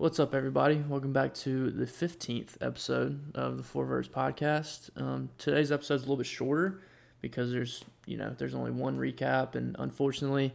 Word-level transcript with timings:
What's 0.00 0.18
up, 0.18 0.34
everybody? 0.34 0.82
Welcome 0.88 1.12
back 1.12 1.34
to 1.34 1.70
the 1.70 1.84
15th 1.84 2.56
episode 2.62 3.20
of 3.34 3.58
the 3.58 3.62
Four 3.62 3.84
Verse 3.84 4.08
podcast. 4.08 4.88
Um, 4.98 5.28
today's 5.36 5.70
episode 5.70 5.96
is 5.96 6.00
a 6.00 6.04
little 6.04 6.16
bit 6.16 6.24
shorter 6.24 6.80
because 7.20 7.52
there's, 7.52 7.84
you 8.06 8.16
know, 8.16 8.34
there's 8.38 8.54
only 8.54 8.70
one 8.70 8.96
recap, 8.96 9.56
and 9.56 9.76
unfortunately, 9.78 10.54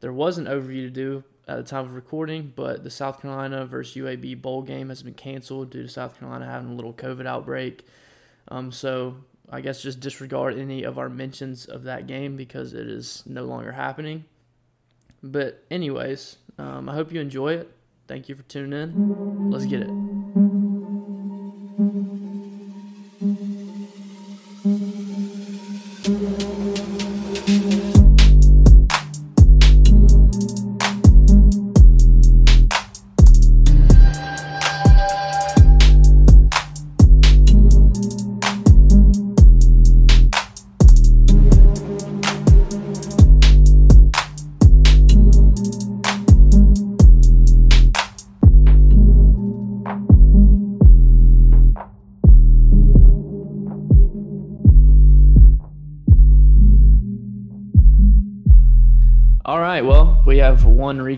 there 0.00 0.14
was 0.14 0.38
an 0.38 0.46
overview 0.46 0.86
to 0.86 0.88
do 0.88 1.22
at 1.46 1.58
the 1.58 1.62
time 1.62 1.84
of 1.84 1.94
recording, 1.94 2.54
but 2.56 2.84
the 2.84 2.90
South 2.90 3.20
Carolina 3.20 3.66
versus 3.66 4.02
UAB 4.02 4.40
bowl 4.40 4.62
game 4.62 4.88
has 4.88 5.02
been 5.02 5.12
canceled 5.12 5.68
due 5.68 5.82
to 5.82 5.88
South 5.90 6.18
Carolina 6.18 6.46
having 6.46 6.70
a 6.70 6.74
little 6.74 6.94
COVID 6.94 7.26
outbreak. 7.26 7.86
Um, 8.48 8.72
so 8.72 9.18
I 9.50 9.60
guess 9.60 9.82
just 9.82 10.00
disregard 10.00 10.56
any 10.56 10.84
of 10.84 10.98
our 10.98 11.10
mentions 11.10 11.66
of 11.66 11.82
that 11.82 12.06
game 12.06 12.34
because 12.34 12.72
it 12.72 12.88
is 12.88 13.22
no 13.26 13.44
longer 13.44 13.72
happening. 13.72 14.24
But 15.22 15.66
anyways, 15.70 16.38
um, 16.56 16.88
I 16.88 16.94
hope 16.94 17.12
you 17.12 17.20
enjoy 17.20 17.56
it. 17.56 17.75
Thank 18.08 18.28
you 18.28 18.34
for 18.36 18.42
tuning 18.44 18.78
in. 18.80 18.98
Let's 19.50 19.66
get 19.66 19.82
it. 19.82 20.05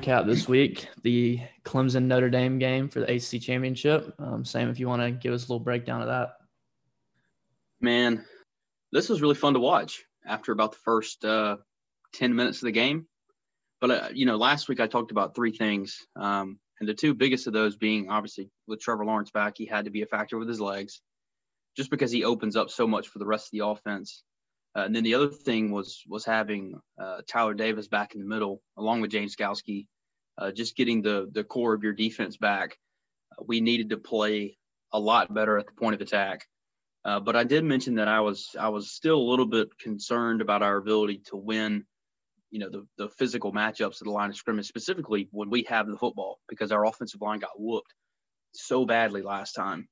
Recap 0.08 0.26
this 0.26 0.48
week 0.48 0.88
the 1.02 1.40
Clemson 1.64 2.04
Notre 2.04 2.30
Dame 2.30 2.58
game 2.58 2.88
for 2.88 3.00
the 3.00 3.14
ACC 3.14 3.40
Championship. 3.42 4.14
Um, 4.18 4.44
Sam, 4.44 4.70
if 4.70 4.80
you 4.80 4.88
want 4.88 5.02
to 5.02 5.10
give 5.10 5.34
us 5.34 5.42
a 5.46 5.52
little 5.52 5.64
breakdown 5.64 6.00
of 6.00 6.08
that. 6.08 6.34
Man, 7.80 8.24
this 8.90 9.08
was 9.08 9.20
really 9.20 9.34
fun 9.34 9.54
to 9.54 9.60
watch 9.60 10.04
after 10.26 10.52
about 10.52 10.72
the 10.72 10.78
first 10.78 11.24
uh, 11.24 11.56
10 12.14 12.34
minutes 12.34 12.58
of 12.58 12.66
the 12.66 12.72
game. 12.72 13.06
But, 13.80 13.90
uh, 13.90 14.08
you 14.12 14.26
know, 14.26 14.36
last 14.36 14.68
week 14.68 14.80
I 14.80 14.86
talked 14.86 15.10
about 15.10 15.34
three 15.34 15.52
things. 15.52 16.06
Um, 16.16 16.58
and 16.80 16.88
the 16.88 16.94
two 16.94 17.14
biggest 17.14 17.46
of 17.46 17.52
those 17.52 17.76
being 17.76 18.08
obviously 18.08 18.50
with 18.66 18.80
Trevor 18.80 19.04
Lawrence 19.04 19.30
back, 19.30 19.54
he 19.56 19.66
had 19.66 19.84
to 19.84 19.90
be 19.90 20.02
a 20.02 20.06
factor 20.06 20.38
with 20.38 20.48
his 20.48 20.60
legs 20.60 21.00
just 21.76 21.90
because 21.90 22.10
he 22.10 22.24
opens 22.24 22.56
up 22.56 22.70
so 22.70 22.86
much 22.86 23.08
for 23.08 23.18
the 23.18 23.26
rest 23.26 23.48
of 23.48 23.50
the 23.52 23.66
offense. 23.66 24.22
Uh, 24.76 24.82
and 24.82 24.94
then 24.94 25.04
the 25.04 25.14
other 25.14 25.28
thing 25.28 25.70
was 25.70 26.02
was 26.08 26.24
having 26.24 26.78
uh, 27.00 27.20
Tyler 27.28 27.54
Davis 27.54 27.88
back 27.88 28.14
in 28.14 28.20
the 28.20 28.26
middle, 28.26 28.60
along 28.76 29.00
with 29.00 29.10
James 29.10 29.34
Skalski, 29.34 29.86
uh, 30.38 30.52
just 30.52 30.76
getting 30.76 31.02
the 31.02 31.28
the 31.32 31.44
core 31.44 31.74
of 31.74 31.82
your 31.82 31.92
defense 31.92 32.36
back. 32.36 32.78
We 33.44 33.60
needed 33.60 33.90
to 33.90 33.96
play 33.96 34.56
a 34.92 34.98
lot 34.98 35.32
better 35.32 35.58
at 35.58 35.66
the 35.66 35.72
point 35.72 35.94
of 35.94 36.00
attack. 36.00 36.46
Uh, 37.04 37.20
but 37.20 37.36
I 37.36 37.44
did 37.44 37.64
mention 37.64 37.96
that 37.96 38.08
I 38.08 38.20
was 38.20 38.54
I 38.58 38.68
was 38.68 38.90
still 38.90 39.18
a 39.18 39.30
little 39.30 39.46
bit 39.46 39.68
concerned 39.78 40.40
about 40.40 40.62
our 40.62 40.76
ability 40.76 41.22
to 41.26 41.36
win, 41.36 41.84
you 42.50 42.60
know, 42.60 42.70
the 42.70 42.86
the 42.96 43.08
physical 43.08 43.52
matchups 43.52 44.00
at 44.00 44.04
the 44.04 44.10
line 44.10 44.30
of 44.30 44.36
scrimmage, 44.36 44.66
specifically 44.66 45.28
when 45.32 45.50
we 45.50 45.64
have 45.64 45.86
the 45.86 45.96
football, 45.96 46.38
because 46.48 46.72
our 46.72 46.86
offensive 46.86 47.20
line 47.20 47.40
got 47.40 47.58
whooped 47.60 47.92
so 48.52 48.84
badly 48.84 49.22
last 49.22 49.52
time. 49.52 49.88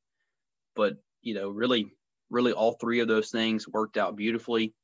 But 0.74 0.94
you 1.22 1.34
know, 1.34 1.50
really 1.50 1.90
really 2.30 2.52
all 2.52 2.72
three 2.72 3.00
of 3.00 3.08
those 3.08 3.30
things 3.30 3.68
worked 3.68 3.96
out 3.96 4.16
beautifully. 4.16 4.74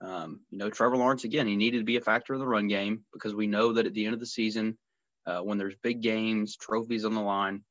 Um, 0.00 0.40
you 0.50 0.58
know, 0.58 0.70
Trevor 0.70 0.96
Lawrence, 0.96 1.24
again, 1.24 1.46
he 1.46 1.56
needed 1.56 1.78
to 1.78 1.84
be 1.84 1.96
a 1.96 2.00
factor 2.00 2.34
in 2.34 2.40
the 2.40 2.46
run 2.46 2.68
game 2.68 3.04
because 3.12 3.34
we 3.34 3.46
know 3.46 3.72
that 3.74 3.86
at 3.86 3.94
the 3.94 4.04
end 4.04 4.14
of 4.14 4.20
the 4.20 4.26
season, 4.26 4.78
uh, 5.26 5.40
when 5.40 5.58
there's 5.58 5.74
big 5.82 6.00
games, 6.00 6.56
trophies 6.56 7.04
on 7.04 7.14
the 7.14 7.20
line, 7.20 7.62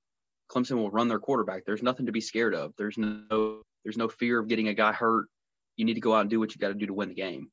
Clemson 0.50 0.78
will 0.78 0.92
run 0.92 1.08
their 1.08 1.20
quarterback. 1.20 1.66
There's 1.66 1.84
nothing 1.84 2.06
to 2.06 2.12
be 2.12 2.22
scared 2.22 2.56
of. 2.56 2.74
There's 2.78 2.98
no 2.98 3.62
there's 3.84 3.98
no 3.98 4.08
fear 4.08 4.40
of 4.40 4.48
getting 4.48 4.68
a 4.68 4.74
guy 4.74 4.94
hurt. 4.94 5.28
You 5.76 5.86
need 5.86 5.96
to 5.96 6.02
go 6.02 6.14
out 6.14 6.22
and 6.22 6.30
do 6.30 6.40
what 6.40 6.54
you 6.54 6.60
got 6.60 6.70
to 6.70 6.74
do 6.74 6.88
to 6.88 6.94
win 6.94 7.10
the 7.10 7.16
game. 7.16 7.50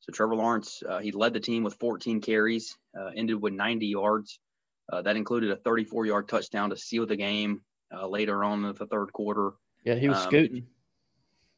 So 0.00 0.12
Trevor 0.12 0.36
Lawrence, 0.36 0.82
uh, 0.88 0.98
he 0.98 1.12
led 1.12 1.32
the 1.32 1.40
team 1.40 1.62
with 1.62 1.74
14 1.74 2.20
carries, 2.20 2.76
uh, 2.98 3.10
ended 3.16 3.40
with 3.40 3.52
90 3.52 3.86
yards. 3.86 4.38
Uh, 4.90 5.02
that 5.02 5.16
included 5.16 5.50
a 5.50 5.56
34-yard 5.56 6.28
touchdown 6.28 6.70
to 6.70 6.76
seal 6.76 7.06
the 7.06 7.16
game 7.16 7.62
uh, 7.94 8.06
later 8.06 8.42
on 8.44 8.64
in 8.64 8.72
the 8.72 8.86
third 8.86 9.12
quarter. 9.12 9.52
Yeah, 9.84 9.96
he 9.96 10.08
was 10.08 10.18
um, 10.18 10.24
scooting 10.24 10.66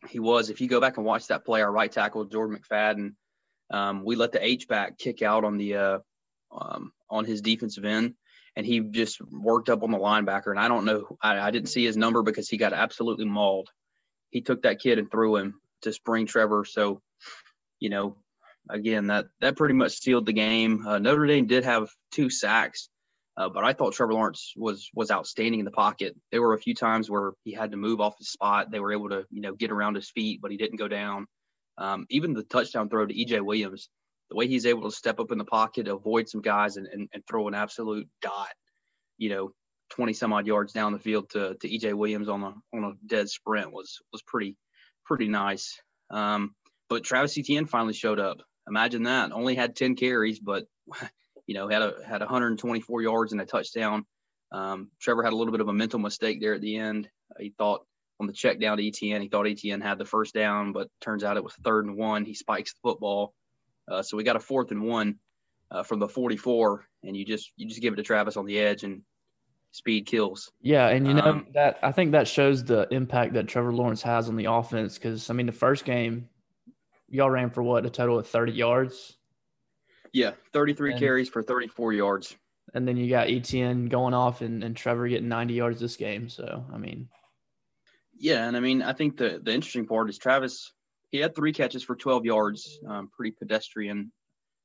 he 0.09 0.19
was. 0.19 0.51
If 0.51 0.61
you 0.61 0.69
go 0.69 0.81
back 0.81 0.97
and 0.97 1.07
watch 1.07 1.27
that 1.27 1.45
play, 1.45 1.63
our 1.63 1.71
right 1.71 1.91
tackle 1.91 2.25
Jordan 2.25 2.59
McFadden, 2.59 3.15
um, 3.71 4.05
we 4.05 4.17
let 4.17 4.33
the 4.33 4.45
H 4.45 4.69
back 4.69 4.99
kick 4.99 5.23
out 5.23 5.45
on 5.45 5.59
the 5.59 5.75
uh, 5.77 5.99
um, 6.53 6.93
on 7.11 7.25
his 7.25 7.43
defensive 7.43 7.85
end, 7.85 8.15
and 8.57 8.67
he 8.67 8.81
just 8.81 9.21
worked 9.31 9.69
up 9.69 9.83
on 9.83 9.91
the 9.91 9.99
linebacker. 9.99 10.51
And 10.51 10.61
I 10.61 10.69
don't 10.69 10.85
know, 10.85 11.17
I, 11.23 11.39
I, 11.39 11.51
didn't 11.51 11.69
see 11.69 11.85
his 11.85 11.97
number 11.97 12.23
because 12.23 12.49
he 12.49 12.57
got 12.57 12.73
absolutely 12.73 13.25
mauled. 13.25 13.69
He 14.31 14.41
took 14.41 14.63
that 14.63 14.81
kid 14.81 14.99
and 14.99 15.11
threw 15.11 15.37
him 15.37 15.61
to 15.83 15.93
spring 15.93 16.27
Trevor. 16.27 16.65
So, 16.65 17.01
you 17.79 17.91
know, 17.91 18.17
again, 18.69 19.09
that 19.09 19.27
that 19.41 19.57
pretty 19.57 19.75
much 19.75 19.99
sealed 19.99 20.27
the 20.27 20.33
game. 20.33 20.87
Uh, 20.87 20.99
Notre 20.99 21.27
Dame 21.27 21.47
did 21.47 21.65
have 21.65 21.91
two 22.13 22.31
sacks. 22.31 22.89
Uh, 23.37 23.49
but 23.49 23.65
I 23.65 23.73
thought 23.73 23.95
Trevor 23.95 24.13
Lawrence 24.13 24.53
was 24.57 24.91
was 24.95 25.11
outstanding 25.11 25.61
in 25.61 25.65
the 25.65 25.71
pocket. 25.71 26.15
There 26.31 26.43
were 26.43 26.53
a 26.53 26.61
few 26.61 26.75
times 26.75 27.09
where 27.09 27.33
he 27.45 27.53
had 27.53 27.71
to 27.71 27.77
move 27.77 28.01
off 28.01 28.19
his 28.19 28.31
spot. 28.31 28.71
They 28.71 28.81
were 28.81 28.93
able 28.93 29.09
to 29.11 29.25
you 29.31 29.41
know 29.41 29.55
get 29.55 29.71
around 29.71 29.95
his 29.95 30.11
feet, 30.11 30.41
but 30.43 30.51
he 30.51 30.57
didn't 30.57 30.79
go 30.79 30.89
down. 30.89 31.27
Um, 31.79 32.07
even 32.11 32.35
the 32.35 32.43
touchdown 32.43 32.91
throw 32.91 33.07
to 33.07 33.15
EJ 33.15 33.41
Williams, 33.41 33.89
the 34.31 34.37
way 34.37 34.47
he's 34.47 34.67
able 34.67 34.83
to 34.83 34.97
step 34.97 35.21
up 35.21 35.33
in 35.33 35.39
the 35.39 35.45
pocket, 35.45 35.89
avoid 35.89 36.29
some 36.29 36.41
guys, 36.41 36.77
and, 36.77 36.87
and, 36.87 37.09
and 37.13 37.27
throw 37.27 37.49
an 37.49 37.55
absolute 37.55 38.09
dot, 38.23 38.49
you 39.19 39.29
know, 39.29 39.53
20 39.91 40.13
some 40.13 40.33
odd 40.33 40.47
yards 40.47 40.73
down 40.73 40.93
the 40.93 40.99
field 40.99 41.29
to, 41.31 41.57
to 41.61 41.69
EJ 41.69 41.95
Williams 41.95 42.29
on 42.29 42.43
a 42.43 42.55
on 42.77 42.85
a 42.85 42.93
dead 43.07 43.29
sprint 43.29 43.73
was 43.73 44.01
was 44.13 44.23
pretty 44.23 44.57
pretty 45.05 45.29
nice. 45.29 45.81
Um, 46.11 46.55
but 46.89 47.03
Travis 47.03 47.37
Etienne 47.37 47.67
finally 47.67 47.93
showed 47.93 48.21
up. 48.21 48.39
Imagine 48.69 49.05
that. 49.05 49.33
Only 49.33 49.57
had 49.57 49.75
10 49.75 49.97
carries, 49.97 50.39
but 50.39 50.67
you 51.47 51.55
know, 51.55 51.69
had 51.69 51.83
a 51.83 51.95
had 52.07 52.21
124 52.21 53.03
yards 53.03 53.33
and 53.33 53.41
a 53.41 53.47
touchdown. 53.47 54.07
Um, 54.53 54.91
Trevor 55.01 55.23
had 55.25 55.33
a 55.33 55.37
little 55.37 55.53
bit 55.53 55.61
of 55.61 55.69
a 55.69 55.73
mental 55.73 55.99
mistake 55.99 56.41
there 56.41 56.55
at 56.55 56.61
the 56.61 56.77
end. 56.77 57.09
He 57.39 57.53
thought 57.57 57.85
on 58.21 58.27
the 58.27 58.33
check 58.33 58.61
down 58.61 58.77
to 58.77 58.87
Etienne, 58.87 59.23
he 59.23 59.29
thought 59.29 59.47
Etienne 59.47 59.81
had 59.81 59.99
the 59.99 60.05
first 60.05 60.35
down, 60.35 60.73
but 60.73 60.89
turns 61.01 61.25
out 61.25 61.37
it 61.37 61.45
was 61.45 61.55
third 61.65 61.87
and 61.87 61.97
one. 61.97 62.25
He 62.25 62.35
spikes 62.35 62.75
the 62.75 62.81
football, 62.83 63.35
uh, 63.91 64.03
so 64.03 64.17
we 64.17 64.25
got 64.25 64.37
a 64.37 64.41
fourth 64.41 64.71
and 64.71 64.83
one 64.83 65.19
uh, 65.71 65.83
from 65.83 65.99
the 65.99 66.09
44, 66.09 66.87
and 67.05 67.17
you 67.17 67.25
just 67.25 67.53
you 67.57 67.69
just 67.69 67.81
give 67.81 67.93
it 67.93 67.97
to 67.97 68.03
Travis 68.03 68.37
on 68.37 68.47
the 68.47 68.59
edge 68.59 68.85
and 68.85 69.03
speed 69.73 70.07
kills. 70.07 70.51
Yeah, 70.61 70.89
and 70.89 71.07
you 71.07 71.15
know 71.15 71.23
um, 71.23 71.47
that 71.55 71.79
I 71.83 71.93
think 71.93 72.13
that 72.13 72.29
shows 72.29 72.65
the 72.65 72.89
impact 72.91 73.35
that 73.35 73.49
Trevor 73.49 73.73
Lawrence 73.73 74.03
has 74.03 74.29
on 74.29 74.37
the 74.37 74.47
offense 74.47 74.99
because 74.99 75.31
I 75.31 75.35
mean 75.35 75.47
the 75.47 75.53
first 75.53 75.85
game, 75.85 76.29
y'all 77.09 77.31
ran 77.31 77.51
for 77.51 77.63
what 77.63 77.87
a 77.87 77.91
total 77.91 78.19
of 78.19 78.27
30 78.27 78.53
yards. 78.53 79.17
Yeah, 80.13 80.33
33 80.53 80.93
and, 80.93 81.01
carries 81.01 81.29
for 81.29 81.43
34 81.43 81.93
yards. 81.93 82.35
And 82.75 82.87
then 82.87 82.97
you 82.97 83.09
got 83.09 83.29
Etienne 83.29 83.87
going 83.87 84.15
off 84.15 84.43
and, 84.43 84.63
and 84.63 84.77
Trevor 84.77 85.09
getting 85.09 85.29
90 85.29 85.55
yards 85.55 85.81
this 85.81 85.97
game. 85.97 86.29
So, 86.29 86.65
I 86.73 86.79
mean. 86.79 87.09
Yeah, 88.17 88.47
and 88.47 88.57
I 88.57 88.61
mean, 88.61 88.83
I 88.83 88.93
think 88.93 89.17
the, 89.17 89.41
the 89.43 89.53
interesting 89.53 89.87
part 89.87 90.11
is 90.11 90.19
Travis, 90.19 90.73
he 91.11 91.19
had 91.19 91.35
three 91.35 91.53
catches 91.53 91.83
for 91.83 91.97
12 91.97 92.25
yards, 92.25 92.79
um, 92.87 93.09
pretty 93.13 93.33
pedestrian, 93.33 94.13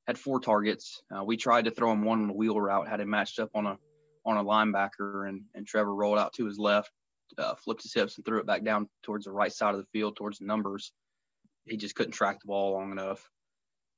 had 0.07 0.17
four 0.17 0.39
targets. 0.39 1.01
Uh, 1.15 1.23
we 1.23 1.37
tried 1.37 1.65
to 1.65 1.71
throw 1.71 1.91
him 1.91 2.03
one 2.03 2.21
on 2.21 2.27
the 2.27 2.33
wheel 2.33 2.59
route, 2.59 2.87
had 2.87 2.99
him 2.99 3.09
matched 3.09 3.39
up 3.39 3.49
on 3.55 3.65
a 3.65 3.77
on 4.25 4.37
a 4.37 4.43
linebacker, 4.43 5.29
and, 5.29 5.43
and 5.53 5.67
Trevor 5.67 5.93
rolled 5.93 6.17
out 6.17 6.33
to 6.33 6.45
his 6.45 6.57
left, 6.57 6.89
uh, 7.37 7.53
flipped 7.53 7.83
his 7.83 7.93
hips, 7.93 8.17
and 8.17 8.25
threw 8.25 8.39
it 8.39 8.47
back 8.47 8.63
down 8.63 8.89
towards 9.03 9.25
the 9.25 9.31
right 9.31 9.53
side 9.53 9.75
of 9.75 9.79
the 9.79 9.87
field, 9.93 10.15
towards 10.15 10.39
the 10.39 10.45
numbers. 10.45 10.91
He 11.65 11.77
just 11.77 11.93
couldn't 11.93 12.13
track 12.13 12.39
the 12.39 12.47
ball 12.47 12.73
long 12.73 12.91
enough. 12.91 13.29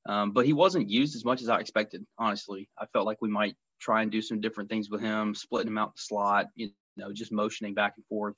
Um, 0.06 0.32
but 0.32 0.44
he 0.44 0.52
wasn't 0.52 0.90
used 0.90 1.16
as 1.16 1.24
much 1.24 1.40
as 1.40 1.48
I 1.48 1.60
expected, 1.60 2.04
honestly. 2.18 2.68
I 2.78 2.84
felt 2.92 3.06
like 3.06 3.22
we 3.22 3.30
might 3.30 3.56
try 3.80 4.02
and 4.02 4.10
do 4.10 4.20
some 4.20 4.40
different 4.40 4.68
things 4.68 4.90
with 4.90 5.00
him, 5.00 5.34
splitting 5.34 5.68
him 5.68 5.78
out 5.78 5.94
the 5.94 6.00
slot, 6.02 6.46
you 6.54 6.70
know, 6.96 7.12
just 7.12 7.32
motioning 7.32 7.74
back 7.74 7.94
and 7.96 8.04
forth. 8.06 8.34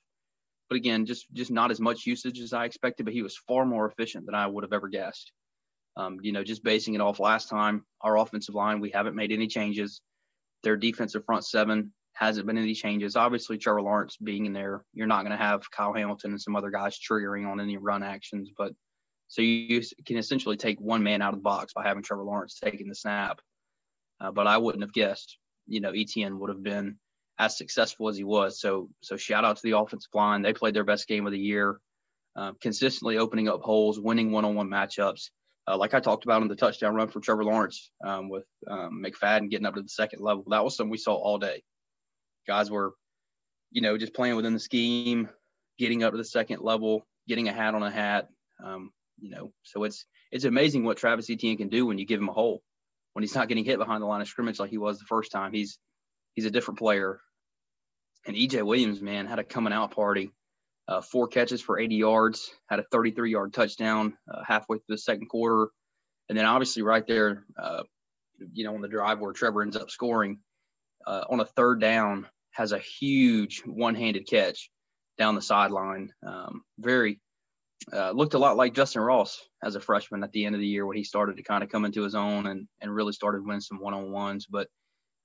But 0.71 0.77
again, 0.77 1.05
just 1.05 1.27
just 1.35 1.51
not 1.51 1.71
as 1.71 1.81
much 1.81 2.07
usage 2.07 2.41
as 2.41 2.55
I 2.55 2.65
expected, 2.65 3.05
but 3.05 3.13
he 3.13 3.23
was 3.23 3.37
far 3.37 3.67
more 3.67 3.87
efficient 3.87 4.25
than 4.25 4.35
I 4.35 4.47
would 4.47 4.65
have 4.65 4.73
ever 4.73 4.89
guessed. 4.89 5.33
Um, 5.99 6.19
you 6.23 6.33
know, 6.33 6.43
just 6.43 6.65
basing 6.65 6.95
it 6.95 7.03
off 7.03 7.21
last 7.21 7.51
time, 7.51 7.85
our 8.01 8.17
offensive 8.17 8.55
line, 8.55 8.81
we 8.81 8.91
haven't 8.91 9.17
made 9.17 9.33
any 9.33 9.49
changes. 9.49 10.01
Their 10.63 10.79
defensive 10.79 11.27
front 11.27 11.45
seven 11.45 11.93
hasn't 12.15 12.47
been 12.47 12.57
any 12.57 12.75
changes. 12.75 13.17
Obviously, 13.17 13.59
Trevor 13.59 13.83
Lawrence 13.83 14.17
being 14.17 14.47
in 14.47 14.55
there, 14.55 14.85
you're 14.95 15.07
not 15.07 15.25
going 15.27 15.37
to 15.37 15.45
have 15.45 15.71
Kyle 15.71 15.93
Hamilton 15.93 16.31
and 16.31 16.41
some 16.41 16.57
other 16.57 16.71
guys 16.71 16.99
triggering 16.99 17.47
on 17.47 17.61
any 17.61 17.77
run 17.77 18.03
actions, 18.03 18.51
but– 18.57 18.73
so 19.31 19.43
you 19.43 19.81
can 20.07 20.17
essentially 20.17 20.57
take 20.57 20.81
one 20.81 21.05
man 21.05 21.23
out 21.23 21.33
of 21.33 21.39
the 21.39 21.43
box 21.43 21.73
by 21.73 21.85
having 21.85 22.03
Trevor 22.03 22.25
Lawrence 22.25 22.59
taking 22.59 22.89
the 22.89 22.97
snap. 22.97 23.41
Uh, 24.21 24.33
but 24.33 24.49
I 24.49 24.59
wouldn't 24.59 24.83
have 24.83 24.93
guessed, 24.93 25.39
you 25.69 25.81
know, 25.81 25.93
Etienne 25.93 26.41
would 26.41 26.51
have 26.51 26.65
been 26.65 26.99
as 27.41 27.57
successful 27.57 28.11
as 28.11 28.19
he 28.19 28.25
was. 28.25 28.61
So 28.61 28.91
so 29.01 29.17
shout 29.17 29.47
out 29.47 29.57
to 29.57 29.63
the 29.63 29.79
offensive 29.79 30.11
line. 30.15 30.43
They 30.43 30.53
played 30.53 30.75
their 30.75 30.85
best 30.85 31.09
game 31.09 31.27
of 31.27 31.33
the 31.33 31.39
year, 31.39 31.81
uh, 32.37 32.53
consistently 32.61 33.17
opening 33.17 33.49
up 33.49 33.63
holes, 33.63 33.99
winning 33.99 34.31
one-on-one 34.31 34.69
matchups. 34.69 35.31
Uh, 35.67 35.79
like 35.79 35.95
I 35.95 36.01
talked 36.01 36.25
about 36.25 36.43
in 36.43 36.49
the 36.49 36.57
touchdown 36.57 36.95
run 36.95 37.09
for 37.09 37.21
Trevor 37.21 37.45
Lawrence 37.45 37.91
um, 38.05 38.29
with 38.29 38.45
um, 38.69 39.03
McFadden 39.03 39.51
getting 39.51 39.67
up 39.67 39.75
to 39.75 39.83
the 39.83 39.89
second 39.89 40.21
level. 40.21 40.45
That 40.51 40.63
was 40.63 40.77
something 40.77 40.91
we 40.91 40.99
saw 40.99 41.15
all 41.15 41.39
day. 41.39 41.63
Guys 42.47 42.71
were, 42.71 42.93
you 43.71 43.81
know, 43.81 43.97
just 43.97 44.15
playing 44.15 44.37
within 44.37 44.53
the 44.53 44.61
scheme, 44.61 45.31
getting 45.79 46.03
up 46.03 46.13
to 46.13 46.19
the 46.19 46.25
second 46.25 46.61
level, 46.61 47.07
getting 47.27 47.49
a 47.49 47.53
hat 47.53 47.75
on 47.75 47.83
a 47.83 47.91
hat. 47.91 48.29
Um, 48.63 48.91
you 49.19 49.31
know, 49.31 49.53
so 49.63 49.85
it's 49.85 50.05
it's 50.31 50.45
amazing 50.45 50.85
what 50.85 50.99
Travis 50.99 51.31
Etienne 51.31 51.57
can 51.57 51.69
do 51.69 51.87
when 51.87 51.97
you 51.97 52.05
give 52.05 52.21
him 52.21 52.29
a 52.29 52.35
hole. 52.35 52.63
When 53.15 53.23
he's 53.23 53.35
not 53.35 53.49
getting 53.49 53.65
hit 53.65 53.79
behind 53.79 54.03
the 54.03 54.07
line 54.07 54.21
of 54.21 54.29
scrimmage 54.29 54.61
like 54.61 54.71
he 54.71 54.79
was 54.79 54.99
the 54.99 55.07
first 55.07 55.33
time, 55.33 55.55
he's 55.55 55.79
he's 56.35 56.45
a 56.45 56.51
different 56.51 56.79
player. 56.79 57.21
And 58.27 58.37
EJ 58.37 58.63
Williams, 58.65 59.01
man, 59.01 59.27
had 59.27 59.39
a 59.39 59.45
coming 59.45 59.73
out 59.73 59.93
party. 59.93 60.31
Uh, 60.89 61.01
four 61.01 61.29
catches 61.29 61.63
for 61.63 61.79
80 61.79 61.95
yards, 61.95 62.51
had 62.69 62.81
a 62.81 62.85
33 62.91 63.31
yard 63.31 63.53
touchdown 63.53 64.17
uh, 64.33 64.43
halfway 64.47 64.79
through 64.79 64.97
the 64.97 64.99
second 64.99 65.29
quarter. 65.29 65.71
And 66.29 66.37
then 66.37 66.47
obviously 66.47 66.83
right 66.83 67.07
there, 67.07 67.45
uh, 67.57 67.85
you 68.53 68.65
know, 68.65 68.75
on 68.75 68.81
the 68.81 68.89
drive 68.89 69.21
where 69.21 69.33
Trevor 69.33 69.63
ends 69.63 69.77
up 69.77 69.91
scoring 69.91 70.41
uh, 71.07 71.25
on 71.31 71.41
a 71.41 71.45
third 71.45 71.81
down, 71.81 72.27
has 72.53 72.73
a 72.73 72.79
huge 72.79 73.63
one 73.65 73.95
handed 73.95 74.27
catch 74.29 74.71
down 75.17 75.35
the 75.35 75.43
sideline. 75.43 76.13
Um, 76.27 76.63
very, 76.79 77.21
uh, 77.93 78.11
looked 78.11 78.35
a 78.35 78.39
lot 78.39 78.57
like 78.57 78.75
Justin 78.75 79.03
Ross 79.03 79.41
as 79.63 79.75
a 79.75 79.81
freshman 79.81 80.25
at 80.25 80.33
the 80.33 80.45
end 80.45 80.55
of 80.55 80.61
the 80.61 80.67
year 80.67 80.87
when 80.87 80.97
he 80.97 81.05
started 81.05 81.37
to 81.37 81.43
kind 81.43 81.63
of 81.63 81.71
come 81.71 81.85
into 81.85 82.03
his 82.03 82.15
own 82.15 82.47
and, 82.47 82.67
and 82.81 82.95
really 82.95 83.13
started 83.13 83.47
winning 83.47 83.61
some 83.61 83.81
one 83.81 83.95
on 83.95 84.11
ones. 84.11 84.47
But 84.51 84.69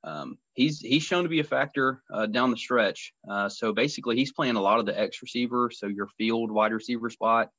um, 0.05 0.37
he's 0.53 0.79
he's 0.79 1.03
shown 1.03 1.23
to 1.23 1.29
be 1.29 1.39
a 1.39 1.43
factor 1.43 2.03
uh, 2.13 2.27
down 2.27 2.51
the 2.51 2.57
stretch. 2.57 3.11
Uh, 3.27 3.49
so 3.49 3.73
basically, 3.73 4.15
he's 4.15 4.31
playing 4.31 4.55
a 4.55 4.61
lot 4.61 4.79
of 4.79 4.85
the 4.85 4.97
X 4.97 5.21
receiver, 5.21 5.71
so 5.71 5.87
your 5.87 6.07
field 6.17 6.51
wide 6.51 6.71
receiver 6.71 7.09
spot, 7.09 7.49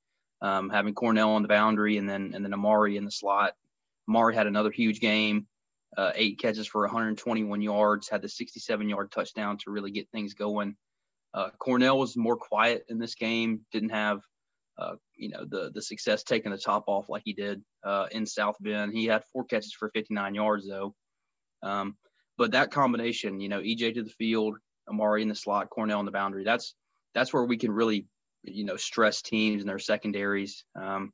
um, 0.40 0.70
having 0.70 0.94
Cornell 0.94 1.32
on 1.32 1.42
the 1.42 1.48
boundary, 1.48 1.96
and 1.98 2.08
then 2.08 2.32
and 2.34 2.44
then 2.44 2.54
Amari 2.54 2.96
in 2.96 3.04
the 3.04 3.10
slot. 3.10 3.54
Amari 4.08 4.36
had 4.36 4.46
another 4.46 4.70
huge 4.70 5.00
game, 5.00 5.48
uh, 5.96 6.12
eight 6.14 6.38
catches 6.38 6.68
for 6.68 6.82
121 6.82 7.60
yards, 7.60 8.08
had 8.08 8.22
the 8.22 8.28
67 8.28 8.88
yard 8.88 9.10
touchdown 9.10 9.58
to 9.58 9.72
really 9.72 9.90
get 9.90 10.08
things 10.10 10.34
going. 10.34 10.76
Uh, 11.34 11.50
Cornell 11.58 11.98
was 11.98 12.16
more 12.16 12.36
quiet 12.36 12.84
in 12.88 13.00
this 13.00 13.16
game, 13.16 13.62
didn't 13.72 13.90
have 13.90 14.20
uh, 14.78 14.94
you 15.16 15.30
know 15.30 15.44
the 15.44 15.72
the 15.74 15.82
success 15.82 16.22
taking 16.22 16.52
the 16.52 16.58
top 16.58 16.84
off 16.86 17.08
like 17.08 17.22
he 17.24 17.32
did 17.32 17.60
uh, 17.82 18.06
in 18.12 18.24
South 18.24 18.54
Bend. 18.60 18.92
He 18.92 19.06
had 19.06 19.24
four 19.32 19.44
catches 19.44 19.72
for 19.72 19.90
59 19.90 20.36
yards 20.36 20.68
though. 20.68 20.94
Um, 21.64 21.96
but 22.38 22.52
that 22.52 22.70
combination, 22.70 23.40
you 23.40 23.48
know, 23.48 23.60
EJ 23.60 23.94
to 23.94 24.02
the 24.02 24.10
field, 24.10 24.58
Amari 24.88 25.22
in 25.22 25.28
the 25.28 25.34
slot, 25.34 25.70
Cornell 25.70 26.00
in 26.00 26.06
the 26.06 26.12
boundary, 26.12 26.44
that's 26.44 26.74
that's 27.14 27.32
where 27.32 27.44
we 27.44 27.56
can 27.56 27.72
really, 27.72 28.06
you 28.42 28.64
know, 28.64 28.76
stress 28.76 29.22
teams 29.22 29.62
and 29.62 29.68
their 29.68 29.78
secondaries. 29.78 30.64
Um, 30.80 31.12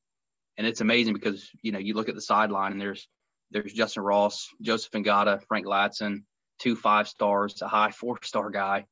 and 0.59 0.67
it's 0.67 0.81
amazing 0.81 1.15
because 1.15 1.49
you 1.63 1.73
know 1.73 1.79
you 1.79 1.95
look 1.95 2.09
at 2.09 2.15
the 2.15 2.21
sideline 2.21 2.73
and 2.73 2.81
there's 2.81 3.09
there's 3.51 3.73
Justin 3.73 4.03
Ross, 4.03 4.49
Joseph 4.63 4.93
Ngata, 4.93 5.43
Frank 5.47 5.67
Ladson, 5.67 6.23
two 6.59 6.75
five 6.75 7.09
stars, 7.09 7.61
a 7.63 7.69
high 7.69 7.91
four 7.99 8.19
star 8.23 8.51
guy, 8.51 8.87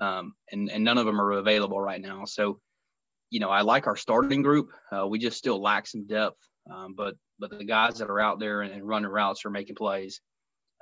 um, 0.00 0.34
and 0.50 0.70
and 0.70 0.84
none 0.84 0.98
of 0.98 1.06
them 1.06 1.20
are 1.20 1.32
available 1.32 1.80
right 1.80 2.00
now. 2.00 2.24
So, 2.24 2.60
you 3.30 3.40
know, 3.40 3.50
I 3.50 3.62
like 3.62 3.86
our 3.86 3.96
starting 3.96 4.42
group. 4.42 4.70
Uh, 4.90 5.06
we 5.06 5.18
just 5.18 5.38
still 5.38 5.60
lack 5.60 5.86
some 5.86 6.06
depth, 6.06 6.38
um, 6.72 6.94
but 6.96 7.14
but 7.38 7.50
the 7.58 7.64
guys 7.64 7.98
that 7.98 8.10
are 8.10 8.20
out 8.20 8.38
there 8.38 8.62
and, 8.62 8.72
and 8.72 8.86
running 8.86 9.10
routes 9.10 9.44
are 9.44 9.50
making 9.50 9.76
plays. 9.76 10.20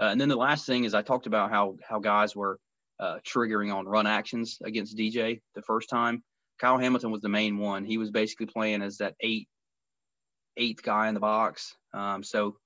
Uh, 0.00 0.06
and 0.06 0.20
then 0.20 0.28
the 0.28 0.36
last 0.36 0.66
thing 0.66 0.84
is 0.84 0.94
I 0.94 1.02
talked 1.02 1.26
about 1.26 1.50
how 1.50 1.76
how 1.86 1.98
guys 2.00 2.34
were 2.34 2.58
uh, 2.98 3.18
triggering 3.26 3.74
on 3.74 3.86
run 3.86 4.06
actions 4.06 4.58
against 4.64 4.96
DJ 4.96 5.40
the 5.54 5.62
first 5.62 5.88
time. 5.90 6.22
Kyle 6.58 6.78
Hamilton 6.78 7.10
was 7.10 7.22
the 7.22 7.28
main 7.28 7.58
one. 7.58 7.84
He 7.84 7.98
was 7.98 8.10
basically 8.10 8.46
playing 8.46 8.82
as 8.82 8.98
that 8.98 9.14
eight 9.20 9.48
eighth 10.56 10.82
guy 10.82 11.08
in 11.08 11.14
the 11.14 11.20
box. 11.20 11.74
Um, 11.94 12.22
so 12.22 12.56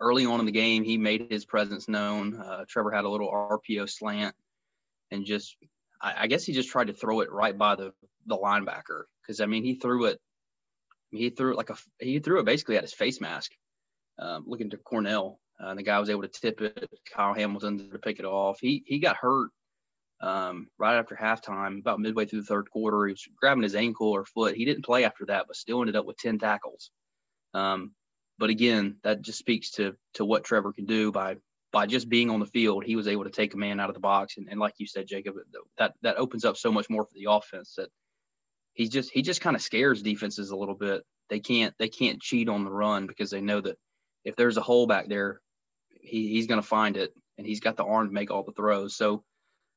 early 0.00 0.26
on 0.26 0.40
in 0.40 0.46
the 0.46 0.52
game, 0.52 0.82
he 0.82 0.98
made 0.98 1.28
his 1.30 1.44
presence 1.44 1.88
known. 1.88 2.34
Uh, 2.40 2.64
Trevor 2.68 2.90
had 2.90 3.04
a 3.04 3.08
little 3.08 3.30
RPO 3.30 3.88
slant 3.88 4.34
and 5.10 5.24
just 5.24 5.56
I, 6.00 6.14
I, 6.22 6.26
guess 6.26 6.44
he 6.44 6.52
just 6.52 6.70
tried 6.70 6.86
to 6.86 6.92
throw 6.92 7.20
it 7.20 7.30
right 7.30 7.56
by 7.56 7.74
the 7.74 7.92
the 8.26 8.36
linebacker 8.36 9.04
because 9.22 9.40
I 9.40 9.46
mean 9.46 9.64
he 9.64 9.74
threw 9.74 10.06
it. 10.06 10.18
He 11.10 11.30
threw 11.30 11.52
it 11.52 11.56
like 11.56 11.70
a 11.70 11.76
he 11.98 12.20
threw 12.20 12.40
it 12.40 12.46
basically 12.46 12.76
at 12.76 12.82
his 12.82 12.94
face 12.94 13.20
mask, 13.20 13.52
um, 14.18 14.44
looking 14.46 14.70
to 14.70 14.76
Cornell, 14.76 15.38
and 15.60 15.78
the 15.78 15.82
guy 15.82 15.98
was 15.98 16.10
able 16.10 16.22
to 16.22 16.28
tip 16.28 16.60
it. 16.60 16.88
Kyle 17.14 17.34
Hamilton 17.34 17.90
to 17.90 17.98
pick 17.98 18.18
it 18.18 18.24
off. 18.24 18.58
He 18.60 18.82
he 18.86 18.98
got 18.98 19.16
hurt 19.16 19.50
um, 20.20 20.68
right 20.78 20.98
after 20.98 21.14
halftime, 21.14 21.80
about 21.80 22.00
midway 22.00 22.26
through 22.26 22.40
the 22.40 22.46
third 22.46 22.70
quarter. 22.70 23.06
He 23.06 23.12
was 23.12 23.28
grabbing 23.40 23.62
his 23.62 23.74
ankle 23.74 24.08
or 24.08 24.24
foot. 24.24 24.56
He 24.56 24.64
didn't 24.64 24.84
play 24.84 25.04
after 25.04 25.26
that, 25.26 25.46
but 25.46 25.56
still 25.56 25.80
ended 25.80 25.96
up 25.96 26.06
with 26.06 26.18
ten 26.18 26.38
tackles. 26.38 26.90
Um, 27.54 27.92
but 28.38 28.50
again, 28.50 28.96
that 29.02 29.22
just 29.22 29.38
speaks 29.38 29.70
to 29.72 29.94
to 30.14 30.24
what 30.24 30.44
Trevor 30.44 30.72
can 30.72 30.86
do 30.86 31.12
by 31.12 31.36
by 31.72 31.86
just 31.86 32.08
being 32.08 32.30
on 32.30 32.40
the 32.40 32.46
field. 32.46 32.84
He 32.84 32.96
was 32.96 33.06
able 33.06 33.24
to 33.24 33.30
take 33.30 33.54
a 33.54 33.58
man 33.58 33.80
out 33.80 33.90
of 33.90 33.94
the 33.94 34.00
box, 34.00 34.36
and, 34.38 34.48
and 34.50 34.58
like 34.58 34.74
you 34.78 34.86
said, 34.86 35.06
Jacob, 35.06 35.36
that 35.78 35.94
that 36.02 36.16
opens 36.16 36.44
up 36.44 36.56
so 36.56 36.72
much 36.72 36.88
more 36.90 37.04
for 37.04 37.14
the 37.14 37.30
offense. 37.30 37.74
That 37.76 37.88
he 38.74 38.88
just 38.88 39.10
he 39.12 39.22
just 39.22 39.40
kind 39.40 39.56
of 39.56 39.62
scares 39.62 40.02
defenses 40.02 40.50
a 40.50 40.56
little 40.56 40.74
bit. 40.74 41.02
They 41.28 41.40
can't 41.40 41.74
they 41.78 41.88
can't 41.88 42.20
cheat 42.20 42.48
on 42.48 42.64
the 42.64 42.70
run 42.70 43.06
because 43.06 43.30
they 43.30 43.40
know 43.40 43.60
that 43.60 43.76
if 44.24 44.36
there's 44.36 44.56
a 44.56 44.62
hole 44.62 44.86
back 44.86 45.08
there, 45.08 45.40
he, 46.02 46.28
he's 46.28 46.46
going 46.46 46.60
to 46.60 46.66
find 46.66 46.96
it, 46.96 47.12
and 47.38 47.46
he's 47.46 47.60
got 47.60 47.76
the 47.76 47.84
arm 47.84 48.08
to 48.08 48.12
make 48.12 48.30
all 48.30 48.42
the 48.42 48.52
throws. 48.52 48.96
So 48.96 49.24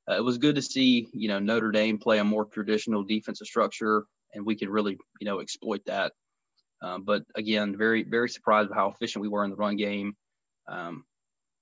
uh, 0.09 0.15
it 0.15 0.23
was 0.23 0.37
good 0.37 0.55
to 0.55 0.61
see, 0.61 1.07
you 1.13 1.27
know, 1.27 1.39
Notre 1.39 1.71
Dame 1.71 1.97
play 1.97 2.19
a 2.19 2.23
more 2.23 2.45
traditional 2.45 3.03
defensive 3.03 3.47
structure, 3.47 4.05
and 4.33 4.45
we 4.45 4.55
could 4.55 4.69
really, 4.69 4.97
you 5.19 5.25
know, 5.25 5.39
exploit 5.39 5.85
that. 5.85 6.13
Um, 6.81 7.03
but 7.03 7.23
again, 7.35 7.77
very 7.77 8.03
very 8.03 8.27
surprised 8.27 8.69
with 8.69 8.77
how 8.77 8.89
efficient 8.89 9.21
we 9.21 9.29
were 9.29 9.45
in 9.45 9.51
the 9.51 9.55
run 9.55 9.77
game. 9.77 10.15
Um, 10.67 11.05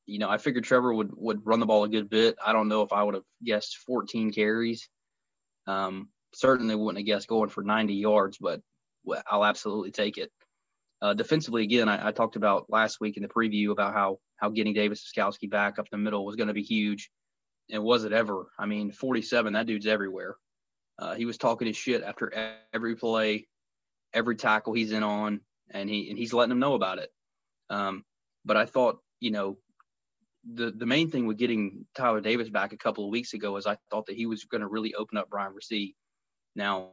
you 0.07 0.17
know, 0.17 0.29
I 0.29 0.37
figured 0.39 0.63
Trevor 0.63 0.93
would 0.93 1.11
would 1.15 1.45
run 1.45 1.59
the 1.59 1.65
ball 1.67 1.83
a 1.83 1.89
good 1.89 2.09
bit. 2.09 2.35
I 2.43 2.53
don't 2.53 2.67
know 2.67 2.81
if 2.81 2.91
I 2.91 3.03
would 3.03 3.13
have 3.13 3.23
guessed 3.43 3.77
14 3.85 4.31
carries. 4.31 4.89
Um, 5.67 6.09
certainly 6.33 6.75
wouldn't 6.75 6.97
have 6.97 7.05
guessed 7.05 7.27
going 7.27 7.49
for 7.49 7.63
90 7.63 7.93
yards, 7.93 8.37
but 8.39 8.61
I'll 9.29 9.45
absolutely 9.45 9.91
take 9.91 10.17
it. 10.17 10.31
Uh, 11.01 11.13
defensively, 11.13 11.63
again, 11.63 11.89
I, 11.89 12.07
I, 12.07 12.11
talked 12.11 12.35
about 12.35 12.69
last 12.69 12.99
week 12.99 13.17
in 13.17 13.23
the 13.23 13.29
preview 13.29 13.71
about 13.71 13.93
how 13.93 14.19
how 14.41 14.49
getting 14.49 14.73
Davis 14.73 15.09
Skalski 15.15 15.49
back 15.49 15.77
up 15.77 15.87
the 15.89 15.97
middle 15.97 16.25
was 16.25 16.35
going 16.35 16.47
to 16.47 16.53
be 16.53 16.63
huge. 16.63 17.11
And 17.69 17.83
was 17.83 18.03
it 18.03 18.11
ever? 18.11 18.47
I 18.57 18.65
mean, 18.65 18.91
47, 18.91 19.53
that 19.53 19.67
dude's 19.67 19.85
everywhere. 19.87 20.35
Uh, 20.99 21.13
he 21.13 21.25
was 21.25 21.37
talking 21.37 21.67
his 21.67 21.77
shit 21.77 22.03
after 22.03 22.57
every 22.73 22.95
play, 22.95 23.47
every 24.13 24.35
tackle 24.35 24.73
he's 24.73 24.91
in 24.91 25.03
on, 25.03 25.41
and 25.69 25.89
he 25.89 26.09
and 26.09 26.17
he's 26.17 26.33
letting 26.33 26.49
them 26.49 26.59
know 26.59 26.73
about 26.73 26.99
it. 26.99 27.09
Um, 27.69 28.03
but 28.43 28.57
I 28.57 28.65
thought, 28.65 28.99
you 29.19 29.31
know, 29.31 29.57
the 30.53 30.71
the 30.71 30.85
main 30.85 31.09
thing 31.09 31.27
with 31.27 31.37
getting 31.37 31.85
Tyler 31.95 32.19
Davis 32.19 32.49
back 32.49 32.73
a 32.73 32.77
couple 32.77 33.05
of 33.05 33.11
weeks 33.11 33.33
ago 33.33 33.55
is 33.57 33.65
I 33.65 33.77
thought 33.89 34.07
that 34.07 34.17
he 34.17 34.25
was 34.25 34.45
going 34.45 34.61
to 34.61 34.67
really 34.67 34.93
open 34.95 35.17
up 35.17 35.29
Bryan 35.29 35.53
Bresee. 35.53 35.93
Now, 36.55 36.89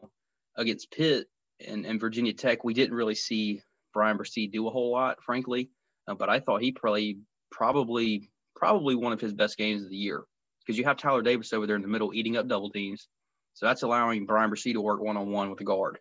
against 0.57 0.93
Pitt 0.93 1.27
and, 1.67 1.85
and 1.85 2.01
Virginia 2.01 2.33
Tech, 2.33 2.63
we 2.63 2.75
didn't 2.75 2.97
really 2.97 3.17
see 3.17 3.63
Bryan 3.93 4.17
Bresee 4.17 4.51
do 4.51 4.69
a 4.69 4.71
whole 4.71 4.93
lot, 4.93 5.23
frankly. 5.23 5.71
Uh, 6.07 6.15
but 6.15 6.31
I 6.31 6.41
thought 6.41 6.63
he 6.63 6.73
played 6.73 7.21
probably 7.51 8.31
probably 8.57 8.95
one 8.95 9.13
of 9.13 9.21
his 9.21 9.33
best 9.33 9.57
games 9.57 9.83
of 9.83 9.91
the 9.91 9.97
year 9.97 10.25
because 10.69 10.79
you 10.79 10.85
have 10.85 10.97
Tyler 10.97 11.23
Davis 11.23 11.53
over 11.53 11.67
there 11.67 11.77
in 11.77 11.83
the 11.83 11.89
middle 11.89 12.13
eating 12.13 12.37
up 12.37 12.49
double 12.49 12.71
teams. 12.71 13.09
So 13.55 13.67
that's 13.67 13.83
allowing 13.83 14.27
Bryan 14.27 14.51
Bresee 14.51 14.75
to 14.75 14.81
work 14.81 15.01
one 15.01 15.17
on 15.17 15.31
one 15.31 15.49
with 15.49 15.59
the 15.59 15.65
guard. 15.65 15.99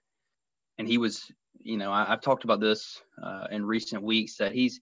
And 0.77 0.87
he 0.87 0.97
was, 0.97 1.23
you 1.59 1.77
know, 1.77 1.91
I, 1.91 2.05
have 2.05 2.21
talked 2.21 2.43
about 2.43 2.59
this 2.59 3.01
uh, 3.23 3.47
in 3.49 3.65
recent 3.65 4.03
weeks 4.03 4.37
that 4.37 4.51
he's 4.51 4.79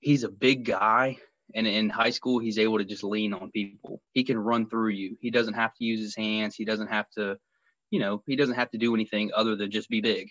he's 0.00 0.24
a 0.24 0.28
big 0.28 0.64
guy, 0.64 1.16
and 1.54 1.66
in 1.66 1.88
high 1.88 2.10
school 2.10 2.38
he's 2.38 2.58
able 2.58 2.78
to 2.78 2.84
just 2.84 3.04
lean 3.04 3.32
on 3.32 3.50
people. 3.50 4.02
He 4.12 4.24
can 4.24 4.38
run 4.38 4.68
through 4.68 4.90
you. 4.90 5.16
He 5.20 5.30
doesn't 5.30 5.54
have 5.54 5.74
to 5.74 5.84
use 5.84 6.00
his 6.00 6.16
hands. 6.16 6.54
He 6.54 6.64
doesn't 6.64 6.88
have 6.88 7.08
to, 7.16 7.38
you 7.90 8.00
know, 8.00 8.22
he 8.26 8.36
doesn't 8.36 8.56
have 8.56 8.70
to 8.72 8.78
do 8.78 8.94
anything 8.94 9.30
other 9.34 9.56
than 9.56 9.70
just 9.70 9.88
be 9.88 10.00
big. 10.00 10.30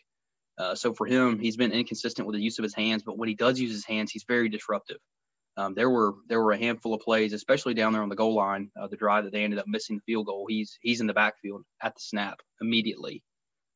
Uh, 0.57 0.75
so 0.75 0.93
for 0.93 1.05
him, 1.05 1.39
he's 1.39 1.57
been 1.57 1.71
inconsistent 1.71 2.27
with 2.27 2.35
the 2.35 2.41
use 2.41 2.59
of 2.59 2.63
his 2.63 2.73
hands, 2.73 3.03
but 3.03 3.17
when 3.17 3.29
he 3.29 3.35
does 3.35 3.59
use 3.59 3.71
his 3.71 3.85
hands, 3.85 4.11
he's 4.11 4.25
very 4.27 4.49
disruptive. 4.49 4.97
Um, 5.57 5.73
there 5.73 5.89
were 5.89 6.13
there 6.29 6.41
were 6.41 6.51
a 6.51 6.57
handful 6.57 6.93
of 6.93 7.01
plays, 7.01 7.33
especially 7.33 7.73
down 7.73 7.91
there 7.91 8.03
on 8.03 8.09
the 8.09 8.15
goal 8.15 8.35
line, 8.35 8.69
uh, 8.79 8.85
the 8.87 8.95
drive 8.95 9.23
that 9.23 9.33
they 9.33 9.43
ended 9.43 9.59
up 9.59 9.67
missing 9.67 9.97
the 9.97 10.03
field 10.13 10.27
goal. 10.27 10.45
He's 10.47 10.77
he's 10.81 11.01
in 11.01 11.07
the 11.07 11.13
backfield 11.13 11.63
at 11.81 11.95
the 11.95 11.99
snap 11.99 12.41
immediately, 12.61 13.23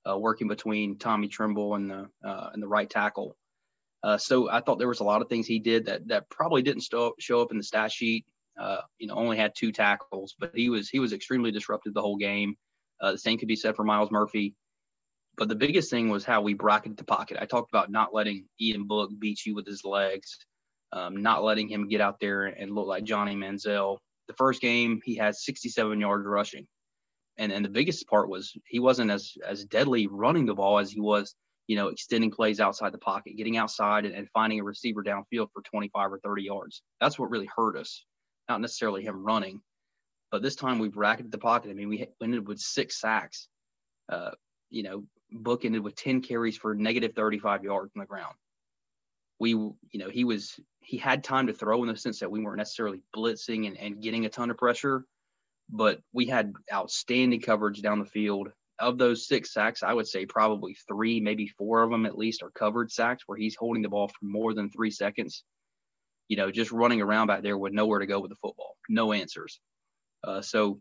uh, 0.08 0.18
working 0.18 0.48
between 0.48 1.00
Tommy 1.00 1.28
Trimble 1.28 1.74
and 1.74 1.90
the 1.90 2.10
uh, 2.24 2.52
and 2.54 2.62
the 2.62 2.68
right 2.68 2.90
tackle. 2.90 3.36
Uh, 4.04 4.18
so 4.18 4.50
I 4.50 4.62
thought 4.62 4.78
there 4.78 4.88
was 4.88 5.00
a 5.00 5.04
lot 5.06 5.24
of 5.24 5.30
things 5.30 5.48
he 5.48 5.58
did 5.58 5.88
that 5.88 6.08
that 6.10 6.30
probably 6.30 6.62
didn't 6.62 6.82
st- 6.82 7.14
show 7.20 7.42
up 7.42 7.52
in 7.52 7.58
the 7.58 7.64
stat 7.64 7.92
sheet. 7.92 8.26
Uh, 8.60 8.82
you 9.00 9.08
know, 9.08 9.16
only 9.16 9.38
had 9.38 9.54
two 9.56 9.72
tackles, 9.72 10.36
but 10.38 10.52
he 10.54 10.70
was 10.70 10.88
he 10.88 11.00
was 11.00 11.14
extremely 11.14 11.52
disruptive 11.52 11.96
the 11.96 12.02
whole 12.02 12.18
game. 12.18 12.56
the 13.02 13.18
same 13.18 13.40
could 13.40 13.48
be 13.48 13.56
said 13.56 13.76
for 13.76 13.84
Myles 13.84 14.12
Murphy. 14.12 14.54
But 15.36 15.50
the 15.50 15.56
biggest 15.56 15.90
thing 15.90 16.10
was 16.10 16.26
how 16.26 16.42
we 16.42 16.54
bracketed 16.54 16.98
the 16.98 17.06
pocket. 17.06 17.38
I 17.42 17.46
talked 17.46 17.72
about 17.72 17.90
not 17.90 18.14
letting 18.14 18.46
Ian 18.60 18.86
Book 18.86 19.10
beat 19.18 19.46
you 19.46 19.56
with 19.56 19.66
his 19.66 19.84
legs, 19.84 20.46
um, 20.94 21.22
not 21.22 21.44
letting 21.44 21.70
him 21.70 21.88
get 21.88 22.02
out 22.02 22.20
there 22.20 22.46
and 22.46 22.74
look 22.74 22.88
like 22.88 23.04
Johnny 23.04 23.36
Manziel. 23.36 23.98
the 24.28 24.34
first 24.34 24.62
game 24.62 25.02
he 25.04 25.16
had 25.16 25.36
67 25.36 26.00
yards 26.00 26.26
rushing, 26.26 26.68
and 27.38 27.52
and 27.52 27.64
the 27.64 27.70
biggest 27.70 28.08
part 28.08 28.30
was 28.30 28.54
he 28.68 28.80
wasn't 28.80 29.12
as 29.12 29.34
as 29.46 29.66
deadly 29.66 30.08
running 30.08 30.46
the 30.46 30.54
ball 30.54 30.80
as 30.80 30.92
he 30.92 31.00
was 31.00 31.36
you 31.68 31.76
know 31.76 31.88
extending 31.88 32.32
plays 32.32 32.60
outside 32.60 32.92
the 32.94 32.98
pocket, 32.98 33.38
getting 33.38 33.58
outside 33.58 34.06
and, 34.06 34.16
and 34.16 34.30
finding 34.34 34.60
a 34.60 34.64
receiver 34.64 35.04
downfield 35.04 35.48
for 35.54 35.62
25 35.64 36.14
or 36.14 36.20
30 36.20 36.44
yards. 36.44 36.82
That's 37.00 37.18
what 37.18 37.30
really 37.30 37.50
hurt 37.56 37.78
us, 37.78 38.06
not 38.50 38.62
necessarily 38.62 39.04
him 39.04 39.24
running. 39.24 39.62
But 40.32 40.42
this 40.42 40.56
time 40.56 40.80
we've 40.80 40.94
bracketed 40.94 41.32
the 41.32 41.38
pocket. 41.38 41.72
I 41.72 41.74
mean, 41.74 41.90
we 41.90 42.08
ended 42.24 42.48
with 42.48 42.60
six 42.60 43.00
sacks. 43.00 43.50
Uh, 44.10 44.32
you 44.70 44.84
know, 44.84 45.04
Book 45.32 45.66
ended 45.66 45.82
with 45.82 45.96
10 45.96 46.22
carries 46.22 46.58
for 46.58 46.76
negative 46.76 47.14
35 47.16 47.64
yards 47.64 47.92
on 47.96 48.00
the 48.00 48.06
ground. 48.06 48.36
We, 49.42 49.50
you 49.50 49.76
know, 49.96 50.10
he 50.10 50.24
was 50.24 50.60
he 50.82 50.98
had 50.98 51.24
time 51.24 51.48
to 51.48 51.54
throw 51.54 51.82
in 51.82 51.90
the 51.90 51.98
sense 51.98 52.20
that 52.20 52.30
we 52.30 52.42
weren't 52.42 52.60
necessarily 52.60 53.02
blitzing 53.16 53.66
and, 53.66 53.76
and 53.76 54.00
getting 54.00 54.26
a 54.26 54.30
ton 54.30 54.52
of 54.52 54.58
pressure, 54.58 55.04
but 55.68 56.00
we 56.14 56.28
had 56.28 56.54
outstanding 56.72 57.42
coverage 57.42 57.82
down 57.82 57.98
the 57.98 58.06
field. 58.06 58.50
Of 58.78 59.00
those 59.00 59.28
six 59.28 59.52
sacks, 59.52 59.82
I 59.82 59.94
would 59.94 60.08
say 60.08 60.26
probably 60.28 60.76
three, 60.88 61.20
maybe 61.20 61.48
four 61.48 61.82
of 61.82 61.90
them 61.90 62.06
at 62.06 62.18
least 62.18 62.44
are 62.44 62.52
covered 62.52 62.92
sacks 62.92 63.24
where 63.26 63.38
he's 63.38 63.56
holding 63.56 63.82
the 63.82 63.90
ball 63.90 64.08
for 64.10 64.26
more 64.26 64.54
than 64.54 64.70
three 64.70 64.92
seconds. 64.92 65.44
You 66.28 66.38
know, 66.38 66.52
just 66.52 66.72
running 66.72 67.02
around 67.02 67.28
back 67.28 67.42
there 67.42 67.58
with 67.58 67.74
nowhere 67.74 68.00
to 68.00 68.08
go 68.08 68.20
with 68.20 68.30
the 68.30 68.42
football, 68.44 68.76
no 68.90 69.12
answers. 69.12 69.60
Uh, 70.24 70.42
so 70.42 70.80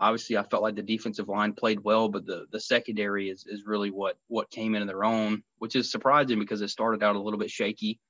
obviously, 0.00 0.36
I 0.38 0.42
felt 0.42 0.62
like 0.62 0.74
the 0.74 0.82
defensive 0.82 1.28
line 1.28 1.52
played 1.52 1.80
well, 1.84 2.08
but 2.08 2.26
the 2.26 2.46
the 2.50 2.60
secondary 2.60 3.28
is 3.28 3.44
is 3.46 3.66
really 3.66 3.90
what 3.90 4.16
what 4.28 4.50
came 4.50 4.74
in 4.74 4.86
their 4.86 5.04
own, 5.04 5.42
which 5.58 5.76
is 5.76 5.90
surprising 5.92 6.38
because 6.38 6.62
it 6.62 6.68
started 6.68 7.02
out 7.02 7.16
a 7.16 7.20
little 7.20 7.38
bit 7.38 7.50
shaky. 7.50 8.00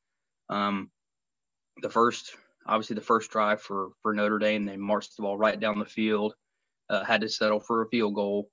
Um, 0.49 0.90
the 1.82 1.90
first, 1.90 2.37
obviously, 2.66 2.94
the 2.94 3.02
first 3.02 3.30
drive 3.30 3.61
for 3.61 3.90
for 4.02 4.14
Notre 4.14 4.38
Dame, 4.38 4.64
they 4.64 4.76
marched 4.76 5.16
the 5.16 5.23
ball 5.23 5.37
right 5.37 5.59
down 5.59 5.78
the 5.78 5.85
field, 5.85 6.35
uh, 6.88 7.04
had 7.04 7.20
to 7.23 7.28
settle 7.28 7.61
for 7.61 7.82
a 7.82 7.88
field 7.88 8.14
goal, 8.14 8.49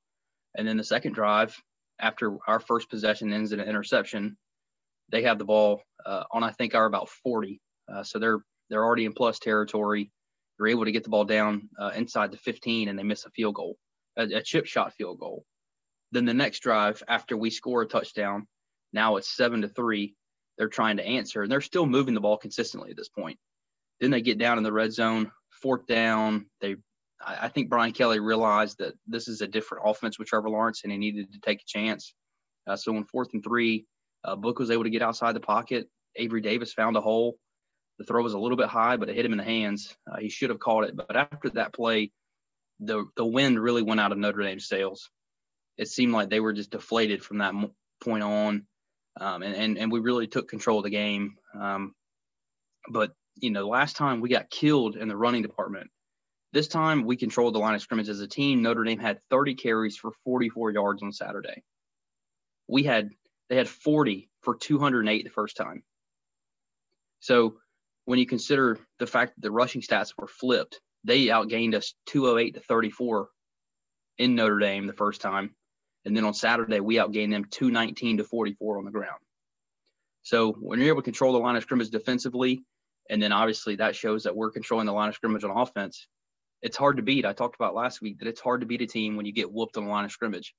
and 0.56 0.68
then 0.68 0.78
the 0.78 0.84
second 0.84 1.14
drive, 1.14 1.56
after 2.00 2.38
our 2.48 2.60
first 2.60 2.90
possession 2.90 3.32
ends 3.32 3.52
in 3.52 3.60
an 3.60 3.70
interception, 3.70 4.38
they 5.10 5.24
have 5.24 5.38
the 5.38 5.46
ball 5.46 5.82
uh, 6.06 6.24
on 6.32 6.44
I 6.44 6.52
think 6.52 6.76
our 6.76 6.86
about 6.86 7.10
40, 7.10 7.62
uh, 7.94 8.04
so 8.04 8.20
they're 8.20 8.40
they're 8.70 8.84
already 8.84 9.06
in 9.06 9.14
plus 9.14 9.40
territory. 9.40 10.12
They're 10.58 10.68
able 10.68 10.86
to 10.86 10.92
get 10.92 11.04
the 11.04 11.10
ball 11.10 11.26
down 11.26 11.70
uh, 11.80 11.92
inside 11.96 12.32
the 12.32 12.38
15, 12.38 12.90
and 12.90 12.98
they 12.98 13.04
miss 13.04 13.26
a 13.26 13.30
field 13.30 13.56
goal, 13.56 13.78
a, 14.18 14.24
a 14.24 14.42
chip 14.42 14.66
shot 14.66 14.94
field 14.94 15.20
goal. 15.20 15.46
Then 16.12 16.26
the 16.26 16.34
next 16.34 16.60
drive, 16.60 17.04
after 17.08 17.36
we 17.36 17.50
score 17.50 17.82
a 17.82 17.88
touchdown, 17.88 18.48
now 18.94 19.18
it's 19.18 19.36
seven 19.36 19.62
to 19.62 19.68
three 19.68 20.16
they're 20.58 20.68
trying 20.68 20.98
to 20.98 21.06
answer, 21.06 21.44
and 21.44 21.52
they're 21.52 21.62
still 21.62 21.86
moving 21.86 22.14
the 22.14 22.20
ball 22.20 22.38
consistently 22.38 22.92
at 22.92 22.98
this 22.98 23.10
point. 23.10 23.38
Then 24.00 24.12
they 24.12 24.22
get 24.22 24.38
down 24.38 24.58
in 24.58 24.64
the 24.64 24.74
red 24.74 24.92
zone, 24.92 25.32
fourth 25.62 25.86
down. 25.88 26.48
They, 26.62 26.78
I 27.26 27.48
think 27.48 27.70
Brian 27.70 27.92
Kelly 27.92 28.20
realized 28.20 28.80
that 28.80 28.94
this 29.06 29.28
is 29.28 29.42
a 29.42 29.48
different 29.48 29.84
offense 29.88 30.18
with 30.18 30.28
Trevor 30.28 30.50
Lawrence, 30.50 30.82
and 30.84 30.92
he 30.92 30.98
needed 30.98 31.32
to 31.34 31.40
take 31.40 31.62
a 31.62 31.66
chance. 31.68 32.14
Uh, 32.66 32.76
so 32.76 32.96
on 32.96 33.06
fourth 33.06 33.30
and 33.34 33.44
three, 33.44 33.86
uh, 34.24 34.36
Book 34.36 34.60
was 34.60 34.72
able 34.72 34.84
to 34.84 34.90
get 34.90 35.02
outside 35.02 35.36
the 35.36 35.40
pocket. 35.40 35.88
Avery 36.16 36.42
Davis 36.42 36.74
found 36.74 36.98
a 36.98 37.02
hole. 37.02 37.38
The 37.98 38.06
throw 38.06 38.22
was 38.22 38.34
a 38.34 38.40
little 38.40 38.58
bit 38.58 38.70
high, 38.70 38.98
but 38.98 39.10
it 39.10 39.16
hit 39.16 39.26
him 39.26 39.32
in 39.32 39.40
the 39.40 39.44
hands. 39.44 39.96
Uh, 40.10 40.18
he 40.18 40.30
should 40.30 40.50
have 40.50 40.60
caught 40.60 40.84
it. 40.84 40.96
But 40.96 41.16
after 41.16 41.50
that 41.52 41.74
play, 41.74 42.12
the 42.80 43.06
the 43.16 43.26
wind 43.26 43.60
really 43.60 43.82
went 43.82 44.00
out 44.00 44.12
of 44.12 44.18
Notre 44.18 44.44
Dame's 44.44 44.68
sails. 44.68 45.10
It 45.78 45.88
seemed 45.88 46.14
like 46.14 46.30
they 46.30 46.40
were 46.40 46.54
just 46.54 46.72
deflated 46.72 47.24
from 47.24 47.40
that 47.40 47.54
point 48.04 48.24
on 48.24 48.68
um, 49.20 49.42
and, 49.42 49.56
and 49.56 49.78
and 49.78 49.92
we 49.92 50.00
really 50.00 50.28
took 50.28 50.48
control 50.48 50.80
of 50.80 50.84
the 50.84 50.90
game. 50.90 51.36
Um, 51.60 51.94
but 52.90 53.12
you 53.36 53.52
know, 53.52 53.68
last 53.68 53.96
time 53.96 54.22
we 54.22 54.30
got 54.30 54.50
killed 54.50 54.96
in 54.96 55.08
the 55.08 55.18
running 55.18 55.42
department. 55.42 55.90
This 56.54 56.68
time 56.68 57.04
we 57.04 57.18
controlled 57.18 57.56
the 57.56 57.60
line 57.60 57.76
of 57.76 57.82
scrimmage 57.82 58.10
as 58.10 58.22
a 58.22 58.28
team. 58.28 58.62
Notre 58.62 58.84
Dame 58.84 59.00
had 59.00 59.20
30 59.30 59.56
carries 59.56 59.98
for 59.98 60.12
44 60.24 60.72
yards 60.72 61.04
on 61.04 61.12
Saturday. 61.12 61.64
We 62.68 62.84
had 62.84 63.10
they 63.50 63.56
had 63.56 63.68
40 63.68 64.30
for 64.42 64.56
208 64.56 65.24
the 65.24 65.30
first 65.30 65.58
time. 65.58 65.84
So 67.20 67.58
when 68.08 68.20
you 68.20 68.26
consider 68.26 68.80
the 69.00 69.06
fact 69.06 69.36
that 69.36 69.42
the 69.42 69.52
rushing 69.52 69.82
stats 69.82 70.14
were 70.18 70.28
flipped, 70.28 70.80
they 71.04 71.26
outgained 71.26 71.76
us 71.76 71.94
208 72.06 72.54
to 72.54 72.62
34 72.62 73.28
in 74.18 74.34
Notre 74.34 74.60
Dame 74.60 74.88
the 74.88 74.94
first 74.94 75.20
time. 75.20 75.54
And 76.06 76.16
then 76.16 76.24
on 76.24 76.34
Saturday, 76.34 76.80
we 76.80 76.96
outgained 76.96 77.32
them 77.32 77.44
219 77.52 78.20
to 78.20 78.24
44 78.24 78.78
on 78.78 78.86
the 78.86 78.92
ground. 78.92 79.20
So 80.24 80.54
when 80.54 80.80
you're 80.80 80.88
able 80.88 81.02
to 81.02 81.06
control 81.06 81.34
the 81.34 81.40
line 81.40 81.58
of 81.58 81.64
scrimmage 81.64 81.90
defensively, 81.90 82.64
and 83.10 83.22
then 83.22 83.34
obviously 83.34 83.76
that 83.76 83.94
shows 83.94 84.24
that 84.24 84.38
we're 84.38 84.52
controlling 84.52 84.86
the 84.86 84.94
line 84.94 85.10
of 85.10 85.16
scrimmage 85.16 85.44
on 85.44 85.52
offense, 85.52 86.08
it's 86.62 86.78
hard 86.78 86.96
to 86.98 87.04
beat. 87.04 87.26
I 87.26 87.34
talked 87.34 87.56
about 87.56 87.76
last 87.76 88.02
week 88.02 88.20
that 88.20 88.30
it's 88.30 88.40
hard 88.40 88.62
to 88.62 88.68
beat 88.68 88.82
a 88.82 88.88
team 88.88 89.18
when 89.18 89.26
you 89.26 89.34
get 89.34 89.52
whooped 89.52 89.76
on 89.76 89.84
the 89.84 89.92
line 89.92 90.06
of 90.06 90.14
scrimmage. 90.14 90.56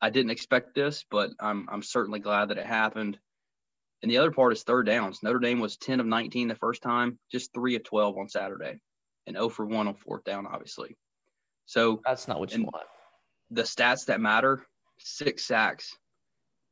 I 0.00 0.10
didn't 0.10 0.30
expect 0.30 0.76
this, 0.76 1.04
but 1.10 1.30
I'm 1.40 1.68
I'm 1.68 1.82
certainly 1.82 2.20
glad 2.20 2.50
that 2.50 2.58
it 2.58 2.66
happened. 2.66 3.18
And 4.02 4.10
the 4.10 4.18
other 4.18 4.30
part 4.30 4.52
is 4.52 4.62
third 4.62 4.86
downs. 4.86 5.20
Notre 5.22 5.40
Dame 5.40 5.58
was 5.58 5.76
10 5.76 6.00
of 6.00 6.06
19 6.06 6.48
the 6.48 6.54
first 6.54 6.82
time, 6.82 7.18
just 7.32 7.52
3 7.52 7.76
of 7.76 7.84
12 7.84 8.16
on 8.16 8.28
Saturday, 8.28 8.78
and 9.26 9.36
0 9.36 9.48
for 9.48 9.66
1 9.66 9.88
on 9.88 9.94
fourth 9.94 10.24
down, 10.24 10.46
obviously. 10.46 10.96
So 11.66 12.00
that's 12.04 12.28
not 12.28 12.38
what 12.38 12.54
you 12.54 12.62
want 12.62 12.86
the 13.50 13.62
stats 13.62 14.06
that 14.06 14.20
matter 14.20 14.64
six 14.98 15.44
sacks. 15.44 15.96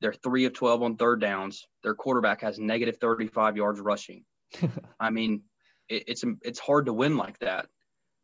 They're 0.00 0.12
three 0.12 0.44
of 0.44 0.52
12 0.52 0.82
on 0.82 0.96
third 0.96 1.20
downs. 1.20 1.64
Their 1.82 1.94
quarterback 1.94 2.42
has 2.42 2.58
negative 2.58 2.98
35 2.98 3.56
yards 3.56 3.80
rushing. 3.80 4.24
I 5.00 5.10
mean, 5.10 5.42
it, 5.88 6.04
it's 6.08 6.24
it's 6.42 6.58
hard 6.58 6.86
to 6.86 6.92
win 6.92 7.16
like 7.16 7.38
that. 7.38 7.66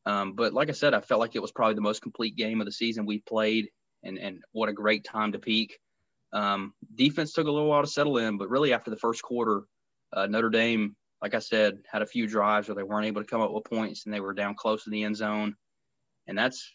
Um, 0.05 0.35
but 0.35 0.53
like 0.53 0.69
I 0.69 0.73
said, 0.73 0.95
I 0.95 1.01
felt 1.01 1.21
like 1.21 1.37
it 1.37 1.43
was 1.43 1.53
probably 1.53 1.77
the 1.77 1.81
most 1.81 2.03
complete 2.03 2.37
game 2.37 2.61
of 2.61 2.67
the 2.67 2.73
season 2.73 3.07
we 3.07 3.21
played, 3.21 3.69
and 4.03 4.19
and 4.19 4.43
what 4.53 4.69
a 4.69 4.75
great 4.75 5.05
time 5.05 5.33
to 5.33 5.39
peak. 5.39 5.79
Um, 6.33 6.75
defense 6.95 7.33
took 7.33 7.47
a 7.47 7.51
little 7.51 7.69
while 7.69 7.83
to 7.83 7.89
settle 7.89 8.19
in, 8.19 8.39
but 8.39 8.49
really 8.49 8.73
after 8.73 8.91
the 8.91 8.97
first 8.97 9.23
quarter, 9.23 9.63
uh, 10.13 10.27
Notre 10.27 10.51
Dame, 10.51 10.97
like 11.21 11.35
I 11.35 11.41
said, 11.41 11.79
had 11.91 12.03
a 12.03 12.07
few 12.07 12.27
drives 12.27 12.69
where 12.69 12.75
they 12.75 12.83
weren't 12.83 13.07
able 13.07 13.23
to 13.23 13.29
come 13.29 13.41
up 13.41 13.53
with 13.53 13.65
points, 13.65 14.05
and 14.05 14.15
they 14.15 14.21
were 14.21 14.35
down 14.35 14.55
close 14.55 14.85
to 14.85 14.91
the 14.91 15.05
end 15.05 15.17
zone, 15.17 15.55
and 16.27 16.37
that's 16.37 16.71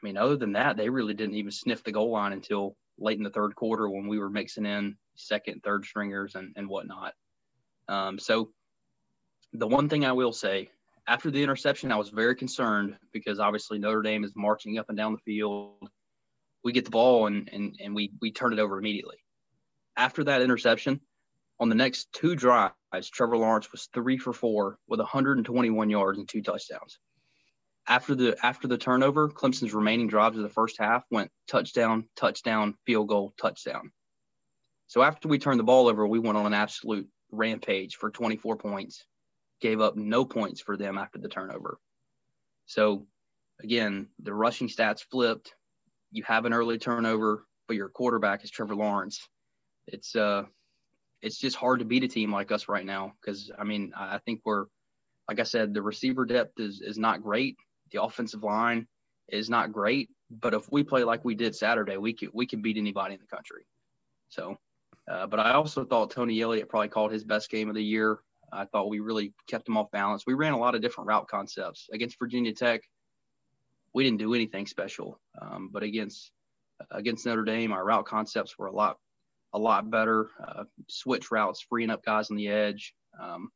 I 0.00 0.06
mean, 0.06 0.16
other 0.16 0.36
than 0.36 0.52
that, 0.52 0.76
they 0.76 0.88
really 0.88 1.14
didn't 1.14 1.34
even 1.34 1.50
sniff 1.50 1.82
the 1.82 1.92
goal 1.92 2.10
line 2.10 2.32
until 2.32 2.76
late 2.98 3.18
in 3.18 3.24
the 3.24 3.30
third 3.30 3.54
quarter 3.56 3.88
when 3.88 4.06
we 4.06 4.18
were 4.18 4.30
mixing 4.30 4.66
in 4.66 4.96
second, 5.16 5.62
third 5.64 5.84
stringers 5.84 6.34
and, 6.36 6.52
and 6.56 6.68
whatnot. 6.68 7.14
Um, 7.88 8.18
so 8.18 8.50
the 9.52 9.66
one 9.66 9.88
thing 9.88 10.04
I 10.04 10.12
will 10.12 10.32
say 10.32 10.68
after 11.06 11.30
the 11.30 11.42
interception, 11.42 11.90
I 11.90 11.96
was 11.96 12.10
very 12.10 12.36
concerned 12.36 12.96
because 13.12 13.40
obviously 13.40 13.78
Notre 13.78 14.02
Dame 14.02 14.24
is 14.24 14.32
marching 14.36 14.78
up 14.78 14.88
and 14.88 14.98
down 14.98 15.12
the 15.12 15.18
field. 15.18 15.90
We 16.64 16.72
get 16.72 16.84
the 16.84 16.90
ball 16.90 17.26
and, 17.26 17.48
and, 17.52 17.76
and 17.82 17.94
we, 17.94 18.12
we 18.20 18.32
turn 18.32 18.52
it 18.52 18.58
over 18.58 18.78
immediately. 18.78 19.16
After 19.96 20.24
that 20.24 20.42
interception, 20.42 21.00
on 21.60 21.68
the 21.68 21.74
next 21.74 22.12
two 22.12 22.36
drives, 22.36 22.74
Trevor 23.12 23.36
Lawrence 23.36 23.70
was 23.72 23.88
three 23.92 24.18
for 24.18 24.32
four 24.32 24.78
with 24.88 25.00
121 25.00 25.90
yards 25.90 26.18
and 26.18 26.28
two 26.28 26.42
touchdowns 26.42 26.98
after 27.88 28.14
the 28.14 28.36
after 28.44 28.68
the 28.68 28.78
turnover, 28.78 29.28
Clemson's 29.28 29.74
remaining 29.74 30.08
drives 30.08 30.36
of 30.36 30.42
the 30.42 30.48
first 30.48 30.76
half 30.78 31.04
went 31.10 31.30
touchdown, 31.48 32.06
touchdown, 32.16 32.74
field 32.84 33.08
goal, 33.08 33.32
touchdown. 33.40 33.90
So 34.86 35.02
after 35.02 35.28
we 35.28 35.38
turned 35.38 35.58
the 35.58 35.64
ball 35.64 35.88
over, 35.88 36.06
we 36.06 36.18
went 36.18 36.38
on 36.38 36.46
an 36.46 36.54
absolute 36.54 37.08
rampage 37.30 37.96
for 37.96 38.10
24 38.10 38.56
points, 38.56 39.04
gave 39.60 39.80
up 39.80 39.96
no 39.96 40.24
points 40.24 40.60
for 40.60 40.76
them 40.76 40.98
after 40.98 41.18
the 41.18 41.28
turnover. 41.28 41.78
So 42.66 43.06
again, 43.62 44.08
the 44.22 44.34
rushing 44.34 44.68
stats 44.68 45.02
flipped. 45.02 45.54
You 46.10 46.22
have 46.26 46.44
an 46.44 46.52
early 46.52 46.78
turnover, 46.78 47.44
but 47.66 47.76
your 47.76 47.88
quarterback 47.88 48.44
is 48.44 48.50
Trevor 48.50 48.74
Lawrence. 48.74 49.28
It's 49.86 50.14
uh 50.16 50.44
it's 51.20 51.38
just 51.38 51.56
hard 51.56 51.80
to 51.80 51.84
beat 51.84 52.04
a 52.04 52.08
team 52.08 52.32
like 52.32 52.52
us 52.52 52.68
right 52.68 52.86
now 52.86 53.12
because 53.20 53.50
I 53.58 53.64
mean 53.64 53.92
I 53.96 54.18
think 54.18 54.40
we're 54.44 54.66
like 55.28 55.40
I 55.40 55.44
said 55.44 55.74
the 55.74 55.82
receiver 55.82 56.24
depth 56.24 56.60
is 56.60 56.80
is 56.80 56.98
not 56.98 57.22
great 57.22 57.56
the 57.92 58.02
offensive 58.02 58.42
line 58.42 58.86
is 59.28 59.50
not 59.50 59.72
great, 59.72 60.10
but 60.30 60.54
if 60.54 60.70
we 60.70 60.82
play 60.82 61.04
like 61.04 61.24
we 61.24 61.34
did 61.34 61.54
Saturday, 61.54 61.96
we 61.96 62.12
could 62.12 62.30
we 62.32 62.46
could 62.46 62.62
beat 62.62 62.76
anybody 62.76 63.14
in 63.14 63.20
the 63.20 63.26
country. 63.26 63.66
So, 64.28 64.56
uh, 65.10 65.26
but 65.26 65.40
I 65.40 65.52
also 65.52 65.84
thought 65.84 66.10
Tony 66.10 66.40
Elliott 66.40 66.68
probably 66.68 66.88
called 66.88 67.12
his 67.12 67.24
best 67.24 67.50
game 67.50 67.68
of 67.68 67.74
the 67.74 67.84
year. 67.84 68.18
I 68.52 68.64
thought 68.64 68.88
we 68.88 69.00
really 69.00 69.34
kept 69.46 69.68
him 69.68 69.76
off 69.76 69.90
balance. 69.90 70.24
We 70.26 70.34
ran 70.34 70.52
a 70.52 70.58
lot 70.58 70.74
of 70.74 70.80
different 70.80 71.08
route 71.08 71.28
concepts 71.28 71.88
against 71.92 72.18
Virginia 72.18 72.52
Tech. 72.54 72.82
We 73.98 74.04
didn't 74.04 74.20
do 74.20 74.34
anything 74.34 74.66
special, 74.66 75.18
um, 75.42 75.70
but 75.72 75.82
against 75.82 76.30
against 76.92 77.26
Notre 77.26 77.42
Dame, 77.42 77.72
our 77.72 77.84
route 77.84 78.06
concepts 78.06 78.56
were 78.56 78.66
a 78.66 78.72
lot 78.72 78.96
a 79.52 79.58
lot 79.58 79.90
better. 79.90 80.30
Uh, 80.46 80.64
switch 80.88 81.32
routes, 81.32 81.66
freeing 81.68 81.90
up 81.90 82.04
guys 82.04 82.30
on 82.30 82.36
the 82.36 82.48
edge. 82.48 82.94
Um, 83.20 83.50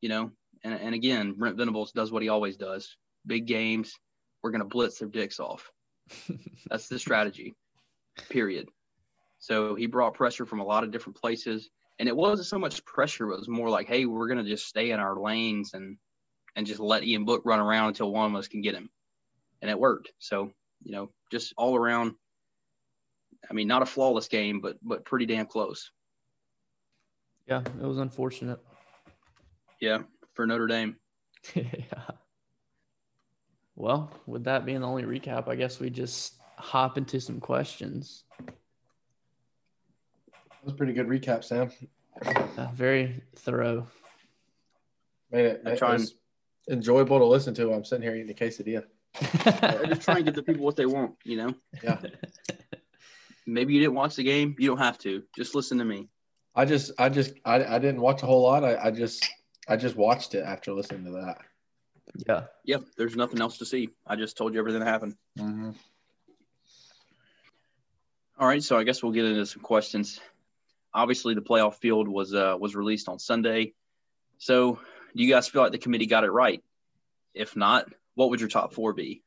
you 0.00 0.08
know, 0.08 0.30
and, 0.62 0.74
and 0.74 0.94
again, 0.94 1.32
Brent 1.32 1.56
Venables 1.56 1.90
does 1.90 2.12
what 2.12 2.22
he 2.22 2.28
always 2.28 2.56
does 2.56 2.96
big 3.26 3.46
games, 3.46 3.98
we're 4.42 4.50
going 4.50 4.62
to 4.62 4.68
blitz 4.68 4.98
their 4.98 5.08
dicks 5.08 5.40
off. 5.40 5.70
That's 6.68 6.88
the 6.88 6.98
strategy, 6.98 7.54
period. 8.30 8.68
So 9.38 9.74
he 9.74 9.86
brought 9.86 10.14
pressure 10.14 10.46
from 10.46 10.60
a 10.60 10.64
lot 10.64 10.84
of 10.84 10.90
different 10.90 11.20
places. 11.20 11.68
And 11.98 12.08
it 12.08 12.16
wasn't 12.16 12.48
so 12.48 12.58
much 12.58 12.84
pressure, 12.84 13.30
it 13.30 13.38
was 13.38 13.48
more 13.48 13.68
like, 13.68 13.86
hey, 13.86 14.06
we're 14.06 14.28
going 14.28 14.42
to 14.42 14.50
just 14.50 14.66
stay 14.66 14.90
in 14.90 15.00
our 15.00 15.18
lanes 15.20 15.74
and 15.74 15.96
and 16.54 16.66
just 16.66 16.80
let 16.80 17.02
Ian 17.02 17.24
Book 17.24 17.42
run 17.44 17.60
around 17.60 17.88
until 17.88 18.12
one 18.12 18.30
of 18.30 18.36
us 18.36 18.46
can 18.46 18.60
get 18.60 18.74
him. 18.74 18.90
And 19.62 19.70
it 19.70 19.78
worked. 19.78 20.12
So, 20.18 20.52
you 20.82 20.92
know, 20.92 21.10
just 21.30 21.54
all 21.56 21.74
around. 21.76 22.14
I 23.50 23.54
mean, 23.54 23.68
not 23.68 23.82
a 23.82 23.86
flawless 23.86 24.28
game, 24.28 24.60
but 24.60 24.76
but 24.82 25.04
pretty 25.04 25.24
damn 25.26 25.46
close. 25.46 25.90
Yeah, 27.48 27.60
it 27.60 27.86
was 27.86 27.98
unfortunate. 27.98 28.60
Yeah, 29.80 30.02
for 30.34 30.46
Notre 30.46 30.66
Dame. 30.66 30.96
yeah. 31.54 31.62
Well, 33.74 34.12
with 34.26 34.44
that 34.44 34.64
being 34.66 34.80
the 34.80 34.86
only 34.86 35.02
recap, 35.04 35.48
I 35.48 35.56
guess 35.56 35.80
we 35.80 35.90
just 35.90 36.34
hop 36.56 36.98
into 36.98 37.20
some 37.20 37.40
questions. 37.40 38.24
That 38.46 38.54
was 40.64 40.74
a 40.74 40.76
pretty 40.76 40.92
good 40.92 41.08
recap, 41.08 41.42
Sam. 41.42 41.70
Uh, 42.24 42.68
very 42.74 43.22
thorough. 43.36 43.88
Made 45.32 45.46
it, 45.46 45.62
I'm 45.66 45.72
it 45.72 45.78
trying- 45.78 46.00
was 46.00 46.14
enjoyable 46.70 47.18
to 47.18 47.24
listen 47.24 47.54
to. 47.54 47.72
I'm 47.72 47.84
sitting 47.84 48.02
here 48.02 48.14
eating 48.14 48.30
a 48.30 48.34
quesadilla. 48.34 48.84
I 49.20 49.84
just 49.88 50.02
try 50.02 50.16
and 50.16 50.24
give 50.24 50.34
the 50.34 50.42
people 50.42 50.64
what 50.64 50.76
they 50.76 50.86
want, 50.86 51.16
you 51.24 51.36
know. 51.36 51.54
Yeah. 51.82 52.00
Maybe 53.46 53.74
you 53.74 53.80
didn't 53.80 53.94
watch 53.94 54.16
the 54.16 54.22
game. 54.22 54.54
You 54.58 54.68
don't 54.68 54.78
have 54.78 54.98
to. 54.98 55.22
Just 55.36 55.54
listen 55.54 55.78
to 55.78 55.84
me. 55.84 56.08
I 56.54 56.64
just, 56.64 56.92
I 56.98 57.08
just, 57.08 57.34
I, 57.44 57.64
I 57.64 57.78
didn't 57.78 58.00
watch 58.00 58.22
a 58.22 58.26
whole 58.26 58.42
lot. 58.42 58.64
I, 58.64 58.76
I 58.76 58.90
just, 58.90 59.28
I 59.68 59.76
just 59.76 59.96
watched 59.96 60.34
it 60.34 60.44
after 60.44 60.72
listening 60.72 61.04
to 61.06 61.10
that. 61.12 61.38
yeah. 62.28 62.42
Yep, 62.64 62.82
there's 62.96 63.16
nothing 63.16 63.40
else 63.40 63.58
to 63.58 63.64
see. 63.64 63.90
I 64.06 64.16
just 64.16 64.36
told 64.36 64.54
you 64.54 64.60
everything 64.60 64.80
that 64.80 64.88
happened. 64.88 65.16
Mm-hmm. 65.38 65.70
All 68.38 68.48
right, 68.48 68.62
so 68.62 68.76
I 68.76 68.84
guess 68.84 69.02
we'll 69.02 69.12
get 69.12 69.24
into 69.24 69.46
some 69.46 69.62
questions. 69.62 70.20
Obviously, 70.94 71.34
the 71.34 71.42
playoff 71.42 71.74
field 71.76 72.08
was 72.08 72.34
uh, 72.34 72.56
was 72.58 72.74
released 72.74 73.08
on 73.08 73.18
Sunday. 73.18 73.72
So, 74.38 74.78
do 75.16 75.22
you 75.22 75.32
guys 75.32 75.48
feel 75.48 75.62
like 75.62 75.72
the 75.72 75.78
committee 75.78 76.06
got 76.06 76.24
it 76.24 76.30
right? 76.30 76.62
If 77.34 77.56
not, 77.56 77.88
what 78.14 78.30
would 78.30 78.40
your 78.40 78.48
top 78.48 78.74
four 78.74 78.92
be? 78.92 79.22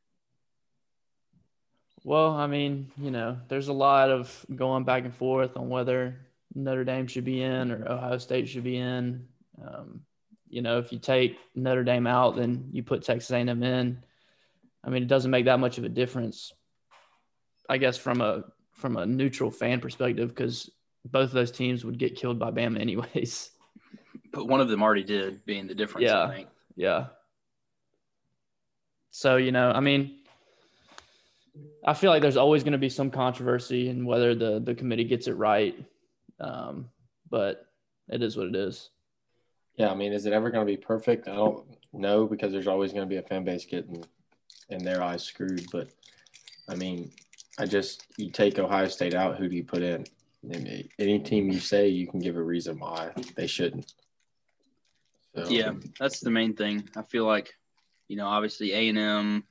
Well, 2.04 2.32
I 2.32 2.46
mean, 2.46 2.92
you 2.98 3.10
know, 3.10 3.38
there's 3.48 3.68
a 3.68 3.74
lot 3.74 4.12
of 4.12 4.46
going 4.56 4.84
back 4.84 5.06
and 5.06 5.14
forth 5.14 5.58
on 5.58 5.70
whether 5.70 6.20
Notre 6.54 6.84
Dame 6.84 7.08
should 7.08 7.26
be 7.26 7.42
in 7.42 7.72
or 7.72 7.92
Ohio 7.92 8.20
State 8.20 8.48
should 8.48 8.64
be 8.64 8.78
in. 8.78 9.28
Um, 9.60 10.02
you 10.48 10.62
know, 10.62 10.78
if 10.78 10.92
you 10.92 11.00
take 11.00 11.38
Notre 11.56 11.84
Dame 11.84 12.06
out, 12.06 12.36
then 12.36 12.70
you 12.72 12.84
put 12.84 13.04
Texas 13.04 13.32
A&M 13.32 13.64
in. 13.64 14.04
I 14.84 14.90
mean, 14.90 15.02
it 15.02 15.08
doesn't 15.08 15.32
make 15.32 15.46
that 15.46 15.60
much 15.60 15.80
of 15.80 15.84
a 15.84 15.90
difference, 15.90 16.54
I 17.68 17.78
guess, 17.78 17.98
from 17.98 18.22
a 18.22 18.44
from 18.72 18.98
a 18.98 19.06
neutral 19.06 19.50
fan 19.50 19.80
perspective, 19.80 20.30
because 20.30 20.70
both 21.06 21.30
of 21.30 21.32
those 21.32 21.52
teams 21.52 21.84
would 21.84 21.98
get 21.98 22.16
killed 22.16 22.38
by 22.38 22.52
Bama 22.52 22.80
anyways. 22.80 23.50
But 24.32 24.48
one 24.48 24.62
of 24.62 24.70
them 24.70 24.84
already 24.84 25.04
did, 25.04 25.44
being 25.46 25.66
the 25.66 25.74
difference. 25.74 26.06
Yeah. 26.06 26.24
I 26.24 26.36
think. 26.36 26.50
Yeah. 26.76 27.08
So, 29.16 29.38
you 29.38 29.54
know, 29.54 29.72
I 29.72 29.80
mean, 29.80 30.18
I 31.86 31.94
feel 31.94 32.12
like 32.12 32.22
there's 32.22 32.36
always 32.36 32.64
going 32.64 32.74
to 32.74 32.78
be 32.78 32.90
some 32.90 33.10
controversy 33.10 33.88
in 33.88 34.06
whether 34.06 34.36
the, 34.36 34.60
the 34.60 34.76
committee 34.76 35.06
gets 35.06 35.28
it 35.28 35.36
right. 35.36 35.74
Um, 36.42 36.90
but 37.30 37.66
it 38.10 38.22
is 38.22 38.36
what 38.36 38.48
it 38.48 38.58
is. 38.58 38.90
Yeah, 39.78 39.90
I 39.90 39.96
mean, 39.96 40.12
is 40.12 40.26
it 40.26 40.34
ever 40.34 40.50
going 40.50 40.68
to 40.68 40.70
be 40.70 40.76
perfect? 40.76 41.30
I 41.30 41.36
don't 41.36 41.66
know 41.94 42.28
because 42.28 42.52
there's 42.52 42.68
always 42.68 42.92
going 42.92 43.08
to 43.08 43.10
be 43.10 43.16
a 43.16 43.22
fan 43.22 43.46
base 43.46 43.64
getting, 43.64 44.04
in 44.68 44.84
their 44.84 45.02
eyes, 45.02 45.24
screwed. 45.24 45.66
But 45.72 45.88
I 46.68 46.76
mean, 46.76 47.10
I 47.58 47.68
just 47.68 48.08
you 48.18 48.30
take 48.30 48.60
Ohio 48.60 48.90
State 48.90 49.14
out, 49.14 49.38
who 49.38 49.48
do 49.48 49.56
you 49.56 49.64
put 49.64 49.82
in? 49.82 50.06
Any 51.00 51.20
team 51.20 51.50
you 51.50 51.62
say, 51.62 51.88
you 51.88 52.06
can 52.06 52.20
give 52.20 52.36
a 52.36 52.44
reason 52.44 52.80
why 52.80 53.12
they 53.38 53.48
shouldn't. 53.48 53.94
So, 55.38 55.48
Yeah, 55.48 55.72
that's 56.02 56.20
the 56.20 56.32
main 56.32 56.54
thing. 56.54 56.90
I 56.98 57.02
feel 57.02 57.26
like, 57.26 57.56
you 58.08 58.18
know, 58.18 58.28
obviously 58.28 58.74
A 58.74 58.90
and 58.90 58.98
M, 58.98 59.44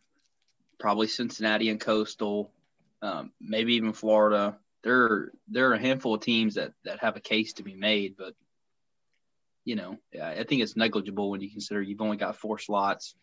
probably 0.79 1.07
Cincinnati 1.07 1.69
and 1.71 1.81
Coastal, 1.81 2.51
um, 3.03 3.33
maybe 3.41 3.75
even 3.75 3.93
Florida. 3.93 4.57
There, 4.83 5.33
there 5.49 5.71
are 5.71 5.75
a 5.75 5.81
handful 5.81 6.15
of 6.15 6.21
teams 6.21 6.55
that 6.55 6.73
that 6.85 7.01
have 7.01 7.17
a 7.17 7.21
case 7.21 7.55
to 7.55 7.63
be 7.63 7.75
made, 7.75 8.17
but 8.19 8.35
you 9.65 9.77
know, 9.77 9.99
I 10.23 10.45
think 10.45 10.63
it's 10.63 10.77
negligible 10.77 11.31
when 11.31 11.41
you 11.41 11.51
consider 11.51 11.81
you've 11.81 12.03
only 12.03 12.19
got 12.19 12.37
four 12.37 12.59
slots. 12.59 13.15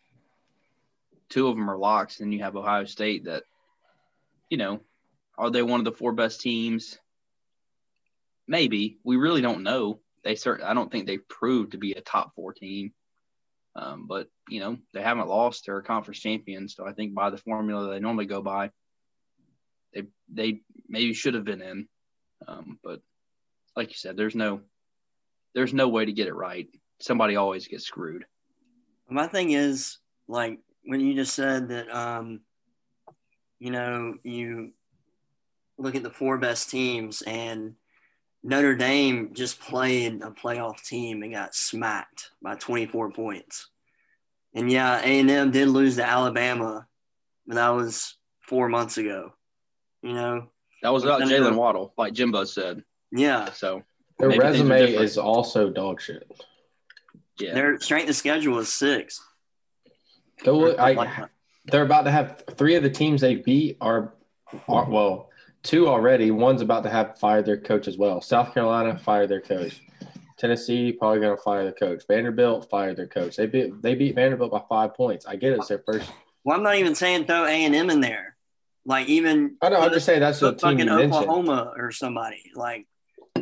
Two 1.28 1.46
of 1.46 1.56
them 1.56 1.70
are 1.70 1.78
locks, 1.78 2.20
and 2.20 2.34
you 2.34 2.40
have 2.42 2.56
Ohio 2.56 2.84
State 2.84 3.24
that, 3.24 3.44
you 4.50 4.58
know, 4.58 4.80
are 5.38 5.50
they 5.50 5.62
one 5.62 5.80
of 5.80 5.84
the 5.84 5.92
four 5.92 6.12
best 6.12 6.40
teams? 6.40 6.98
Maybe 8.48 8.98
we 9.04 9.16
really 9.16 9.40
don't 9.40 9.62
know. 9.62 10.00
They 10.24 10.34
certainly, 10.34 10.68
I 10.68 10.74
don't 10.74 10.90
think 10.90 11.06
they've 11.06 11.28
proved 11.28 11.72
to 11.72 11.78
be 11.78 11.92
a 11.92 12.00
top 12.00 12.34
four 12.34 12.52
team. 12.52 12.92
Um, 13.74 14.06
but 14.06 14.28
you 14.48 14.60
know 14.60 14.76
they 14.92 15.02
haven't 15.02 15.28
lost. 15.28 15.64
They're 15.66 15.80
conference 15.82 16.20
champion, 16.20 16.68
so 16.68 16.86
I 16.86 16.92
think 16.92 17.14
by 17.14 17.30
the 17.30 17.38
formula 17.38 17.90
they 17.90 18.00
normally 18.00 18.26
go 18.26 18.42
by, 18.42 18.70
they 19.94 20.04
they 20.32 20.60
maybe 20.88 21.14
should 21.14 21.34
have 21.34 21.44
been 21.44 21.62
in. 21.62 21.88
Um, 22.46 22.78
but 22.82 23.00
like 23.74 23.88
you 23.88 23.96
said, 23.96 24.16
there's 24.16 24.34
no 24.34 24.60
there's 25.54 25.74
no 25.74 25.88
way 25.88 26.04
to 26.04 26.12
get 26.12 26.28
it 26.28 26.34
right. 26.34 26.68
Somebody 27.00 27.36
always 27.36 27.66
gets 27.66 27.84
screwed. 27.84 28.24
My 29.08 29.26
thing 29.26 29.50
is 29.52 29.98
like 30.28 30.58
when 30.84 31.00
you 31.00 31.14
just 31.14 31.34
said 31.34 31.68
that, 31.68 31.94
um, 31.94 32.40
you 33.58 33.70
know, 33.70 34.14
you 34.22 34.72
look 35.78 35.94
at 35.94 36.02
the 36.02 36.10
four 36.10 36.38
best 36.38 36.70
teams 36.70 37.22
and 37.22 37.74
Notre 38.42 38.74
Dame 38.74 39.30
just 39.34 39.60
played 39.60 40.20
a 40.22 40.30
playoff 40.30 40.82
team 40.82 41.22
and 41.22 41.32
got 41.32 41.54
smacked 41.54 42.30
by 42.42 42.56
24 42.56 43.12
points. 43.12 43.68
And 44.54 44.70
yeah, 44.70 45.00
A&M 45.00 45.50
did 45.50 45.68
lose 45.68 45.96
to 45.96 46.04
Alabama, 46.06 46.86
but 47.46 47.54
that 47.54 47.68
was 47.70 48.16
four 48.40 48.68
months 48.68 48.98
ago. 48.98 49.32
You 50.02 50.12
know, 50.14 50.48
That 50.82 50.92
was 50.92 51.04
about 51.04 51.22
Jaylen 51.22 51.54
Waddle, 51.56 51.94
like 51.96 52.12
Jimbo 52.12 52.44
said. 52.44 52.82
yeah, 53.12 53.52
So 53.52 53.82
their 54.18 54.28
Maybe 54.28 54.40
things 54.42 54.60
are 54.60 54.68
resume 54.72 54.94
is 55.02 55.16
also 55.18 55.70
dog 55.70 56.00
shit. 56.00 56.28
yeah, 57.38 57.54
their 57.54 57.78
strength 57.80 58.08
of 58.10 58.16
schedule 58.16 58.58
is 58.58 58.72
six. 58.72 59.20
Go 60.44 60.58
look. 60.58 60.78
I, 60.78 61.26
they're 61.66 61.84
about 61.84 62.02
to 62.02 62.10
have 62.10 62.42
three 62.56 62.74
of 62.74 62.82
the 62.82 62.90
teams 62.90 63.20
they 63.20 63.36
beat 63.36 63.76
are, 63.80 64.12
are 64.68 64.90
well, 64.90 65.30
two 65.62 65.88
already. 65.88 66.30
One's 66.30 66.62
about 66.62 66.82
to 66.84 66.90
have 66.90 67.18
fired 67.18 67.46
their 67.46 67.56
coach 67.56 67.88
as 67.88 67.96
well. 67.96 68.20
South 68.20 68.54
Carolina 68.54 68.98
fired 68.98 69.28
their 69.28 69.40
coach. 69.40 69.80
Tennessee 70.36 70.92
probably 70.92 71.20
going 71.20 71.36
to 71.36 71.42
fire 71.42 71.64
the 71.64 71.72
coach. 71.72 72.02
Vanderbilt 72.08 72.68
fired 72.68 72.96
their 72.96 73.06
coach. 73.06 73.36
They 73.36 73.46
beat 73.46 73.80
they 73.80 73.94
beat 73.94 74.14
Vanderbilt 74.14 74.50
by 74.50 74.62
five 74.68 74.94
points. 74.94 75.24
I 75.26 75.36
get 75.36 75.52
it. 75.52 75.58
It's 75.58 75.68
their 75.68 75.82
first. 75.86 76.10
Well, 76.44 76.56
I'm 76.56 76.64
not 76.64 76.74
even 76.74 76.94
saying 76.96 77.26
throw 77.26 77.44
A&M 77.44 77.74
in 77.74 78.00
there. 78.00 78.36
Like 78.84 79.08
even 79.08 79.56
I 79.62 79.68
know. 79.68 79.80
I'm 79.80 79.92
just 79.92 80.06
saying 80.06 80.20
that's 80.20 80.40
the 80.40 80.52
put 80.52 80.58
team 80.60 80.78
you 80.80 80.86
fucking 80.86 81.10
mentioned. 81.10 81.30
Oklahoma 81.30 81.72
or 81.76 81.92
somebody. 81.92 82.50
Like 82.56 82.88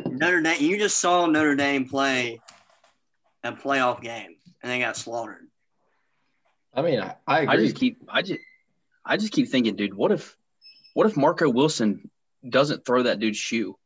Notre 0.05 0.41
Dame, 0.41 0.61
you 0.61 0.77
just 0.77 0.99
saw 0.99 1.25
Notre 1.25 1.55
Dame 1.55 1.89
play 1.89 2.39
a 3.43 3.51
playoff 3.51 4.01
game 4.01 4.35
and 4.61 4.71
they 4.71 4.77
got 4.77 4.95
slaughtered. 4.95 5.47
I 6.75 6.83
mean, 6.83 6.99
I, 6.99 7.15
I 7.25 7.47
I 7.47 7.57
just 7.57 7.75
keep 7.75 7.97
I 8.07 8.21
just 8.21 8.39
I 9.03 9.17
just 9.17 9.33
keep 9.33 9.49
thinking, 9.49 9.75
dude, 9.75 9.95
what 9.95 10.11
if 10.11 10.37
what 10.93 11.07
if 11.07 11.17
Marco 11.17 11.49
Wilson 11.49 12.10
doesn't 12.47 12.85
throw 12.85 13.03
that 13.03 13.19
dude's 13.19 13.37
shoe? 13.37 13.77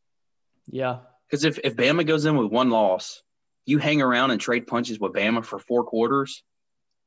Yeah. 0.67 0.99
Because 1.29 1.43
if, 1.43 1.59
if 1.63 1.75
Bama 1.75 2.05
goes 2.05 2.25
in 2.25 2.37
with 2.37 2.51
one 2.51 2.69
loss, 2.69 3.21
you 3.65 3.77
hang 3.77 4.01
around 4.01 4.31
and 4.31 4.39
trade 4.39 4.67
punches 4.67 4.99
with 4.99 5.13
Bama 5.13 5.43
for 5.43 5.59
four 5.59 5.83
quarters. 5.83 6.43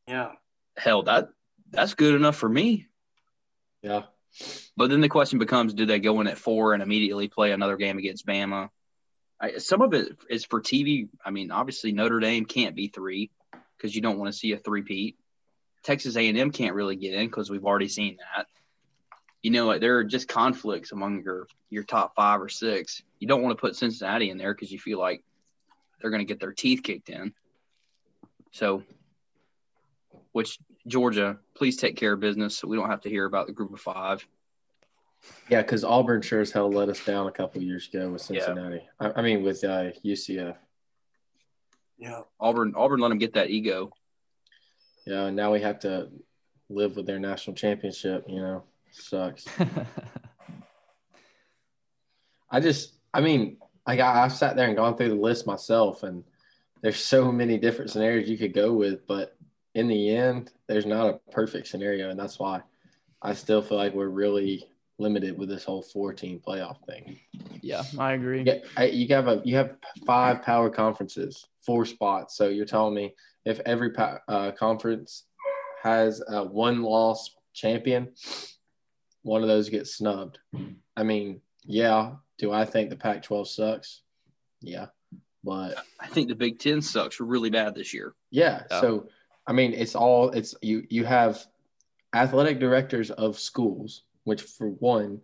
Yeah. 0.07 0.33
Hell, 0.77 1.05
that 1.05 1.29
that's 1.71 1.95
good 1.95 2.15
enough 2.15 2.37
for 2.37 2.49
me. 2.49 2.87
yeah. 3.83 4.03
But 4.77 4.91
then 4.91 5.01
the 5.01 5.09
question 5.09 5.39
becomes, 5.39 5.75
do 5.75 5.87
they 5.87 5.99
go 5.99 6.21
in 6.21 6.27
at 6.27 6.39
four 6.39 6.75
and 6.75 6.83
immediately 6.83 7.29
play 7.29 7.53
another 7.53 7.77
game 7.77 7.99
against 7.99 8.27
Bama? 8.27 8.69
I, 9.41 9.59
some 9.59 9.83
of 9.83 9.95
it 9.95 10.17
is 10.29 10.45
for 10.45 10.61
TV. 10.61 11.09
I 11.25 11.31
mean, 11.31 11.51
obviously 11.51 11.93
Notre 11.93 12.21
Dame 12.21 12.45
can't 12.45 12.77
be 12.77 12.89
three 12.89 13.31
because 13.77 13.95
you 13.95 14.03
don't 14.03 14.19
want 14.19 14.33
to 14.33 14.39
see 14.39 14.53
a 14.53 14.59
three-peat. 14.59 15.17
Texas 15.85 16.17
A&M 16.17 16.51
can't 16.51 16.75
really 16.75 16.97
get 16.97 17.15
in 17.15 17.27
because 17.27 17.51
we've 17.51 17.65
already 17.65 17.89
seen 17.89 18.19
that. 18.19 18.47
You 19.43 19.51
know, 19.53 19.67
like 19.67 19.81
there 19.81 19.99
are 19.99 20.05
just 20.05 20.29
conflicts 20.29 20.93
among 20.93 21.23
your 21.23 21.47
your 21.71 21.85
top 21.85 22.15
five 22.17 22.41
or 22.41 22.49
six. 22.49 23.03
You 23.21 23.29
don't 23.29 23.43
want 23.43 23.57
to 23.57 23.61
put 23.61 23.77
Cincinnati 23.77 24.31
in 24.31 24.39
there 24.39 24.55
because 24.55 24.73
you 24.73 24.79
feel 24.79 24.99
like 24.99 25.23
they're 26.01 26.11
going 26.11 26.27
to 26.27 26.31
get 26.33 26.41
their 26.41 26.53
teeth 26.53 26.83
kicked 26.83 27.09
in. 27.09 27.33
So, 28.53 28.83
which 30.33 30.59
Georgia, 30.87 31.39
please 31.55 31.77
take 31.77 31.97
care 31.97 32.15
of 32.15 32.21
business 32.21 32.57
so 32.57 32.67
we 32.69 32.77
don't 32.77 32.91
have 32.91 33.03
to 33.03 33.11
hear 33.11 33.27
about 33.27 33.47
the 33.47 33.53
group 33.53 33.73
of 33.73 33.81
five. 33.81 34.27
Yeah, 35.49 35.63
because 35.63 35.85
Auburn 35.85 36.23
sure 36.23 36.41
as 36.41 36.51
hell 36.53 36.71
let 36.71 36.89
us 36.89 37.05
down 37.05 37.27
a 37.27 37.33
couple 37.33 37.61
years 37.63 37.89
ago 37.89 38.11
with 38.11 38.29
Yeah. 38.31 38.45
Cincinnati. 38.45 38.83
I, 39.01 39.13
I 39.17 39.23
mean, 39.23 39.43
with 39.43 39.63
uh, 39.65 39.91
UCF. 40.05 40.57
Yeah. 41.99 42.23
Auburn, 42.41 42.75
Auburn, 42.77 43.01
let 43.01 43.09
them 43.09 43.19
get 43.19 43.35
that 43.35 43.51
ego. 43.51 43.91
Yeah, 45.07 45.27
and 45.27 45.37
now 45.37 45.53
we 45.53 45.61
have 45.61 45.81
to 45.81 46.09
live 46.69 46.97
with 46.97 47.07
their 47.07 47.19
national 47.19 47.57
championship. 47.57 48.25
You 48.29 48.41
know, 48.41 48.63
sucks. 48.91 49.45
I 52.51 52.61
just, 52.61 52.95
I 53.13 53.21
mean, 53.21 53.59
like 53.87 54.01
I, 54.01 54.25
I've 54.25 54.33
sat 54.33 54.57
there 54.57 54.67
and 54.69 54.77
gone 54.77 54.97
through 54.97 55.11
the 55.11 55.15
list 55.15 55.47
myself, 55.47 56.03
and 56.03 56.25
there's 56.83 57.03
so 57.03 57.31
many 57.31 57.59
different 57.59 57.91
scenarios 57.91 58.29
you 58.29 58.39
could 58.39 58.55
go 58.55 58.73
with. 58.75 59.07
But 59.07 59.37
in 59.75 59.89
the 59.89 60.17
end, 60.17 60.53
there's 60.67 60.87
not 60.87 61.09
a 61.09 61.21
perfect 61.31 61.67
scenario, 61.69 62.11
and 62.11 62.19
that's 62.19 62.39
why 62.39 62.63
I 63.23 63.35
still 63.35 63.63
feel 63.63 63.79
like 63.79 63.95
we're 63.95 64.09
really 64.09 64.71
limited 64.99 65.39
with 65.39 65.49
this 65.49 65.65
whole 65.65 65.83
four-team 65.83 66.41
playoff 66.47 66.85
thing. 66.87 67.19
Yeah, 67.61 67.83
I 67.99 68.13
agree. 68.13 68.43
Yeah, 68.43 68.85
you 68.85 69.15
have 69.15 69.29
a 69.29 69.43
you 69.45 69.57
have 69.57 69.77
five 70.07 70.43
power 70.43 70.71
conferences, 70.71 71.47
four 71.65 71.85
spots. 71.85 72.37
So 72.37 72.49
you're 72.49 72.67
telling 72.67 72.95
me 72.95 73.15
if 73.45 73.61
every 73.61 73.93
uh, 73.97 74.53
conference 74.53 75.25
has 75.83 76.23
a 76.29 76.45
one 76.45 76.83
loss 76.83 77.35
champion, 77.55 78.09
one 79.29 79.43
of 79.43 79.49
those 79.49 79.69
gets 79.69 79.95
snubbed. 79.95 80.39
I 80.97 81.03
mean, 81.03 81.41
yeah. 81.65 82.13
Do 82.39 82.51
I 82.53 82.65
think 82.65 82.89
the 82.89 82.97
Pac-12 82.97 83.47
sucks? 83.47 84.03
Yeah, 84.61 84.87
but 85.45 85.77
I 86.01 86.07
think 86.07 86.29
the 86.29 86.35
Big 86.35 86.59
Ten 86.59 86.81
sucks 86.81 87.21
really 87.21 87.51
bad 87.51 87.75
this 87.75 87.93
year. 87.93 88.15
yeah. 88.31 88.63
Yeah. 88.71 88.81
So 88.81 89.09
I 89.47 89.53
mean, 89.53 89.75
it's 89.75 89.95
all 89.95 90.31
it's 90.31 90.55
you. 90.63 90.85
You 90.89 91.05
have 91.05 91.45
athletic 92.15 92.59
directors 92.59 93.11
of 93.11 93.39
schools, 93.39 94.03
which 94.25 94.43
for 94.43 94.71
one, 94.71 95.21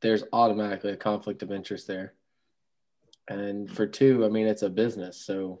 there's 0.00 0.24
automatically 0.32 0.92
a 0.92 0.96
conflict 0.96 1.42
of 1.42 1.52
interest 1.52 1.86
there, 1.86 2.14
and 3.28 3.70
for 3.70 3.86
two, 3.86 4.24
I 4.24 4.28
mean, 4.28 4.46
it's 4.46 4.62
a 4.62 4.70
business. 4.70 5.20
So 5.24 5.60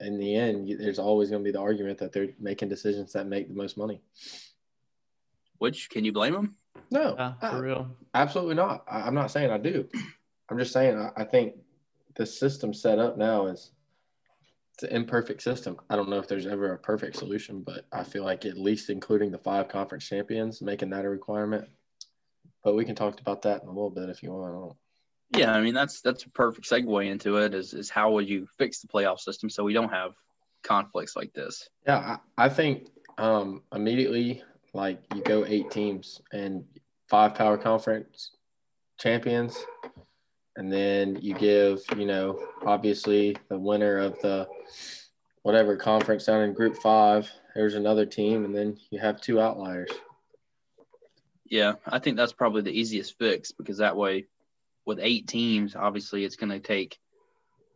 in 0.00 0.18
the 0.18 0.34
end, 0.34 0.68
there's 0.78 0.98
always 0.98 1.30
going 1.30 1.42
to 1.42 1.48
be 1.48 1.52
the 1.52 1.60
argument 1.60 1.98
that 1.98 2.12
they're 2.12 2.28
making 2.38 2.68
decisions 2.68 3.12
that 3.12 3.26
make 3.26 3.48
the 3.48 3.54
most 3.54 3.76
money. 3.76 4.00
Which 5.58 5.90
can 5.90 6.04
you 6.04 6.12
blame 6.12 6.32
them? 6.32 6.54
No, 6.90 7.14
Yeah, 7.18 7.32
uh, 7.42 7.50
for 7.50 7.62
real. 7.62 7.90
Absolutely 8.14 8.54
not. 8.54 8.84
I, 8.88 9.02
I'm 9.02 9.14
not 9.14 9.30
saying 9.30 9.50
I 9.50 9.58
do. 9.58 9.88
I'm 10.48 10.58
just 10.58 10.72
saying 10.72 10.96
I, 10.96 11.10
I 11.16 11.24
think 11.24 11.54
the 12.16 12.24
system 12.24 12.72
set 12.72 12.98
up 12.98 13.18
now 13.18 13.46
is 13.46 13.72
it's 14.74 14.84
an 14.84 14.90
imperfect 14.90 15.42
system. 15.42 15.76
I 15.90 15.96
don't 15.96 16.08
know 16.08 16.18
if 16.18 16.28
there's 16.28 16.46
ever 16.46 16.72
a 16.72 16.78
perfect 16.78 17.16
solution, 17.16 17.62
but 17.62 17.84
I 17.92 18.04
feel 18.04 18.24
like 18.24 18.44
at 18.46 18.56
least 18.56 18.90
including 18.90 19.32
the 19.32 19.38
five 19.38 19.68
conference 19.68 20.08
champions, 20.08 20.62
making 20.62 20.90
that 20.90 21.04
a 21.04 21.08
requirement. 21.08 21.68
But 22.62 22.76
we 22.76 22.84
can 22.84 22.94
talk 22.94 23.20
about 23.20 23.42
that 23.42 23.62
in 23.62 23.68
a 23.68 23.72
little 23.72 23.90
bit 23.90 24.08
if 24.08 24.22
you 24.22 24.32
want. 24.32 24.50
I 24.50 24.54
don't, 24.54 24.76
Yeah, 25.36 25.52
I 25.52 25.60
mean 25.60 25.74
that's 25.74 26.00
that's 26.00 26.24
a 26.24 26.30
perfect 26.30 26.68
segue 26.68 27.10
into 27.10 27.36
it. 27.38 27.54
Is 27.54 27.74
is 27.74 27.90
how 27.90 28.12
would 28.12 28.28
you 28.28 28.46
fix 28.56 28.80
the 28.80 28.88
playoff 28.88 29.18
system 29.18 29.50
so 29.50 29.64
we 29.64 29.72
don't 29.72 29.92
have 29.92 30.12
conflicts 30.62 31.16
like 31.16 31.32
this? 31.34 31.68
yeah, 31.86 32.18
I, 32.36 32.44
I 32.46 32.48
think 32.48 32.88
um, 33.18 33.62
immediately 33.74 34.42
like 34.78 35.00
you 35.12 35.20
go 35.22 35.44
eight 35.44 35.72
teams 35.72 36.22
and 36.32 36.64
five 37.08 37.34
power 37.34 37.58
conference 37.58 38.30
champions, 38.96 39.58
and 40.54 40.72
then 40.72 41.18
you 41.20 41.34
give 41.34 41.80
you 41.96 42.06
know 42.06 42.40
obviously 42.64 43.36
the 43.48 43.58
winner 43.58 43.98
of 43.98 44.18
the 44.20 44.46
whatever 45.42 45.76
conference 45.76 46.26
down 46.26 46.42
in 46.42 46.52
Group 46.52 46.76
Five. 46.76 47.28
There's 47.56 47.74
another 47.74 48.06
team, 48.06 48.44
and 48.44 48.54
then 48.54 48.78
you 48.90 49.00
have 49.00 49.20
two 49.20 49.40
outliers. 49.40 49.90
Yeah, 51.44 51.72
I 51.84 51.98
think 51.98 52.16
that's 52.16 52.32
probably 52.32 52.62
the 52.62 52.78
easiest 52.78 53.18
fix 53.18 53.50
because 53.50 53.78
that 53.78 53.96
way, 53.96 54.26
with 54.86 55.00
eight 55.02 55.26
teams, 55.26 55.74
obviously 55.74 56.24
it's 56.24 56.36
going 56.36 56.52
to 56.52 56.60
take, 56.60 56.98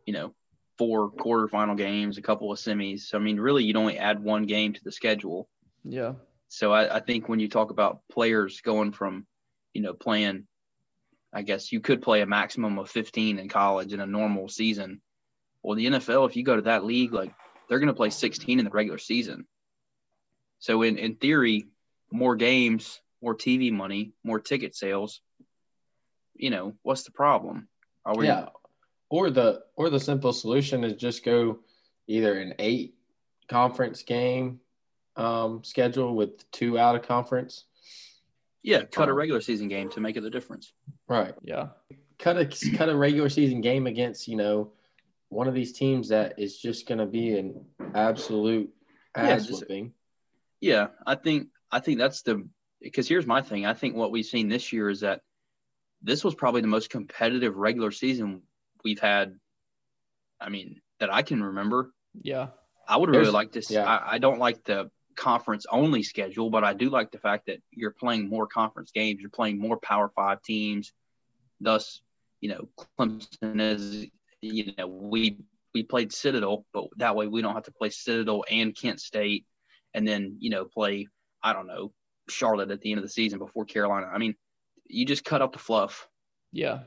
you 0.05 0.13
know, 0.13 0.33
four 0.77 1.11
quarterfinal 1.11 1.77
games, 1.77 2.17
a 2.17 2.21
couple 2.21 2.49
of 2.49 2.59
semis. 2.59 3.01
So 3.01 3.17
I 3.17 3.21
mean, 3.21 3.41
really, 3.41 3.65
you'd 3.65 3.75
only 3.75 3.97
add 3.97 4.23
one 4.23 4.45
game 4.45 4.71
to 4.71 4.83
the 4.85 4.91
schedule. 4.91 5.49
Yeah. 5.83 6.13
So 6.53 6.71
I, 6.71 6.97
I 6.97 6.99
think 6.99 7.27
when 7.27 7.39
you 7.39 7.49
talk 7.49 7.71
about 7.71 8.01
players 8.11 8.61
going 8.61 8.91
from, 8.91 9.25
you 9.73 9.81
know, 9.81 9.95
playing, 9.95 10.45
I 11.33 11.41
guess 11.41 11.71
you 11.71 11.79
could 11.79 12.03
play 12.03 12.21
a 12.21 12.27
maximum 12.27 12.77
of 12.77 12.91
15 12.91 13.39
in 13.39 13.49
college 13.49 13.91
in 13.91 13.99
a 13.99 14.05
normal 14.05 14.47
season. 14.49 15.01
Well, 15.63 15.75
the 15.75 15.87
NFL, 15.87 16.29
if 16.29 16.35
you 16.35 16.43
go 16.43 16.55
to 16.55 16.61
that 16.61 16.85
league, 16.85 17.11
like 17.11 17.33
they're 17.67 17.79
going 17.79 17.87
to 17.87 17.95
play 17.95 18.11
16 18.11 18.59
in 18.59 18.65
the 18.65 18.69
regular 18.69 18.99
season. 18.99 19.47
So 20.59 20.83
in, 20.83 20.99
in 20.99 21.15
theory, 21.15 21.69
more 22.11 22.35
games, 22.35 23.01
more 23.19 23.35
TV 23.35 23.71
money, 23.71 24.13
more 24.23 24.39
ticket 24.39 24.75
sales. 24.75 25.21
You 26.35 26.51
know, 26.51 26.75
what's 26.83 27.01
the 27.01 27.13
problem? 27.13 27.67
Are 28.05 28.15
we, 28.15 28.27
Yeah. 28.27 28.49
Or 29.09 29.31
the 29.31 29.63
or 29.75 29.89
the 29.89 29.99
simple 29.99 30.33
solution 30.33 30.83
is 30.83 30.93
just 30.93 31.25
go 31.25 31.61
either 32.05 32.39
an 32.39 32.53
eight 32.59 32.93
conference 33.49 34.03
game 34.03 34.59
um, 35.15 35.63
schedule 35.63 36.15
with 36.15 36.49
two 36.51 36.77
out 36.79 36.95
of 36.95 37.03
conference. 37.03 37.65
yeah, 38.63 38.83
cut 38.85 39.09
a 39.09 39.11
Um, 39.11 39.17
regular 39.17 39.41
season 39.41 39.67
game 39.67 39.89
to 39.89 39.99
make 39.99 40.15
it 40.17 40.21
the 40.21 40.29
difference. 40.29 40.71
Right. 41.07 41.35
Yeah. 41.43 41.69
Cut 42.17 42.37
a 42.37 42.45
cut 42.77 42.87
a 42.89 42.95
regular 42.95 43.27
season 43.29 43.59
game 43.61 43.87
against, 43.87 44.27
you 44.27 44.37
know, 44.37 44.71
one 45.29 45.47
of 45.47 45.53
these 45.53 45.73
teams 45.73 46.09
that 46.09 46.39
is 46.39 46.57
just 46.57 46.87
gonna 46.87 47.05
be 47.05 47.37
an 47.37 47.65
absolute 47.93 48.73
Yeah, 49.17 49.23
ass 49.23 49.47
just- 49.47 49.61
whipping. 49.61 49.93
Yeah, 50.61 50.87
I 51.05 51.15
think 51.15 51.49
I 51.71 51.79
think 51.79 51.97
that's 51.99 52.21
the 52.21 52.47
because 52.79 53.07
here's 53.07 53.25
my 53.27 53.41
thing. 53.41 53.65
I 53.65 53.73
think 53.73 53.95
what 53.95 54.11
we've 54.11 54.25
seen 54.25 54.47
this 54.47 54.71
year 54.71 54.89
is 54.89 55.01
that 55.01 55.21
this 56.01 56.23
was 56.23 56.35
probably 56.35 56.61
the 56.61 56.67
most 56.67 56.89
competitive 56.89 57.55
regular 57.57 57.91
season 57.91 58.43
we've 58.83 58.99
had. 58.99 59.37
I 60.39 60.49
mean, 60.49 60.81
that 60.99 61.11
I 61.13 61.21
can 61.21 61.43
remember. 61.43 61.93
Yeah. 62.21 62.49
I 62.87 62.97
would 62.97 63.09
really 63.09 63.23
There's- 63.23 63.33
like 63.33 63.51
this. 63.51 63.69
yeah. 63.71 63.85
I, 63.85 64.13
I 64.15 64.17
don't 64.19 64.39
like 64.39 64.63
the 64.63 64.89
conference 65.15 65.65
only 65.71 66.03
schedule, 66.03 66.49
but 66.49 66.63
I 66.63 66.73
do 66.73 66.89
like 66.89 67.11
the 67.11 67.17
fact 67.17 67.47
that 67.47 67.61
you're 67.71 67.91
playing 67.91 68.29
more 68.29 68.47
conference 68.47 68.91
games. 68.91 69.21
You're 69.21 69.29
playing 69.29 69.59
more 69.59 69.77
Power 69.77 70.11
Five 70.15 70.41
teams. 70.41 70.93
Thus, 71.61 72.01
you 72.41 72.49
know, 72.49 72.67
Clemson 72.99 73.59
is. 73.61 74.07
You 74.41 74.73
know, 74.77 74.87
we 74.87 75.37
we 75.73 75.83
played 75.83 76.11
Citadel, 76.11 76.65
but 76.73 76.87
that 76.97 77.15
way 77.15 77.27
we 77.27 77.41
don't 77.41 77.53
have 77.53 77.63
to 77.63 77.71
play 77.71 77.89
Citadel 77.89 78.43
and 78.51 78.75
Kent 78.75 78.99
State, 78.99 79.45
and 79.93 80.05
then 80.05 80.35
you 80.39 80.49
know 80.49 80.65
play 80.65 81.07
I 81.41 81.53
don't 81.53 81.67
know 81.67 81.93
Charlotte 82.29 82.71
at 82.71 82.81
the 82.81 82.91
end 82.91 82.99
of 82.99 83.03
the 83.03 83.09
season 83.09 83.39
before 83.39 83.65
Carolina. 83.65 84.07
I 84.13 84.17
mean, 84.17 84.35
you 84.87 85.05
just 85.05 85.25
cut 85.25 85.41
up 85.41 85.53
the 85.53 85.59
fluff. 85.59 86.07
Yeah. 86.51 86.79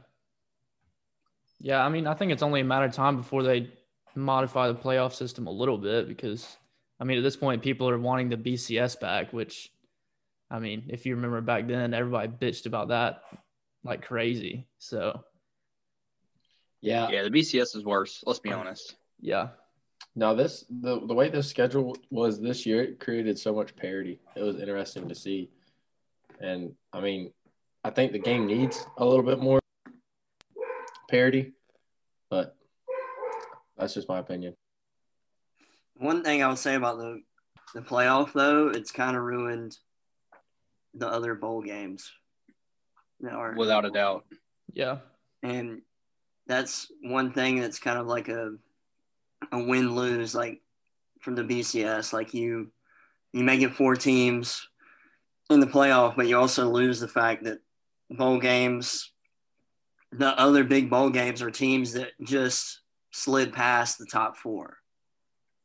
Yeah, 1.59 1.85
I 1.85 1.89
mean, 1.89 2.07
I 2.07 2.15
think 2.15 2.33
it's 2.33 2.43
only 2.43 2.61
a 2.61 2.65
matter 2.65 2.85
of 2.85 2.93
time 2.93 3.17
before 3.17 3.43
they 3.43 3.71
modify 4.15 4.69
the 4.69 4.75
playoff 4.75 5.15
system 5.15 5.47
a 5.47 5.51
little 5.51 5.79
bit 5.79 6.07
because, 6.07 6.57
I 6.99 7.05
mean, 7.05 7.19
at 7.19 7.23
this 7.23 7.37
point, 7.37 7.63
people 7.63 7.89
are 7.89 7.99
wanting 7.99 8.29
the 8.31 8.37
BCS 8.37 8.99
back, 9.01 9.33
which, 9.33 9.71
I 10.51 10.59
mean, 10.59 10.85
if 10.89 11.05
you 11.05 11.15
remember 11.17 11.41
back 11.41 11.67
then, 11.67 11.93
everybody 11.93 12.29
bitched 12.29 12.67
about 12.67 12.89
that 12.89 13.23
like 13.85 14.03
crazy. 14.03 14.67
So, 14.79 15.23
Yeah. 16.81 17.09
Yeah, 17.11 17.23
the 17.23 17.31
BCS 17.31 17.77
is 17.77 17.85
worse. 17.85 18.23
Let's 18.27 18.39
be 18.41 18.53
honest. 18.53 18.97
yeah. 19.21 19.49
Now 20.19 20.33
this 20.33 20.65
the 20.71 21.07
the 21.07 21.13
way 21.13 21.29
this 21.29 21.47
schedule 21.49 21.95
was 22.11 22.41
this 22.41 22.65
year, 22.65 22.83
it 22.83 23.01
created 23.01 23.39
so 23.39 23.55
much 23.55 23.77
parity. 23.77 24.19
It 24.35 24.43
was 24.43 24.59
interesting 24.59 25.09
to 25.09 25.15
see. 25.15 25.51
And 26.41 26.73
I 26.93 27.01
mean, 27.01 27.33
I 27.85 27.91
think 27.91 28.13
the 28.13 28.19
game 28.19 28.47
needs 28.47 28.87
a 28.97 29.05
little 29.05 29.23
bit 29.23 29.39
more 29.41 29.61
parity, 31.11 31.53
but 32.31 32.57
that's 33.77 33.93
just 33.93 34.09
my 34.09 34.19
opinion. 34.19 34.55
One 35.99 36.23
thing 36.23 36.43
I 36.43 36.49
would 36.49 36.59
say 36.59 36.75
about 36.75 36.99
the 36.99 37.23
the 37.75 37.81
playoff 37.83 38.33
though, 38.33 38.69
it's 38.69 38.93
kind 38.93 39.17
of 39.17 39.23
ruined 39.23 39.77
the 40.95 41.09
other 41.09 41.35
bowl 41.35 41.63
games. 41.63 42.11
that 43.21 43.33
are- 43.33 43.55
Without 43.57 43.85
a 43.85 43.91
doubt. 43.91 44.25
Yeah. 44.73 44.99
and 45.43 45.83
that's 46.47 46.87
one 47.03 47.33
thing 47.33 47.61
that's 47.61 47.79
kind 47.81 47.99
of 47.99 48.07
like 48.07 48.29
a 48.29 48.55
a 49.53 49.59
win 49.59 49.95
lose 49.95 50.35
like 50.35 50.61
from 51.21 51.35
the 51.35 51.43
BCS. 51.45 52.13
Like 52.13 52.35
you 52.35 52.71
you 53.33 53.43
make 53.43 53.63
it 53.63 53.75
four 53.75 53.97
teams 53.97 54.69
in 55.51 55.61
the 55.61 55.67
playoff, 55.67 56.15
but 56.17 56.27
you 56.29 56.39
also 56.39 56.69
lose 56.69 57.01
the 57.01 57.09
fact 57.09 57.45
that 57.45 57.59
bowl 58.11 58.39
games, 58.39 59.11
the 60.13 60.29
other 60.39 60.63
big 60.65 60.89
bowl 60.89 61.11
games 61.11 61.43
are 61.43 61.51
teams 61.51 61.93
that 61.95 62.13
just 62.23 62.81
slid 63.13 63.53
past 63.53 63.99
the 63.99 64.07
top 64.07 64.37
four. 64.37 64.79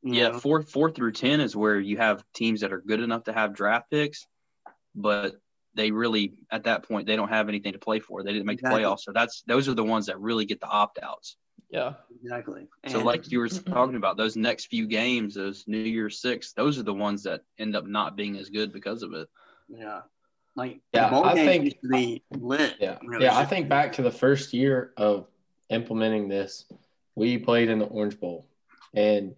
You 0.04 0.14
Yeah, 0.16 0.28
know? 0.30 0.40
four 0.40 0.62
four 0.64 0.90
through 0.92 1.12
ten 1.14 1.40
is 1.42 1.56
where 1.56 1.80
you 1.80 1.98
have 1.98 2.24
teams 2.34 2.62
that 2.62 2.74
are 2.74 2.82
good 2.82 3.00
enough 3.02 3.26
to 3.26 3.34
have 3.34 3.54
draft 3.54 3.90
picks, 3.92 4.26
but 4.96 5.36
they 5.76 5.92
really 5.92 6.34
at 6.52 6.64
that 6.64 6.84
point 6.88 7.08
they 7.08 7.16
don't 7.16 7.30
have 7.30 7.48
anything 7.50 7.74
to 7.74 7.80
play 7.80 8.00
for. 8.00 8.24
They 8.24 8.34
didn't 8.34 8.46
make 8.48 8.62
the 8.62 8.70
playoffs, 8.70 9.02
so 9.02 9.12
that's 9.12 9.44
those 9.44 9.70
are 9.70 9.74
the 9.74 9.84
ones 9.84 10.08
that 10.08 10.20
really 10.20 10.46
get 10.46 10.60
the 10.60 10.68
opt 10.68 11.00
outs. 11.02 11.38
Yeah. 11.70 11.94
exactly. 12.22 12.68
So 12.88 12.98
And- 12.98 13.06
like 13.06 13.32
you 13.32 13.40
were 13.40 13.48
talking 13.48 13.96
about, 13.96 14.18
those 14.18 14.36
next 14.36 14.66
few 14.66 14.88
games, 14.88 15.36
those 15.36 15.64
New 15.68 15.78
Year's 15.78 16.20
Six, 16.20 16.52
those 16.52 16.78
are 16.78 16.84
the 16.84 16.94
ones 16.94 17.24
that 17.24 17.44
end 17.58 17.78
up 17.78 17.86
not 17.86 18.18
being 18.18 18.36
as 18.38 18.50
good 18.50 18.74
because 18.74 19.04
of 19.04 19.14
it. 19.14 19.30
yeah, 19.70 20.02
like 20.56 20.82
Yeah, 20.94 21.18
I 21.22 21.34
think- 21.36 21.64
used 21.64 21.78
to 21.84 21.88
be 21.88 22.24
lit. 22.32 22.76
Yeah. 22.82 22.98
when 23.02 23.22
it 23.22 23.22
Yeah, 23.22 23.38
I 23.38 23.46
think 23.46 23.70
back 23.70 23.94
to 23.94 24.02
the 24.02 24.12
first 24.12 24.52
year 24.54 24.92
of 24.98 25.28
implementing 25.70 26.28
this, 26.28 26.66
we 27.16 27.38
played 27.38 27.70
in 27.70 27.80
the 27.80 27.86
Orange 27.86 28.20
Bowl 28.20 28.46
and 28.94 29.34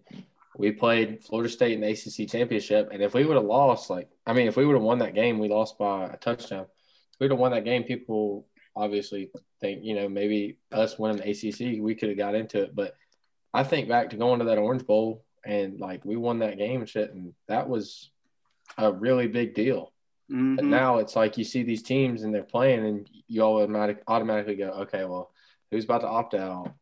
we 0.56 0.72
played 0.72 1.24
Florida 1.24 1.48
State 1.48 1.72
in 1.72 1.80
the 1.80 1.90
ACC 1.90 2.30
championship. 2.30 2.90
And 2.92 3.02
if 3.02 3.14
we 3.14 3.24
would 3.24 3.36
have 3.36 3.44
lost, 3.44 3.90
like, 3.90 4.08
I 4.26 4.32
mean, 4.32 4.46
if 4.46 4.56
we 4.56 4.64
would 4.64 4.74
have 4.74 4.82
won 4.82 4.98
that 5.00 5.14
game, 5.14 5.38
we 5.38 5.48
lost 5.48 5.78
by 5.78 6.06
a 6.06 6.16
touchdown. 6.16 6.66
If 7.12 7.20
we 7.20 7.24
would 7.24 7.32
have 7.32 7.40
won 7.40 7.52
that 7.52 7.64
game, 7.64 7.82
people 7.84 8.46
obviously 8.76 9.30
think, 9.60 9.84
you 9.84 9.94
know, 9.94 10.08
maybe 10.08 10.58
us 10.72 10.98
winning 10.98 11.18
the 11.18 11.30
ACC, 11.30 11.82
we 11.82 11.94
could 11.94 12.08
have 12.08 12.18
got 12.18 12.34
into 12.34 12.62
it. 12.62 12.74
But 12.74 12.94
I 13.52 13.64
think 13.64 13.88
back 13.88 14.10
to 14.10 14.16
going 14.16 14.40
to 14.40 14.44
that 14.46 14.58
Orange 14.58 14.86
Bowl 14.86 15.24
and 15.44 15.78
like 15.78 16.04
we 16.04 16.16
won 16.16 16.38
that 16.40 16.58
game 16.58 16.80
and 16.80 16.88
shit, 16.88 17.12
and 17.12 17.34
that 17.48 17.68
was 17.68 18.10
a 18.78 18.92
really 18.92 19.28
big 19.28 19.54
deal. 19.54 19.92
Mhm. 20.30 20.56
But 20.56 20.64
now 20.64 20.98
it's 20.98 21.14
like 21.14 21.36
you 21.36 21.44
see 21.44 21.62
these 21.62 21.82
teams 21.82 22.22
and 22.22 22.34
they're 22.34 22.42
playing, 22.42 22.86
and 22.86 23.10
you 23.28 23.42
automatic 23.42 24.02
automatically 24.08 24.56
go, 24.56 24.70
okay, 24.70 25.04
well, 25.04 25.30
who's 25.70 25.84
about 25.84 26.00
to 26.00 26.08
opt 26.08 26.34
out? 26.34 26.72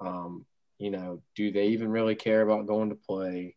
Um, 0.00 0.46
you 0.78 0.90
know, 0.90 1.22
do 1.34 1.52
they 1.52 1.68
even 1.68 1.88
really 1.90 2.14
care 2.14 2.42
about 2.42 2.66
going 2.66 2.90
to 2.90 2.96
play? 2.96 3.56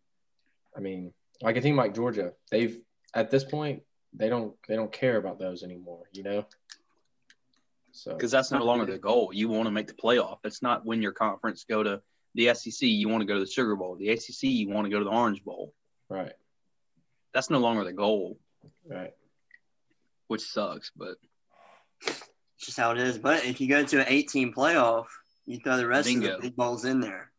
I 0.75 0.79
mean, 0.79 1.13
like 1.41 1.57
a 1.57 1.61
team 1.61 1.75
like 1.75 1.95
Georgia, 1.95 2.33
they've 2.51 2.79
at 3.13 3.31
this 3.31 3.43
point 3.43 3.83
they 4.13 4.29
don't 4.29 4.53
they 4.67 4.75
don't 4.75 4.91
care 4.91 5.17
about 5.17 5.39
those 5.39 5.63
anymore. 5.63 6.03
You 6.13 6.23
know. 6.23 6.45
So 7.91 8.13
because 8.13 8.31
that's 8.31 8.51
no 8.51 8.63
longer 8.63 8.85
the 8.85 8.99
goal. 8.99 9.31
You 9.33 9.49
want 9.49 9.65
to 9.65 9.71
make 9.71 9.87
the 9.87 9.93
playoff. 9.93 10.37
It's 10.43 10.61
not 10.61 10.85
win 10.85 11.01
your 11.01 11.13
conference, 11.13 11.65
go 11.67 11.81
to 11.81 12.01
the 12.35 12.53
SEC. 12.53 12.87
You 12.87 13.09
want 13.09 13.21
to 13.21 13.25
go 13.25 13.33
to 13.33 13.39
the 13.39 13.49
Sugar 13.51 13.75
Bowl. 13.75 13.95
The 13.95 14.09
ACC, 14.09 14.43
you 14.43 14.69
want 14.69 14.85
to 14.85 14.91
go 14.91 14.99
to 14.99 15.05
the 15.05 15.11
Orange 15.11 15.43
Bowl. 15.43 15.73
right, 16.07 16.33
That's 17.33 17.49
no 17.49 17.57
longer 17.57 17.83
the 17.83 17.93
goal, 17.93 18.37
right. 18.87 19.13
which 20.27 20.41
sucks. 20.41 20.91
But 20.95 21.15
It's 22.05 22.21
just 22.59 22.77
how 22.77 22.91
it 22.91 22.99
is. 22.99 23.17
But 23.17 23.45
if 23.45 23.59
you 23.59 23.67
go 23.67 23.83
to 23.83 23.99
an 24.01 24.05
18 24.07 24.53
playoff, 24.53 25.05
you 25.47 25.59
throw 25.59 25.77
the 25.77 25.87
rest 25.87 26.09
of 26.09 26.21
the 26.21 26.37
big 26.41 26.55
bowls 26.55 26.85
in 26.85 26.99
there. 26.99 27.31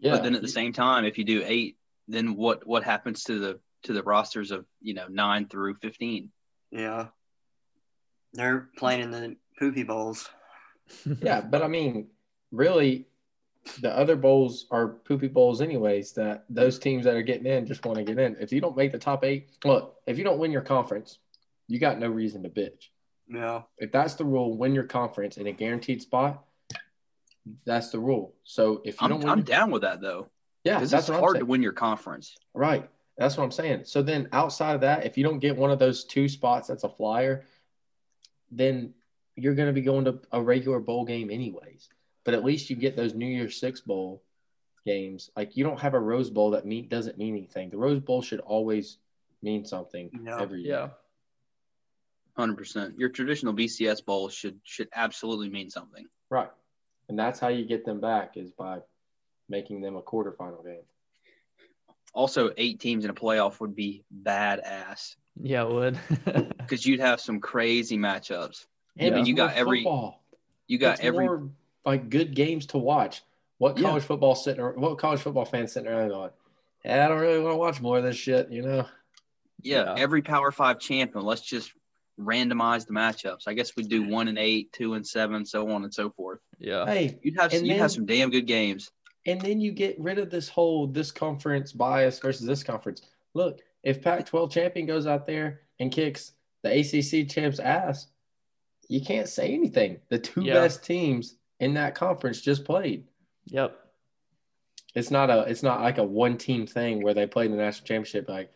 Yeah. 0.00 0.12
but 0.12 0.22
then 0.22 0.34
at 0.34 0.42
the 0.42 0.48
same 0.48 0.74
time, 0.74 1.06
if 1.06 1.16
you 1.16 1.24
do 1.24 1.42
eight, 1.44 1.78
then 2.06 2.36
what 2.36 2.66
what 2.66 2.84
happens 2.84 3.24
to 3.24 3.38
the 3.38 3.60
to 3.84 3.94
the 3.94 4.02
rosters 4.02 4.50
of 4.50 4.66
you 4.80 4.94
know 4.94 5.06
nine 5.08 5.48
through 5.48 5.76
fifteen? 5.76 6.30
Yeah. 6.70 7.06
They're 8.34 8.68
playing 8.76 9.00
in 9.00 9.10
the 9.10 9.36
poopy 9.58 9.82
bowls. 9.82 10.28
Yeah, 11.20 11.42
but 11.42 11.60
I 11.62 11.68
mean, 11.68 12.06
really, 12.50 13.08
the 13.82 13.94
other 13.94 14.16
bowls 14.16 14.64
are 14.70 14.88
poopy 14.88 15.28
bowls, 15.28 15.60
anyways. 15.60 16.12
That 16.12 16.46
those 16.48 16.78
teams 16.78 17.04
that 17.04 17.14
are 17.14 17.22
getting 17.22 17.44
in 17.44 17.66
just 17.66 17.84
want 17.84 17.98
to 17.98 18.04
get 18.04 18.18
in. 18.18 18.36
If 18.40 18.52
you 18.52 18.62
don't 18.62 18.74
make 18.74 18.92
the 18.92 18.98
top 18.98 19.22
eight, 19.22 19.50
look, 19.66 19.96
if 20.06 20.16
you 20.16 20.24
don't 20.24 20.38
win 20.38 20.50
your 20.50 20.62
conference, 20.62 21.18
you 21.66 21.78
got 21.78 21.98
no 21.98 22.08
reason 22.08 22.42
to 22.44 22.48
bitch. 22.48 22.88
Yeah. 23.28 23.62
If 23.76 23.92
that's 23.92 24.14
the 24.14 24.24
rule, 24.24 24.56
win 24.56 24.74
your 24.74 24.84
conference 24.84 25.36
in 25.36 25.46
a 25.46 25.52
guaranteed 25.52 26.00
spot. 26.00 26.42
That's 27.64 27.90
the 27.90 27.98
rule. 27.98 28.34
So 28.44 28.82
if 28.84 29.00
you 29.00 29.04
I'm 29.04 29.10
don't 29.10 29.20
win, 29.20 29.28
I'm 29.28 29.38
your- 29.38 29.44
down 29.44 29.70
with 29.70 29.82
that 29.82 30.00
though, 30.00 30.28
yeah, 30.64 30.80
that's 30.80 30.92
it's 30.92 31.08
hard 31.08 31.38
to 31.38 31.44
win 31.46 31.62
your 31.62 31.72
conference. 31.72 32.36
Right. 32.54 32.88
That's 33.16 33.36
what 33.36 33.44
I'm 33.44 33.50
saying. 33.50 33.82
So 33.84 34.02
then 34.02 34.28
outside 34.32 34.74
of 34.74 34.80
that, 34.82 35.04
if 35.06 35.18
you 35.18 35.24
don't 35.24 35.38
get 35.40 35.56
one 35.56 35.70
of 35.70 35.78
those 35.78 36.04
two 36.04 36.28
spots 36.28 36.68
that's 36.68 36.84
a 36.84 36.88
flyer, 36.88 37.44
then 38.50 38.94
you're 39.36 39.54
going 39.54 39.66
to 39.68 39.72
be 39.72 39.80
going 39.82 40.04
to 40.04 40.20
a 40.32 40.40
regular 40.42 40.78
bowl 40.80 41.04
game 41.04 41.30
anyways. 41.30 41.88
But 42.24 42.34
at 42.34 42.44
least 42.44 42.70
you 42.70 42.76
get 42.76 42.96
those 42.96 43.14
New 43.14 43.26
Year's 43.26 43.58
Six 43.58 43.80
bowl 43.80 44.22
games. 44.86 45.30
Like 45.36 45.56
you 45.56 45.64
don't 45.64 45.80
have 45.80 45.94
a 45.94 45.98
Rose 46.00 46.30
Bowl 46.30 46.50
that 46.52 46.64
mean 46.66 46.88
doesn't 46.88 47.18
mean 47.18 47.36
anything. 47.36 47.70
The 47.70 47.76
Rose 47.76 48.00
Bowl 48.00 48.22
should 48.22 48.40
always 48.40 48.98
mean 49.42 49.64
something 49.64 50.10
Yeah. 50.24 50.40
every 50.40 50.62
year. 50.62 50.72
yeah. 50.72 50.88
Hundred 52.36 52.56
percent. 52.56 52.98
Your 52.98 53.08
traditional 53.08 53.52
BCS 53.52 54.04
bowl 54.04 54.28
should 54.28 54.60
should 54.62 54.88
absolutely 54.94 55.48
mean 55.48 55.70
something. 55.70 56.06
Right. 56.30 56.50
And 57.08 57.18
that's 57.18 57.40
how 57.40 57.48
you 57.48 57.64
get 57.64 57.84
them 57.84 58.00
back 58.00 58.36
is 58.36 58.50
by 58.50 58.80
making 59.48 59.80
them 59.80 59.96
a 59.96 60.02
quarterfinal 60.02 60.64
game. 60.64 60.82
Also, 62.14 62.50
eight 62.56 62.80
teams 62.80 63.04
in 63.04 63.10
a 63.10 63.14
playoff 63.14 63.60
would 63.60 63.74
be 63.76 64.02
badass 64.24 65.16
Yeah, 65.40 65.62
it 65.62 65.70
would. 65.72 65.98
because 66.58 66.84
you'd 66.86 67.00
have 67.00 67.20
some 67.20 67.40
crazy 67.40 67.96
matchups. 67.96 68.66
And 68.96 69.14
Yeah. 69.14 69.20
it's 69.20 69.28
You 69.28 69.34
got 69.34 69.54
every- 69.54 69.80
football. 69.82 70.22
You 70.66 70.78
got 70.78 70.94
it's 70.96 71.04
every 71.04 71.26
more 71.26 71.48
like 71.86 72.10
good 72.10 72.34
games 72.34 72.66
to 72.66 72.78
watch. 72.78 73.22
What 73.58 73.78
Yeah. 73.78 73.88
college 73.88 74.02
football 74.04 74.34
sitting? 74.34 74.60
ar- 74.62 74.72
What 74.74 74.98
college 74.98 75.20
football 75.20 75.44
fans 75.44 75.72
sitting 75.72 75.88
around 75.90 76.08
going? 76.10 76.30
"Yeah, 76.84 77.04
I 77.04 77.08
don't 77.08 77.20
really 77.20 77.40
want 77.42 77.54
to 77.54 77.58
watch 77.58 77.80
more 77.80 77.98
of 77.98 78.04
this 78.04 78.16
shit, 78.16 78.50
you 78.50 78.62
know? 78.62 78.86
yeah, 79.62 79.84
Yeah. 79.84 79.94
every 79.96 80.22
Power 80.22 80.52
Five 80.52 80.78
champion. 80.78 81.24
Let's 81.24 81.40
just 81.40 81.72
randomize 82.18 82.86
the 82.86 82.92
matchups. 82.92 83.42
I 83.46 83.54
guess 83.54 83.74
we'd 83.76 83.88
do 83.88 84.02
one 84.08 84.28
and 84.28 84.38
eight, 84.38 84.72
two 84.72 84.94
and 84.94 85.06
seven, 85.06 85.44
so 85.44 85.70
on 85.70 85.84
and 85.84 85.92
so 85.94 86.10
forth. 86.10 86.40
yeah. 86.58 86.84
Hey, 86.86 87.18
You'd 87.22 87.38
have 87.40 87.52
you'd 87.52 87.76
have 87.76 87.92
some 87.92 88.06
damn 88.06 88.30
good 88.30 88.46
games. 88.46 88.90
and 89.26 89.40
then 89.40 89.60
you 89.60 89.72
get 89.72 89.98
rid 90.00 90.18
of 90.18 90.30
this 90.30 90.48
whole 90.48 90.86
this 90.86 91.10
conference 91.12 91.72
bias 91.72 92.18
versus 92.18 92.46
this 92.46 92.62
conference. 92.62 93.02
Look, 93.34 93.60
if 93.82 94.02
Pac-12 94.02 94.50
champion 94.50 94.86
goes 94.86 95.06
out 95.06 95.26
there 95.26 95.60
and 95.80 95.92
kicks 95.92 96.32
the 96.62 96.70
ACC 96.80 97.28
champs' 97.28 97.60
ass, 97.60 98.08
you 98.88 99.00
can't 99.00 99.28
say 99.28 99.52
anything. 99.54 100.00
The 100.08 100.18
two 100.18 100.42
Yeah. 100.44 100.54
best 100.54 100.82
teams 100.84 101.36
in 101.60 101.74
that 101.74 101.94
conference 101.94 102.40
just 102.40 102.64
played. 102.64 103.04
Yep. 103.46 103.78
it's 104.94 105.10
not 105.10 105.30
a 105.30 105.42
it's 105.42 105.62
not 105.62 105.80
like 105.82 105.98
a 105.98 106.04
one 106.04 106.36
team 106.38 106.66
thing 106.66 107.02
where 107.02 107.14
they 107.14 107.26
played 107.26 107.50
in 107.50 107.56
the 107.56 107.62
national 107.62 107.86
championship 107.86 108.28
like 108.28 108.50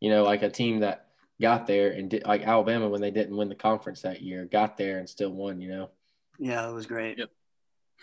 you 0.00 0.10
know 0.10 0.24
like 0.24 0.42
a 0.42 0.50
team 0.50 0.80
that 0.80 1.05
got 1.40 1.66
there 1.66 1.90
and 1.92 2.10
did 2.10 2.24
like 2.26 2.42
Alabama 2.42 2.88
when 2.88 3.00
they 3.00 3.10
didn't 3.10 3.36
win 3.36 3.48
the 3.48 3.54
conference 3.54 4.02
that 4.02 4.22
year 4.22 4.44
got 4.44 4.76
there 4.76 4.98
and 4.98 5.08
still 5.08 5.30
won 5.30 5.60
you 5.60 5.68
know 5.68 5.90
Yeah, 6.38 6.68
it 6.68 6.72
was 6.72 6.86
great. 6.86 7.18
Yep. 7.18 7.30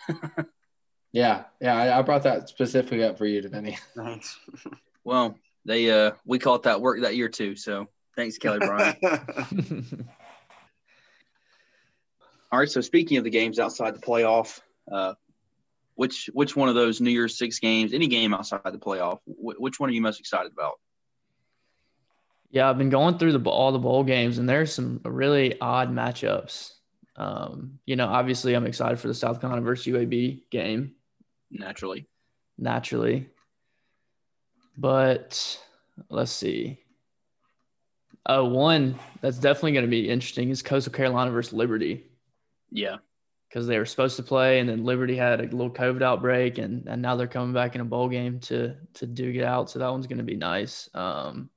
yeah 1.12 1.44
yeah 1.60 1.76
I, 1.76 1.98
I 1.98 2.02
brought 2.02 2.22
that 2.24 2.48
specifically 2.48 3.02
up 3.04 3.18
for 3.18 3.26
you 3.26 3.42
Devini. 3.42 3.78
Thanks. 3.96 4.38
Well, 5.04 5.36
they 5.64 5.90
uh 5.90 6.12
we 6.24 6.38
caught 6.38 6.64
that 6.64 6.80
work 6.80 7.00
that 7.02 7.16
year 7.16 7.28
too. 7.28 7.56
So 7.56 7.88
thanks, 8.16 8.38
Kelly 8.38 8.58
Bryant. 8.58 8.98
All 12.52 12.58
right. 12.58 12.68
So 12.70 12.80
speaking 12.80 13.18
of 13.18 13.24
the 13.24 13.30
games 13.30 13.58
outside 13.58 13.94
the 13.94 14.00
playoff, 14.00 14.60
uh, 14.90 15.14
which 15.96 16.30
which 16.32 16.54
one 16.54 16.68
of 16.68 16.74
those 16.74 17.00
New 17.00 17.10
Year's 17.10 17.36
Six 17.38 17.58
games, 17.58 17.92
any 17.92 18.06
game 18.06 18.32
outside 18.34 18.60
the 18.64 18.78
playoff, 18.78 19.18
wh- 19.26 19.60
which 19.60 19.80
one 19.80 19.90
are 19.90 19.92
you 19.92 20.02
most 20.02 20.20
excited 20.20 20.52
about? 20.52 20.78
Yeah, 22.54 22.70
I've 22.70 22.78
been 22.78 22.88
going 22.88 23.18
through 23.18 23.36
the 23.36 23.50
all 23.50 23.72
the 23.72 23.80
bowl 23.80 24.04
games, 24.04 24.38
and 24.38 24.48
there's 24.48 24.72
some 24.72 25.00
really 25.04 25.60
odd 25.60 25.90
matchups. 25.90 26.70
Um, 27.16 27.80
you 27.84 27.96
know, 27.96 28.06
obviously, 28.06 28.54
I'm 28.54 28.64
excited 28.64 29.00
for 29.00 29.08
the 29.08 29.14
South 29.14 29.40
Carolina 29.40 29.62
versus 29.62 29.92
UAB 29.92 30.48
game 30.50 30.94
Naturally, 31.50 32.06
naturally, 32.58 33.28
but 34.76 35.58
let's 36.08 36.32
see. 36.32 36.80
Uh, 38.26 38.42
one 38.42 38.98
that's 39.20 39.38
definitely 39.38 39.72
going 39.72 39.84
to 39.84 39.90
be 39.90 40.08
interesting 40.08 40.50
is 40.50 40.62
Coastal 40.62 40.92
Carolina 40.92 41.30
versus 41.30 41.52
Liberty 41.52 42.06
yeah. 42.70 42.96
because 43.48 43.66
they 43.66 43.78
were 43.78 43.86
supposed 43.86 44.16
to 44.16 44.22
play, 44.22 44.58
and 44.58 44.68
then 44.68 44.84
Liberty 44.84 45.16
had 45.16 45.40
a 45.40 45.44
little 45.44 45.70
COVID 45.70 46.02
outbreak, 46.02 46.58
and, 46.58 46.88
and 46.88 47.00
now 47.00 47.14
they're 47.14 47.28
coming 47.28 47.52
back 47.52 47.76
in 47.76 47.80
a 47.80 47.84
bowl 47.84 48.08
game 48.08 48.40
to 48.40 48.74
to 48.94 49.06
duke 49.06 49.36
it 49.36 49.44
out. 49.44 49.70
So 49.70 49.78
that 49.78 49.90
one's 49.90 50.06
going 50.08 50.18
to 50.18 50.24
be 50.24 50.36
nice. 50.36 50.88
Um, 50.94 51.50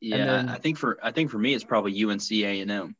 Yeah, 0.00 0.26
then- 0.26 0.48
I 0.48 0.56
think 0.58 0.78
for 0.78 0.98
I 1.02 1.12
think 1.12 1.30
for 1.30 1.38
me 1.38 1.54
it's 1.54 1.64
probably 1.64 2.04
UNC 2.04 2.30
A 2.32 2.60
and 2.60 2.70
M 2.70 2.96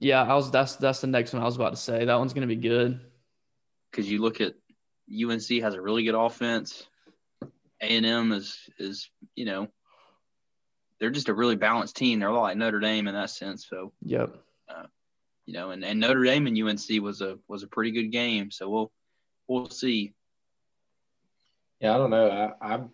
yeah, 0.00 0.22
I 0.22 0.34
was 0.34 0.50
that's 0.50 0.76
that's 0.76 1.00
the 1.00 1.08
next 1.08 1.32
one 1.32 1.42
I 1.42 1.44
was 1.44 1.56
about 1.56 1.70
to 1.70 1.76
say. 1.76 2.04
That 2.04 2.18
one's 2.18 2.32
going 2.32 2.48
to 2.48 2.54
be 2.54 2.60
good. 2.60 3.00
because 3.90 4.08
you 4.08 4.20
look 4.20 4.40
at 4.40 4.54
UNC 5.10 5.48
has 5.62 5.74
a 5.74 5.80
really 5.82 6.04
good 6.04 6.14
offense. 6.14 6.86
A 7.80 7.86
and 7.96 8.06
M 8.06 8.30
is 8.32 8.58
is 8.78 9.10
you 9.34 9.44
know 9.44 9.66
they're 11.00 11.10
just 11.10 11.28
a 11.28 11.34
really 11.34 11.56
balanced 11.56 11.96
team. 11.96 12.20
They're 12.20 12.28
a 12.28 12.34
lot 12.34 12.42
like 12.42 12.56
Notre 12.56 12.78
Dame 12.80 13.08
in 13.08 13.14
that 13.14 13.30
sense. 13.30 13.66
So 13.68 13.92
Yep. 14.04 14.36
Uh, 14.68 14.86
you 15.46 15.54
know, 15.54 15.70
and, 15.70 15.84
and 15.84 15.98
Notre 15.98 16.22
Dame 16.24 16.46
and 16.46 16.56
UNC 16.62 17.02
was 17.02 17.20
a 17.20 17.38
was 17.48 17.64
a 17.64 17.68
pretty 17.68 17.90
good 17.90 18.12
game. 18.12 18.52
So 18.52 18.68
we'll 18.68 18.92
we'll 19.48 19.68
see. 19.68 20.14
yeah 21.80 21.94
I 21.94 21.98
don't 21.98 22.10
know 22.10 22.30
I, 22.60 22.74
I'm 22.74 22.90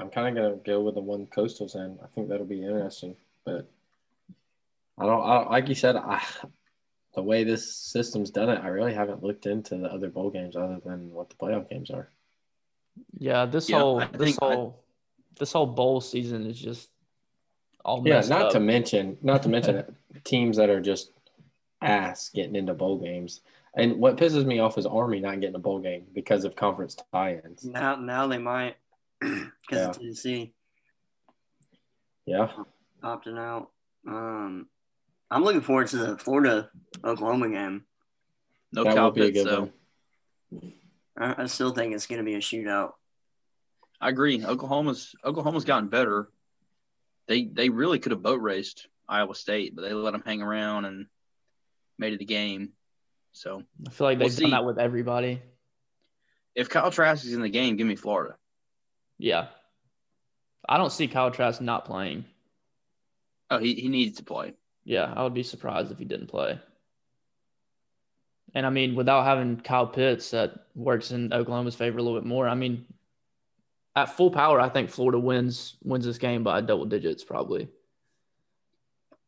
I'm 0.00 0.10
kind 0.10 0.28
of 0.28 0.34
gonna 0.42 0.56
go 0.64 0.80
with 0.80 0.94
the 0.94 1.00
one 1.00 1.26
Coastal's 1.26 1.74
in 1.74 1.98
I 2.02 2.06
think 2.14 2.28
that'll 2.28 2.46
be 2.46 2.62
interesting 2.62 3.16
but 3.44 3.68
I 4.98 5.06
don't 5.06 5.22
I, 5.22 5.48
like 5.48 5.68
you 5.68 5.74
said 5.74 5.96
I 5.96 6.22
the 7.14 7.22
way 7.22 7.44
this 7.44 7.74
system's 7.74 8.30
done 8.30 8.48
it 8.48 8.60
I 8.62 8.68
really 8.68 8.94
haven't 8.94 9.22
looked 9.22 9.46
into 9.46 9.76
the 9.76 9.92
other 9.92 10.08
bowl 10.08 10.30
games 10.30 10.56
other 10.56 10.80
than 10.84 11.12
what 11.12 11.28
the 11.28 11.36
playoff 11.36 11.68
games 11.68 11.90
are 11.90 12.08
Yeah, 13.18 13.46
this 13.46 13.68
Yeah, 13.68 13.78
whole 13.78 14.00
I 14.00 14.06
this 14.06 14.20
think 14.36 14.38
I- 14.42 14.54
whole 14.54 14.84
this 15.38 15.52
whole 15.52 15.66
bowl 15.66 16.00
season 16.00 16.46
is 16.46 16.58
just 16.58 16.90
all 17.84 18.02
Yeah, 18.06 18.20
not 18.20 18.42
up. 18.42 18.52
to 18.52 18.60
mention, 18.60 19.16
not 19.22 19.42
to 19.44 19.48
mention 19.56 19.84
teams 20.24 20.56
that 20.58 20.68
are 20.68 20.80
just 20.82 21.12
ass 21.80 22.28
getting 22.28 22.56
into 22.56 22.74
bowl 22.74 22.98
games. 22.98 23.40
And 23.74 23.96
what 23.98 24.16
pisses 24.18 24.44
me 24.44 24.58
off 24.58 24.76
is 24.76 24.84
Army 24.84 25.18
not 25.20 25.40
getting 25.40 25.54
a 25.56 25.60
bowl 25.60 25.78
game 25.78 26.04
because 26.12 26.44
of 26.44 26.56
conference 26.56 26.96
tie-ins. 27.12 27.64
now, 27.64 27.94
now 27.96 28.26
they 28.26 28.36
might 28.36 28.76
because 29.20 29.50
Yeah. 29.70 29.88
of 29.90 29.98
Tennessee 29.98 30.54
Yeah, 32.26 32.48
opting 33.02 33.38
out. 33.38 33.70
Um, 34.06 34.68
I'm 35.30 35.44
looking 35.44 35.60
forward 35.60 35.88
to 35.88 35.96
the 35.98 36.18
Florida 36.18 36.70
Oklahoma 37.04 37.50
game. 37.50 37.84
No 38.72 38.84
that 38.84 38.94
Cal 38.94 39.04
will 39.04 39.10
be 39.12 39.22
a 39.22 39.24
Pitts, 39.26 39.42
good 39.44 39.46
though. 39.48 39.70
one. 40.50 40.72
I, 41.18 41.42
I 41.42 41.46
still 41.46 41.72
think 41.72 41.94
it's 41.94 42.06
going 42.06 42.18
to 42.20 42.24
be 42.24 42.34
a 42.34 42.38
shootout. 42.38 42.92
I 44.00 44.08
agree. 44.08 44.44
Oklahoma's 44.44 45.14
Oklahoma's 45.24 45.64
gotten 45.64 45.88
better. 45.88 46.30
They 47.28 47.44
they 47.44 47.68
really 47.68 47.98
could 47.98 48.12
have 48.12 48.22
boat 48.22 48.40
raced 48.40 48.88
Iowa 49.08 49.34
State, 49.34 49.74
but 49.76 49.82
they 49.82 49.92
let 49.92 50.12
them 50.12 50.22
hang 50.24 50.40
around 50.42 50.84
and 50.86 51.06
made 51.98 52.14
it 52.14 52.20
a 52.22 52.24
game. 52.24 52.72
So 53.32 53.62
I 53.86 53.90
feel 53.90 54.06
like 54.06 54.18
We'll 54.18 54.28
they've 54.28 54.32
see. 54.36 54.42
done 54.44 54.50
that 54.52 54.64
with 54.64 54.78
everybody. 54.78 55.42
if 56.54 56.68
Kyle 56.68 56.90
Trask 56.90 57.24
is 57.24 57.34
in 57.34 57.42
the 57.42 57.48
game, 57.50 57.76
give 57.76 57.86
me 57.86 57.96
Florida. 57.96 58.36
Yeah. 59.20 59.48
I 60.68 60.78
don't 60.78 60.92
see 60.92 61.08
Kyle 61.08 61.30
Trask 61.30 61.60
not 61.60 61.84
playing. 61.84 62.24
Oh, 63.50 63.58
he, 63.58 63.74
he 63.74 63.88
needs 63.88 64.16
to 64.18 64.24
play. 64.24 64.54
Yeah, 64.84 65.12
I 65.14 65.22
would 65.22 65.34
be 65.34 65.42
surprised 65.42 65.92
if 65.92 65.98
he 65.98 66.04
didn't 66.04 66.28
play. 66.28 66.58
And 68.54 68.66
I 68.66 68.70
mean, 68.70 68.94
without 68.94 69.24
having 69.24 69.60
Kyle 69.60 69.86
Pitts 69.86 70.30
that 70.30 70.66
works 70.74 71.10
in 71.10 71.32
Oklahoma's 71.32 71.74
favor 71.76 71.98
a 71.98 72.02
little 72.02 72.18
bit 72.18 72.26
more, 72.26 72.48
I 72.48 72.54
mean, 72.54 72.86
at 73.94 74.16
full 74.16 74.30
power, 74.30 74.60
I 74.60 74.68
think 74.68 74.90
Florida 74.90 75.18
wins 75.18 75.76
wins 75.82 76.04
this 76.04 76.18
game 76.18 76.42
by 76.42 76.60
double 76.60 76.86
digits 76.86 77.22
probably. 77.22 77.68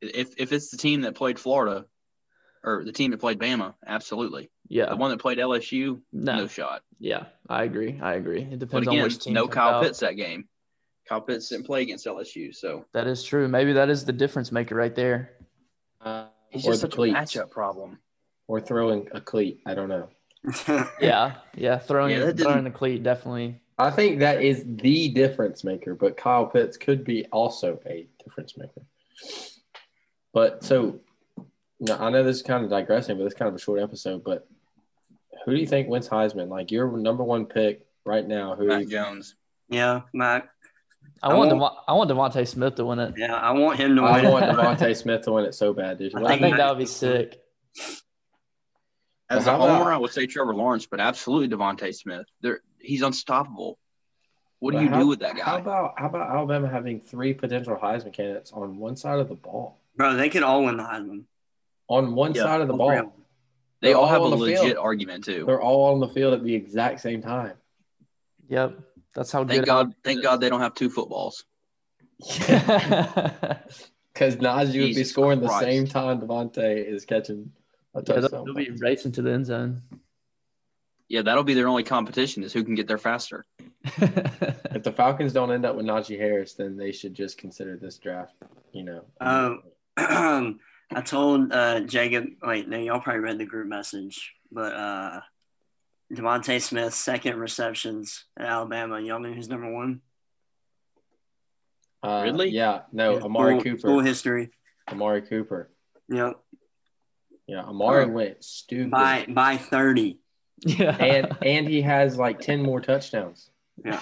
If 0.01 0.35
if 0.39 0.53
it's 0.53 0.71
the 0.71 0.77
team 0.77 1.03
that 1.03 1.15
played 1.15 1.39
Florida, 1.39 1.87
or 2.65 2.83
the 2.85 2.93
team 2.93 3.11
that 3.11 3.21
played 3.21 3.39
Bama, 3.39 3.75
absolutely. 3.87 4.51
Yeah. 4.73 4.87
The 4.89 4.97
one 4.97 5.11
that 5.11 5.19
played 5.21 5.37
LSU, 5.37 6.01
no. 6.15 6.37
no 6.37 6.47
shot. 6.47 6.81
Yeah, 6.99 7.27
I 7.47 7.65
agree. 7.65 7.99
I 8.01 8.15
agree. 8.15 8.41
It 8.41 8.51
But 8.53 8.59
depends 8.61 8.89
again, 8.89 9.01
on 9.01 9.05
which 9.05 9.19
team. 9.19 9.35
no 9.35 9.47
Kyle 9.47 9.75
out. 9.75 9.83
Pitts 9.83 10.01
that 10.01 10.17
game. 10.17 10.49
Kyle 11.07 11.21
Pitts 11.21 11.51
didn't 11.51 11.67
play 11.67 11.83
against 11.83 12.07
LSU, 12.07 12.55
so 12.55 12.87
That 12.95 13.07
is 13.07 13.23
true. 13.23 13.49
Maybe 13.49 13.75
that 13.75 13.91
is 13.91 14.07
the 14.07 14.15
difference 14.15 14.51
maker 14.51 14.75
right 14.75 14.95
there. 14.95 15.33
Uh, 16.01 16.29
he's 16.49 16.65
or 16.67 16.71
just 16.71 16.81
the 16.81 16.87
such 16.87 16.95
cleats. 16.95 17.37
a 17.37 17.41
matchup 17.41 17.51
problem. 17.51 17.99
Or 18.49 18.63
throwing 18.63 19.09
a 19.13 19.21
cleat. 19.21 19.61
I 19.67 19.75
don't 19.75 19.91
know. 19.91 20.09
Yeah, 21.01 21.35
yeah. 21.55 21.79
Throwing 21.79 22.13
Yeah, 22.17 22.33
throwing 22.33 22.65
the 22.65 22.71
cleat 22.71 23.03
definitely. 23.03 23.61
I 23.79 23.91
think 23.91 24.21
that 24.21 24.41
is 24.43 24.65
the 24.67 25.11
difference 25.11 25.65
maker, 25.65 25.95
but 25.95 26.17
Kyle 26.17 26.47
Pitts 26.47 26.79
could 26.79 27.05
be 27.05 27.27
also 27.27 27.79
a 27.85 28.09
difference 28.25 28.57
maker. 28.57 28.83
But 30.33 30.65
so, 30.65 31.01
no, 31.79 31.97
I 31.99 32.09
know 32.11 32.23
this 32.23 32.37
is 32.37 32.43
kind 32.43 32.65
of 32.65 32.71
digressing, 32.71 33.19
but 33.19 33.25
it's 33.27 33.35
kind 33.35 33.51
of 33.51 33.55
a 33.55 33.59
short 33.59 33.81
episode. 33.81 34.25
But 34.25 34.49
who 35.45 35.55
do 35.55 35.61
you 35.61 35.67
think 35.67 35.89
wins 35.89 36.09
Heisman? 36.09 36.49
Like 36.49 36.71
your 36.71 36.97
number 36.97 37.25
one 37.25 37.47
pick 37.47 37.87
right 38.05 38.27
now? 38.27 38.55
Who? 38.57 38.67
Mac 38.69 38.87
Jones. 38.89 39.35
yeah, 39.69 40.03
Mac. 40.13 40.49
I, 41.23 41.31
I 41.31 41.35
want 41.35 41.51
want- 41.57 41.61
Devon, 41.61 41.71
I 41.89 41.93
want 41.95 42.35
DeVonta 42.37 42.49
Smith 42.49 42.75
to 42.77 42.85
win 42.85 42.99
it. 42.99 43.15
Yeah, 43.17 43.35
I 43.35 43.53
want 43.53 43.79
him 43.79 43.97
to 43.97 44.03
I 44.03 44.23
win. 44.23 44.31
want 44.33 44.45
DeVonta 44.81 44.97
Smith 44.97 45.23
to 45.23 45.33
win 45.33 45.45
it 45.45 45.55
so 45.55 45.73
bad, 45.73 45.99
dude. 45.99 46.15
I 46.15 46.23
I 46.23 46.29
think 46.29 46.41
think 46.43 46.57
that 46.57 46.69
would 46.71 46.79
be 46.79 46.87
sick. 46.87 47.39
As 49.31 49.47
Well, 49.47 49.55
a 49.57 49.59
how 49.59 49.65
about- 49.65 49.79
homer, 49.79 49.93
I 49.93 49.97
would 49.97 50.11
say 50.13 50.27
Trevor 50.27 50.55
Lawrence, 50.55 50.87
but 50.87 51.01
absolutely 51.01 51.49
DeVonta 51.57 51.95
Smith. 51.95 52.27
There, 52.41 52.61
he's 52.81 53.03
unstoppable. 53.03 53.79
What 54.59 54.73
do 54.75 54.81
you 54.83 54.89
how- 54.89 55.01
do 55.01 55.07
with 55.09 55.21
that 55.21 55.37
guy? 55.37 55.43
How 55.45 55.59
about 55.59 55.95
how 55.97 56.07
about 56.07 56.31
Alabama 56.31 56.69
having 56.69 57.01
three 57.01 57.35
potential 57.35 57.77
Heisman 57.83 58.13
candidates 58.13 58.53
on 58.53 58.79
one 58.79 58.97
side 58.97 59.19
of 59.19 59.29
the 59.29 59.35
ball? 59.35 59.79
Bro, 59.97 60.15
they 60.17 60.29
could 60.29 60.43
all 60.43 60.65
win 60.65 60.77
the 60.77 60.83
Heisman. 60.85 61.25
On 61.89 62.15
one 62.15 62.35
Yeah. 62.35 62.43
side 62.45 62.61
of 62.61 62.69
the 62.69 62.75
All 62.77 62.89
three 62.89 62.99
of 62.99 63.05
ball, 63.07 63.13
them. 63.17 63.22
They 63.83 63.89
They're 63.89 63.97
all 63.99 64.07
have 64.07 64.23
a 64.23 64.25
all 64.25 64.33
on 64.33 64.39
legit 64.39 64.61
field. 64.61 64.77
argument 64.79 65.25
too. 65.25 65.45
they're 65.45 65.61
all 65.61 65.93
on 65.93 66.01
the 66.01 66.09
field 66.09 66.33
at 66.35 66.43
the 66.45 66.55
exact 66.55 67.01
same 67.01 67.21
time. 67.21 67.55
Yep, 68.49 68.79
that's 69.15 69.31
how 69.33 69.45
Thank 69.45 69.61
good. 69.63 69.67
God, 69.67 69.95
thank 70.05 70.23
God 70.23 70.41
they 70.41 70.49
don't 70.49 70.61
have 70.61 70.75
two 70.75 70.89
footballs. 70.89 71.45
yeah, 72.49 73.59
Because 74.15 74.37
Najee 74.37 74.67
would 74.67 74.73
be 74.73 74.87
Jesus 74.95 75.11
scoring 75.11 75.41
the 75.41 75.59
same 75.59 75.87
time 75.87 76.21
DeVonta 76.21 76.87
is 76.87 77.05
catching 77.05 77.51
a 77.95 78.03
they'll, 78.03 78.21
touchdown. 78.23 78.45
they'll 78.45 78.55
be 78.55 78.71
racing 78.71 79.13
to 79.13 79.23
the 79.23 79.33
end 79.33 79.47
zone. 79.47 79.83
Yeah, 81.09 81.23
that'll 81.23 81.45
be 81.45 81.55
their 81.55 81.69
only 81.69 81.83
competition 81.83 82.43
is 82.45 82.53
who 82.55 82.63
can 82.65 82.75
get 82.75 82.87
there 82.89 82.99
faster. 82.99 83.45
If 84.75 84.85
the 84.85 84.93
Falcons 84.93 85.35
don't 85.35 85.53
end 85.53 85.67
up 85.67 85.77
with 85.77 85.85
Najee 85.85 86.19
Harris, 86.19 86.55
then 86.55 86.79
they 86.79 86.93
should 86.93 87.13
just 87.15 87.37
consider 87.37 87.77
this 87.77 87.99
draft, 87.99 88.35
you 88.73 88.85
know. 88.85 89.05
Oh. 89.21 89.59
I 90.95 91.01
told 91.01 91.53
uh, 91.53 91.81
Jacob, 91.81 92.27
wait, 92.43 92.69
no, 92.69 92.79
y'all 92.79 93.01
probably 93.01 93.21
read 93.21 93.39
the 93.39 93.47
group 93.47 93.67
message, 93.69 94.33
but 94.51 94.73
uh, 94.73 95.21
DeVonta 96.13 96.61
Smith, 96.61 96.95
second 96.95 97.37
receptions 97.39 98.25
at 98.39 98.47
Alabama. 98.47 99.01
Y'all 99.01 99.21
know 99.21 99.33
who's 99.33 99.49
number 99.49 99.73
one? 99.73 100.01
Uh, 102.03 102.23
Ridley? 102.25 102.51
Yeah, 102.51 102.83
no, 102.93 103.19
Yeah, 103.19 103.25
Amari 103.25 103.53
school- 103.55 103.63
Cooper. 103.63 103.79
School 103.79 104.01
history. 104.01 104.51
Amari 104.91 105.23
Cooper. 105.23 105.71
Yep. 106.09 106.35
Yeah, 107.47 107.63
Amari 107.65 108.05
Huh. 108.05 108.11
went 108.11 108.45
stupid. 108.45 108.91
By 108.91 109.27
by 109.29 109.57
30. 109.57 110.19
yeah, 110.67 110.97
and 110.97 111.37
and 111.43 111.69
he 111.69 111.83
has 111.83 112.17
like 112.17 112.41
10 112.41 112.63
more 112.63 112.81
touchdowns. 112.81 113.49
Yeah, 113.85 114.01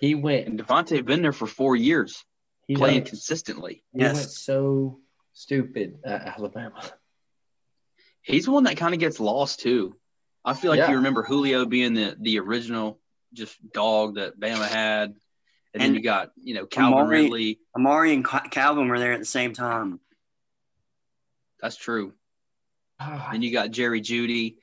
he 0.00 0.14
went 0.14 0.46
And 0.48 0.58
DeVonta 0.58 1.04
been 1.04 1.22
there 1.22 1.32
for 1.32 1.46
four 1.46 1.76
years, 1.76 2.24
he 2.66 2.74
playing 2.74 2.96
went, 2.96 3.06
consistently. 3.08 3.84
he 3.92 4.00
Yes. 4.00 4.14
went 4.14 4.30
so 4.30 5.00
stupid 5.32 5.98
at 6.04 6.26
Alabama. 6.38 6.82
He's 8.22 8.44
the 8.44 8.50
one 8.52 8.64
that 8.64 8.76
kind 8.76 8.92
of 8.94 9.00
gets 9.00 9.18
lost 9.20 9.60
too. 9.60 9.96
I 10.44 10.54
feel 10.54 10.70
like 10.70 10.78
Yeah. 10.78 10.90
you 10.90 10.96
remember 10.96 11.22
Julio 11.22 11.64
being 11.66 11.94
the 11.94 12.16
the 12.20 12.38
original 12.38 12.98
just 13.32 13.56
dog 13.72 14.16
that 14.16 14.38
Bama 14.38 14.66
had, 14.68 15.14
and, 15.72 15.82
then 15.82 15.94
you 15.94 16.02
got 16.02 16.30
you 16.36 16.54
know 16.54 16.66
Calvin 16.66 16.98
Amari- 16.98 17.22
Ridley. 17.22 17.60
Amari 17.76 18.12
and 18.14 18.24
Calvin 18.24 18.88
were 18.88 18.98
there 18.98 19.12
at 19.12 19.20
the 19.20 19.24
same 19.26 19.52
time. 19.52 20.00
That's 21.60 21.76
true. 21.76 22.12
Ah, 22.98 23.28
Then 23.32 23.42
you 23.42 23.52
got 23.52 23.70
Jerry 23.70 24.00
Jeudy. 24.00 24.56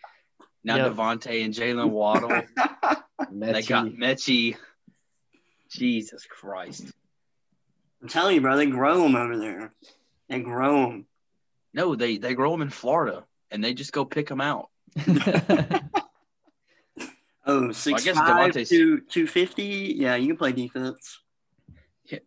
Now 0.64 0.76
Yep. 0.78 0.94
DeVonta 0.94 1.46
and 1.46 1.54
Jaylen 1.54 1.90
Waddle. 1.92 2.30
they 3.32 3.62
got 3.64 3.86
Metchie. 3.86 3.98
Metchie. 3.98 4.58
Jesus 5.72 6.26
Christ. 6.26 6.86
I'm 8.02 8.08
telling 8.10 8.36
you, 8.36 8.42
bro, 8.42 8.58
they 8.58 8.66
grow 8.68 9.02
them 9.02 9.16
over 9.16 9.38
there. 9.38 9.74
They 10.30 10.40
grow 10.40 10.88
them. 10.88 11.06
No, 11.74 11.96
they 11.96 12.18
they 12.18 12.34
grow 12.34 12.52
them 12.52 12.62
in 12.62 12.70
Florida 12.70 13.26
and 13.52 13.64
they 13.64 13.74
just 13.74 13.92
go 13.94 14.06
pick 14.06 14.28
them 14.28 14.42
out. 14.42 14.70
Oh, 17.50 17.72
six 17.72 18.04
guess 18.04 18.18
five 18.18 18.52
DeVonta's- 18.52 18.68
to 18.70 19.00
250. 19.00 19.96
Yeah, 19.98 20.16
you 20.16 20.28
can 20.28 20.36
play 20.36 20.52
defense. 20.52 21.22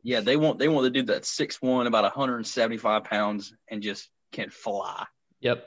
Yeah, 0.03 0.21
they 0.21 0.37
want 0.37 0.59
they 0.59 0.69
want 0.69 0.85
to 0.85 0.91
do 0.91 1.03
that 1.13 1.27
six 1.27 1.61
one, 1.61 1.87
about 1.87 2.05
175 2.05 3.05
pounds, 3.05 3.55
and 3.69 3.83
just 3.83 4.09
can 4.33 4.49
fly. 4.49 5.05
yep. 5.41 5.67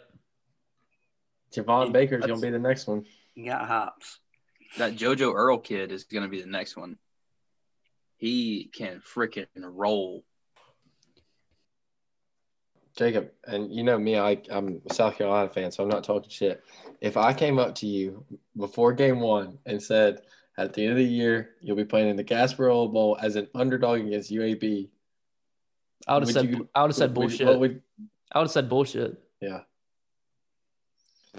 Javon 1.55 1.91
Baker's 1.91 2.25
gonna 2.25 2.41
be 2.41 2.49
the 2.49 2.57
next 2.57 2.87
one. 2.87 3.05
You 3.35 3.45
got 3.45 3.67
hops. 3.67 4.19
That 4.79 4.95
JoJo 4.95 5.33
Earle 5.35 5.59
kid 5.59 5.91
is 5.91 6.05
going 6.05 6.23
to 6.23 6.29
be 6.29 6.41
the 6.41 6.47
next 6.47 6.75
one. 6.75 6.97
He 8.17 8.71
can 8.73 9.01
freaking 9.01 9.45
roll. 9.55 10.23
Jacob, 12.97 13.31
and 13.47 13.73
you 13.73 13.83
know 13.83 13.97
me, 13.97 14.17
I, 14.19 14.39
I'm 14.51 14.81
a 14.89 14.93
South 14.93 15.17
Carolina 15.17 15.49
fan, 15.49 15.71
so 15.71 15.83
I'm 15.83 15.89
not 15.89 16.03
talking 16.03 16.29
shit. 16.29 16.63
If 17.01 17.17
I 17.17 17.33
came 17.33 17.57
up 17.57 17.73
to 17.75 17.87
you 17.87 18.23
before 18.55 18.93
game 18.93 19.19
one 19.19 19.57
and 19.65 19.81
said, 19.81 20.21
at 20.57 20.73
the 20.73 20.83
end 20.83 20.91
of 20.91 20.97
the 20.97 21.03
year, 21.03 21.55
you'll 21.61 21.75
be 21.75 21.85
playing 21.85 22.09
in 22.09 22.15
the 22.15 22.23
Gasparilla 22.23 22.91
Bowl 22.93 23.17
as 23.19 23.35
an 23.35 23.47
underdog 23.55 24.01
against 24.01 24.31
UAB, 24.31 24.89
I 26.07 26.13
would 26.13 26.23
have 26.23 26.31
said 26.31 26.49
you- 26.49 26.69
I 26.75 26.81
would 26.83 26.89
have 26.89 26.95
said 26.95 27.09
would- 27.09 27.15
bullshit. 27.15 27.47
what 27.47 27.59
would- 27.59 27.81
I 28.31 28.37
would 28.39 28.43
have 28.45 28.51
said 28.51 28.69
bullshit. 28.69 29.17
yeah. 29.41 29.61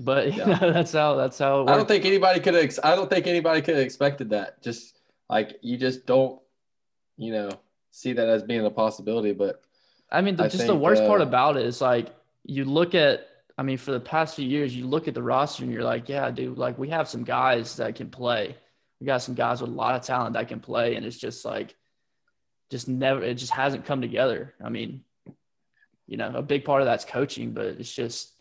But 0.03 0.33
Yeah. 0.37 0.47
know, 0.47 0.73
that's 0.73 0.93
how 0.93 1.14
that's 1.14 1.38
how 1.38 1.67
I 1.67 1.77
don't 1.77 1.87
think 1.87 2.05
anybody 2.05 2.40
could 2.40 2.55
have. 2.55 2.79
I 2.83 2.97
don't 2.97 3.09
think 3.09 3.27
anybody 3.29 3.62
could 3.62 3.77
have 3.77 3.85
expected 3.85 4.31
that. 4.31 4.61
Just 4.62 4.99
like 5.31 5.57
you 5.62 5.77
just 5.77 6.05
don't, 6.07 6.40
you 7.17 7.33
know, 7.33 7.51
see 7.93 8.12
that 8.14 8.29
as 8.29 8.43
being 8.43 8.64
a 8.67 8.71
possibility. 8.71 9.33
But 9.33 9.62
I 10.14 10.20
mean, 10.20 10.37
the, 10.37 10.44
I 10.44 10.48
just 10.48 10.66
the 10.66 10.72
think, 10.72 10.83
worst 10.83 11.05
part 11.05 11.20
uh, 11.20 11.24
about 11.24 11.57
it 11.57 11.66
is 11.66 11.81
like 11.81 12.14
you 12.44 12.64
look 12.64 12.94
at. 12.94 13.29
I 13.57 13.62
mean, 13.62 13.79
for 13.79 13.92
the 13.92 14.00
past 14.00 14.35
few 14.35 14.48
years, 14.48 14.74
you 14.74 14.85
look 14.85 15.07
at 15.07 15.14
the 15.14 15.22
roster 15.22 15.62
and 15.62 15.72
you're 15.72 15.85
like, 15.85 16.09
yeah, 16.09 16.29
dude, 16.33 16.59
like 16.59 16.77
we 16.77 16.88
have 16.88 17.09
some 17.09 17.22
guys 17.22 17.77
that 17.77 17.94
can 17.94 18.11
play. 18.11 18.57
We 19.00 19.07
got 19.07 19.22
some 19.22 19.37
guys 19.37 19.61
with 19.61 19.70
a 19.70 19.74
lot 19.74 19.94
of 19.94 20.03
talent 20.03 20.33
that 20.35 20.48
can 20.48 20.59
play, 20.61 20.96
and 20.96 21.07
it's 21.07 21.18
just 21.18 21.44
like, 21.44 21.74
just 22.70 22.88
never. 22.88 23.22
It 23.22 23.35
just 23.35 23.53
hasn't 23.53 23.85
come 23.85 24.00
together. 24.00 24.55
I 24.64 24.70
mean, 24.70 25.05
you 26.07 26.16
know, 26.16 26.33
a 26.35 26.42
big 26.42 26.64
part 26.64 26.83
of 26.83 26.87
that's 26.87 27.05
coaching, 27.05 27.53
but 27.53 27.66
it's 27.66 27.94
just 27.94 28.33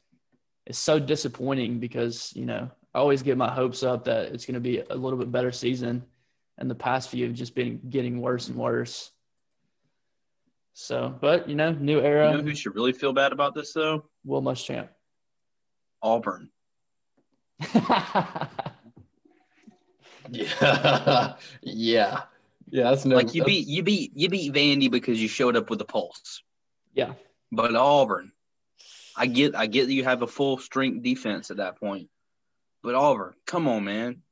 it's 0.66 0.80
so 0.80 1.00
disappointing 1.00 1.80
because 1.80 2.32
you 2.36 2.46
know 2.46 2.70
I 2.94 3.00
always 3.00 3.24
get 3.24 3.38
my 3.38 3.52
hopes 3.52 3.84
up 3.84 4.06
that 4.06 4.34
it's 4.34 4.46
going 4.46 4.56
to 4.56 4.62
be 4.62 4.80
a 4.80 4.96
little 4.96 5.20
bit 5.20 5.32
better 5.32 5.52
season, 5.52 6.04
and 6.58 6.70
the 6.70 6.76
past 6.76 7.10
few 7.10 7.26
have 7.28 7.36
just 7.36 7.56
been 7.56 7.82
getting 7.90 8.22
worse 8.22 8.48
and 8.48 8.58
worse. 8.58 9.12
So, 10.74 11.16
but 11.22 11.48
you 11.48 11.56
know, 11.56 11.72
new 11.72 12.00
era. 12.00 12.26
You 12.26 12.30
era, 12.30 12.38
know 12.38 12.44
who 12.44 12.56
should 12.56 12.76
really 12.76 12.94
feel 12.94 13.14
bad 13.14 13.32
about 13.32 13.54
this 13.54 13.74
though? 13.74 14.06
Will 14.26 14.42
Muschamp. 14.42 14.90
Auburn. 16.02 16.50
yeah, 17.74 18.48
yeah, 20.30 21.34
yeah. 21.62 22.24
That's 22.72 23.06
no. 23.06 23.16
Like 23.16 23.34
you 23.36 23.44
beat 23.44 23.68
you 23.68 23.84
beat 23.84 24.12
you 24.16 24.30
beat 24.30 24.52
Vandy 24.54 24.90
because 24.90 25.22
you 25.22 25.28
showed 25.28 25.56
up 25.56 25.70
with 25.70 25.80
a 25.82 25.86
pulse. 25.86 26.42
yeah, 26.94 27.14
But 27.52 27.76
Auburn, 27.76 28.32
I 29.16 29.28
get 29.28 29.56
I 29.56 29.68
get 29.68 29.86
that 29.86 29.94
you 29.94 30.04
have 30.04 30.24
a 30.24 30.28
full 30.28 30.58
strength 30.58 31.04
defense 31.04 31.52
at 31.52 31.58
that 31.58 31.80
point. 31.80 32.10
But 32.82 32.96
Auburn, 32.96 33.34
come 33.46 33.68
on, 33.68 33.84
man. 33.84 34.24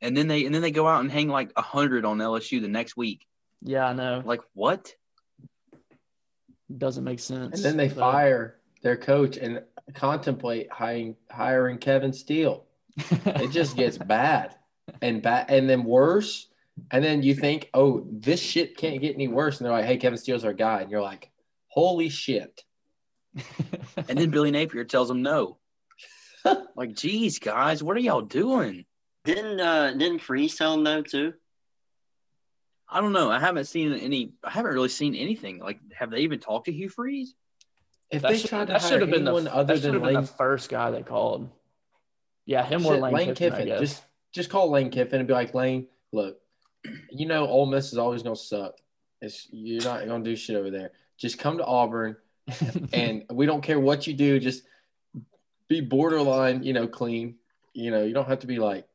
And 0.00 0.16
then 0.16 0.28
they 0.28 0.46
and 0.46 0.54
then 0.54 0.62
they 0.62 0.70
go 0.70 0.86
out 0.86 1.00
and 1.00 1.10
hang 1.10 1.28
like 1.28 1.50
hundred 1.58 2.04
on 2.04 2.18
LSU 2.18 2.62
the 2.62 2.68
next 2.68 2.96
week. 2.96 3.26
yeah, 3.62 3.86
I 3.86 3.92
know. 3.92 4.22
Like 4.24 4.42
what? 4.54 4.94
Doesn't 6.76 7.04
make 7.04 7.18
sense. 7.20 7.56
and 7.56 7.64
then 7.64 7.76
they 7.76 7.88
but- 7.88 7.96
fire 7.98 8.56
their 8.82 8.96
coach 8.96 9.36
and 9.36 9.62
contemplate 9.94 10.70
hiring 10.70 11.16
hiring 11.30 11.78
Kevin 11.78 12.12
Steele. 12.12 12.64
It 13.26 13.50
just 13.50 13.76
gets 13.76 13.96
bad 14.16 14.54
and 15.02 15.22
bad, 15.22 15.46
and 15.50 15.68
then 15.68 15.84
worse. 15.84 16.48
and 16.90 17.02
then 17.02 17.22
you 17.22 17.34
think, 17.34 17.70
oh, 17.74 18.06
this 18.10 18.40
shit 18.40 18.76
can't 18.76 19.00
get 19.00 19.14
any 19.14 19.28
worse, 19.28 19.58
and 19.58 19.64
they're 19.66 19.72
like, 19.72 19.84
hey, 19.86 19.96
Kevin 19.96 20.18
Steele's 20.18 20.44
our 20.44 20.52
guy, 20.52 20.80
and 20.82 20.90
you're 20.90 21.02
like, 21.02 21.30
holy 21.68 22.08
shit. 22.08 22.64
And 23.96 24.18
then 24.18 24.30
Billy 24.30 24.50
Napier 24.50 24.84
tells 24.84 25.08
them 25.08 25.22
no. 25.22 25.58
like, 26.76 26.94
geez, 26.94 27.38
guys, 27.38 27.82
what 27.82 27.96
are 27.96 28.00
y'all 28.00 28.20
doing? 28.22 28.84
Didn't 29.24 29.60
uh 29.60 29.92
didn't 29.92 30.20
Freeze 30.20 30.56
tell 30.56 30.74
him 30.74 30.82
no 30.82 31.02
too? 31.02 31.34
I 32.90 33.00
don't 33.00 33.12
know. 33.12 33.30
I 33.30 33.38
haven't 33.38 33.66
seen 33.66 33.92
any. 33.92 34.32
I 34.42 34.50
haven't 34.50 34.72
really 34.72 34.88
seen 34.88 35.14
anything. 35.14 35.58
Like, 35.58 35.78
have 35.92 36.10
they 36.10 36.20
even 36.20 36.40
talked 36.40 36.66
to 36.66 36.72
Hugh 36.72 36.88
Freeze? 36.88 37.34
If 38.10 38.22
that 38.22 38.30
they 38.30 38.38
should, 38.38 38.48
tried 38.48 38.66
to 38.68 38.72
that 38.72 38.80
hire 38.82 38.90
should 38.90 39.00
have 39.02 39.10
been 39.10 39.24
the 39.24 39.34
anyone 39.34 39.52
other 39.52 39.74
that 39.74 39.82
should 39.82 39.84
than 39.84 39.92
have 39.94 40.02
been 40.02 40.14
Lane, 40.14 40.24
the 40.24 40.28
first 40.32 40.70
guy 40.70 40.90
they 40.90 41.02
called. 41.02 41.50
Yeah, 42.46 42.64
him 42.64 42.86
or 42.86 42.94
shit, 42.94 43.02
Lane, 43.02 43.12
Lane 43.14 43.34
Kiffin, 43.34 43.52
I 43.52 43.56
Kiffin, 43.56 43.66
guess. 43.66 43.80
just 43.80 44.02
just 44.32 44.50
call 44.50 44.70
Lane 44.70 44.90
Kiffin 44.90 45.18
and 45.18 45.28
be 45.28 45.34
like, 45.34 45.54
Lane, 45.54 45.86
look, 46.12 46.38
you 47.10 47.26
know, 47.26 47.46
Ole 47.46 47.66
Miss 47.66 47.92
is 47.92 47.98
always 47.98 48.22
gonna 48.22 48.36
suck. 48.36 48.74
It's 49.20 49.46
you're 49.50 49.84
not 49.84 50.06
gonna 50.06 50.24
do 50.24 50.34
shit 50.34 50.56
over 50.56 50.70
there. 50.70 50.92
Just 51.18 51.38
come 51.38 51.58
to 51.58 51.64
Auburn, 51.66 52.16
and 52.94 53.24
we 53.30 53.44
don't 53.44 53.62
care 53.62 53.78
what 53.78 54.06
you 54.06 54.14
do. 54.14 54.38
Just 54.40 54.62
be 55.68 55.82
borderline, 55.82 56.62
you 56.62 56.72
know, 56.72 56.86
clean. 56.86 57.34
You 57.74 57.90
know, 57.90 58.02
you 58.02 58.14
don't 58.14 58.28
have 58.28 58.40
to 58.40 58.46
be 58.46 58.58
like, 58.58 58.88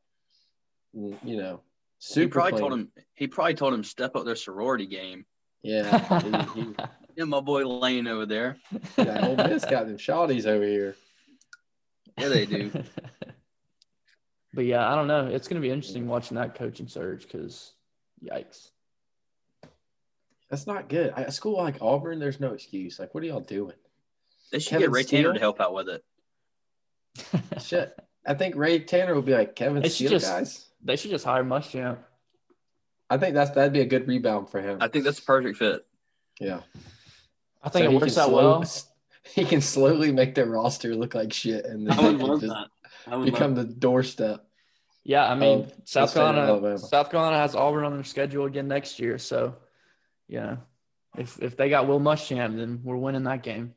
you 0.92 1.36
know, 1.36 1.60
super. 2.04 2.22
he 2.22 2.28
probably 2.28 2.50
clean. 2.52 2.60
told 2.60 2.72
him. 2.72 2.92
He 3.14 3.26
probably 3.26 3.54
told 3.54 3.74
him 3.74 3.84
step 3.84 4.16
up 4.16 4.24
their 4.24 4.36
sorority 4.36 4.86
game. 4.86 5.24
Yeah, 5.62 6.20
he, 6.54 6.60
he, 6.60 6.74
Yeah, 7.16 7.24
my 7.24 7.40
boy 7.40 7.66
Lane 7.66 8.06
over 8.06 8.26
there. 8.26 8.58
yeah, 8.98 9.26
Ole 9.26 9.36
Miss 9.36 9.64
got 9.64 9.86
them 9.86 9.96
shawties 9.96 10.46
over 10.46 10.64
here. 10.64 10.96
Yeah, 12.18 12.28
they 12.28 12.46
do. 12.46 12.70
but 14.54 14.64
yeah, 14.64 14.90
I 14.90 14.94
don't 14.94 15.06
know. 15.06 15.26
It's 15.26 15.48
going 15.48 15.60
to 15.60 15.66
be 15.66 15.72
interesting 15.72 16.06
watching 16.06 16.36
that 16.36 16.54
coaching 16.54 16.88
surge 16.88 17.22
because, 17.22 17.72
yikes. 18.22 18.70
That's 20.50 20.66
not 20.66 20.88
good. 20.88 21.12
At 21.16 21.28
a 21.28 21.32
school 21.32 21.56
like 21.56 21.80
Auburn, 21.80 22.18
there's 22.18 22.40
no 22.40 22.52
excuse. 22.52 22.98
Like, 22.98 23.14
what 23.14 23.24
are 23.24 23.26
y'all 23.26 23.40
doing? 23.40 23.74
They 24.52 24.58
should 24.58 24.70
Kevin 24.70 24.86
get 24.86 24.92
Ray 24.92 25.02
Tanner 25.04 25.32
to 25.32 25.40
help 25.40 25.60
out 25.60 25.74
with 25.74 25.88
it. 25.88 26.04
Shit. 27.62 27.98
I 28.26 28.34
think 28.34 28.56
Ray 28.56 28.78
Tanner 28.80 29.14
will 29.14 29.22
be 29.22 29.34
like 29.34 29.54
Kevin 29.54 29.82
They 29.82 29.88
should 29.88 29.94
Steele, 30.06 30.10
just- 30.10 30.30
guys. 30.30 30.66
They 30.86 30.96
should 30.96 31.10
just 31.10 31.24
hire 31.24 31.44
Muschamp. 31.44 31.98
I 33.08 33.16
think 33.16 33.34
that's 33.34 33.50
that'd 33.52 33.72
be 33.72 33.80
a 33.80 33.86
good 33.86 34.06
rebound 34.06 34.50
for 34.50 34.60
him. 34.60 34.78
I 34.80 34.88
think 34.88 35.04
that's 35.04 35.18
a 35.18 35.22
perfect 35.22 35.58
fit. 35.58 35.86
yeah. 36.40 36.60
I 37.62 37.70
think 37.70 37.86
So 37.86 37.90
it 37.90 37.94
works 37.94 38.18
out 38.18 38.28
slow- 38.28 38.58
well. 38.60 38.64
He 39.34 39.44
can 39.46 39.62
slowly 39.62 40.12
make 40.12 40.34
their 40.34 40.44
roster 40.44 40.94
look 40.94 41.14
like 41.14 41.32
shit, 41.32 41.64
and 41.64 41.86
then 41.86 41.98
I 41.98 42.02
would 42.02 42.18
love 42.20 42.40
just 42.42 42.52
that. 42.52 42.68
I 43.10 43.16
would 43.16 43.24
become 43.24 43.54
love 43.54 43.66
the 43.68 43.72
doorstep. 43.72 44.44
Yeah, 45.02 45.26
I 45.30 45.34
mean, 45.34 45.70
South 45.86 46.12
the 46.12 46.20
state 46.20 46.20
of 46.20 46.34
Carolina, 46.60 46.78
South 46.78 47.10
Carolina 47.10 47.36
has 47.38 47.54
Auburn 47.54 47.84
on 47.84 47.94
their 47.94 48.04
schedule 48.04 48.44
again 48.44 48.68
next 48.68 48.98
year. 48.98 49.16
So, 49.16 49.56
yeah, 50.28 50.56
if 51.16 51.40
if 51.42 51.56
they 51.56 51.70
got 51.70 51.86
Will 51.88 52.00
Muschamp, 52.00 52.56
then 52.56 52.80
we're 52.84 52.96
winning 52.96 53.24
that 53.24 53.42
game. 53.42 53.74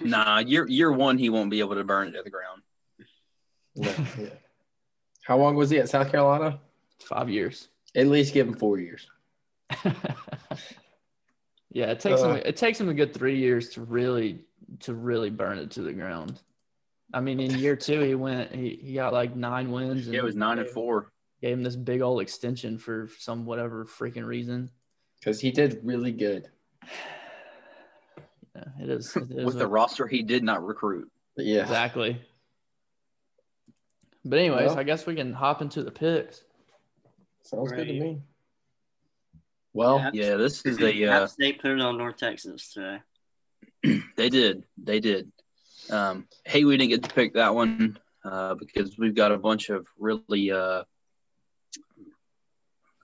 Nah, 0.00 0.38
year 0.38 0.66
year 0.68 0.92
one 0.92 1.18
he 1.18 1.28
won't 1.30 1.50
be 1.50 1.60
able 1.60 1.74
to 1.74 1.84
burn 1.84 2.08
it 2.08 2.12
to 2.12 2.22
the 2.22 2.30
ground. 2.30 2.62
Yeah, 3.74 4.04
yeah. 4.18 4.28
How 5.22 5.36
long 5.38 5.56
was 5.56 5.70
he 5.70 5.78
at 5.78 5.88
South 5.88 6.10
Carolina? 6.10 6.58
Five 7.00 7.28
years. 7.28 7.68
At 7.94 8.06
least 8.06 8.34
give 8.34 8.46
him 8.48 8.54
four 8.54 8.78
years. 8.78 9.06
yeah, 11.70 11.90
it 11.90 12.00
takes 12.00 12.20
Uh. 12.22 12.34
him. 12.34 12.42
It 12.44 12.56
takes 12.56 12.80
him 12.80 12.88
a 12.88 12.94
good 12.94 13.14
three 13.14 13.38
years 13.38 13.70
to 13.70 13.82
really 13.82 14.44
to 14.80 14.94
really 14.94 15.30
burn 15.30 15.58
it 15.58 15.70
to 15.72 15.82
the 15.82 15.92
ground. 15.92 16.40
I 17.12 17.20
mean, 17.20 17.40
in 17.40 17.50
year 17.58 17.76
two, 17.76 18.00
he 18.00 18.14
went. 18.14 18.54
He, 18.54 18.78
he 18.82 18.94
got 18.94 19.12
like 19.12 19.34
nine 19.34 19.70
wins. 19.70 20.06
And 20.06 20.14
Yeah, 20.14 20.20
it 20.20 20.24
was 20.24 20.36
nine 20.36 20.58
and 20.58 20.68
four. 20.68 21.10
Gave 21.40 21.52
him 21.54 21.62
this 21.62 21.76
big 21.76 22.00
old 22.02 22.20
extension 22.20 22.78
for 22.78 23.08
some 23.18 23.44
whatever 23.46 23.84
freaking 23.86 24.26
reason. 24.26 24.70
Because 25.18 25.40
he 25.40 25.50
did 25.50 25.80
really 25.84 26.12
good. 26.12 26.48
Yeah, 28.58 28.84
it 28.84 28.90
is. 28.90 29.16
It 29.16 29.30
is 29.30 29.44
With 29.44 29.56
a- 29.56 29.58
the 29.58 29.66
roster 29.66 30.06
he 30.06 30.22
did 30.22 30.42
not 30.42 30.64
recruit. 30.64 31.10
Yeah. 31.36 31.62
Exactly. 31.62 32.20
But 34.24 34.38
anyways, 34.40 34.68
Well- 34.70 34.78
I 34.78 34.82
guess 34.82 35.06
we 35.06 35.14
can 35.14 35.32
hop 35.32 35.62
into 35.62 35.82
the 35.82 35.90
picks. 35.90 36.42
Sounds 37.42 37.72
good 37.72 37.86
to 37.86 37.92
me. 37.92 38.20
Well, 39.72 39.98
Yeah. 39.98 40.10
Yeah, 40.12 40.36
this 40.36 40.66
is 40.66 40.80
a 40.80 41.04
App 41.04 41.22
uh, 41.22 41.26
State 41.28 41.62
put 41.62 41.70
it 41.70 41.80
on 41.80 41.96
North 41.98 42.16
Texas 42.16 42.72
today. 42.72 43.00
they 44.16 44.28
did. 44.28 44.64
They 44.76 45.00
did. 45.00 45.30
Um, 45.88 46.26
hey, 46.44 46.64
we 46.64 46.76
didn't 46.76 46.90
get 46.90 47.04
to 47.04 47.14
pick 47.14 47.34
that 47.34 47.54
one 47.54 47.98
uh, 48.24 48.54
because 48.54 48.98
we've 48.98 49.14
got 49.14 49.30
a 49.32 49.38
bunch 49.38 49.70
of 49.70 49.86
really 49.98 50.50
uh, 50.50 50.82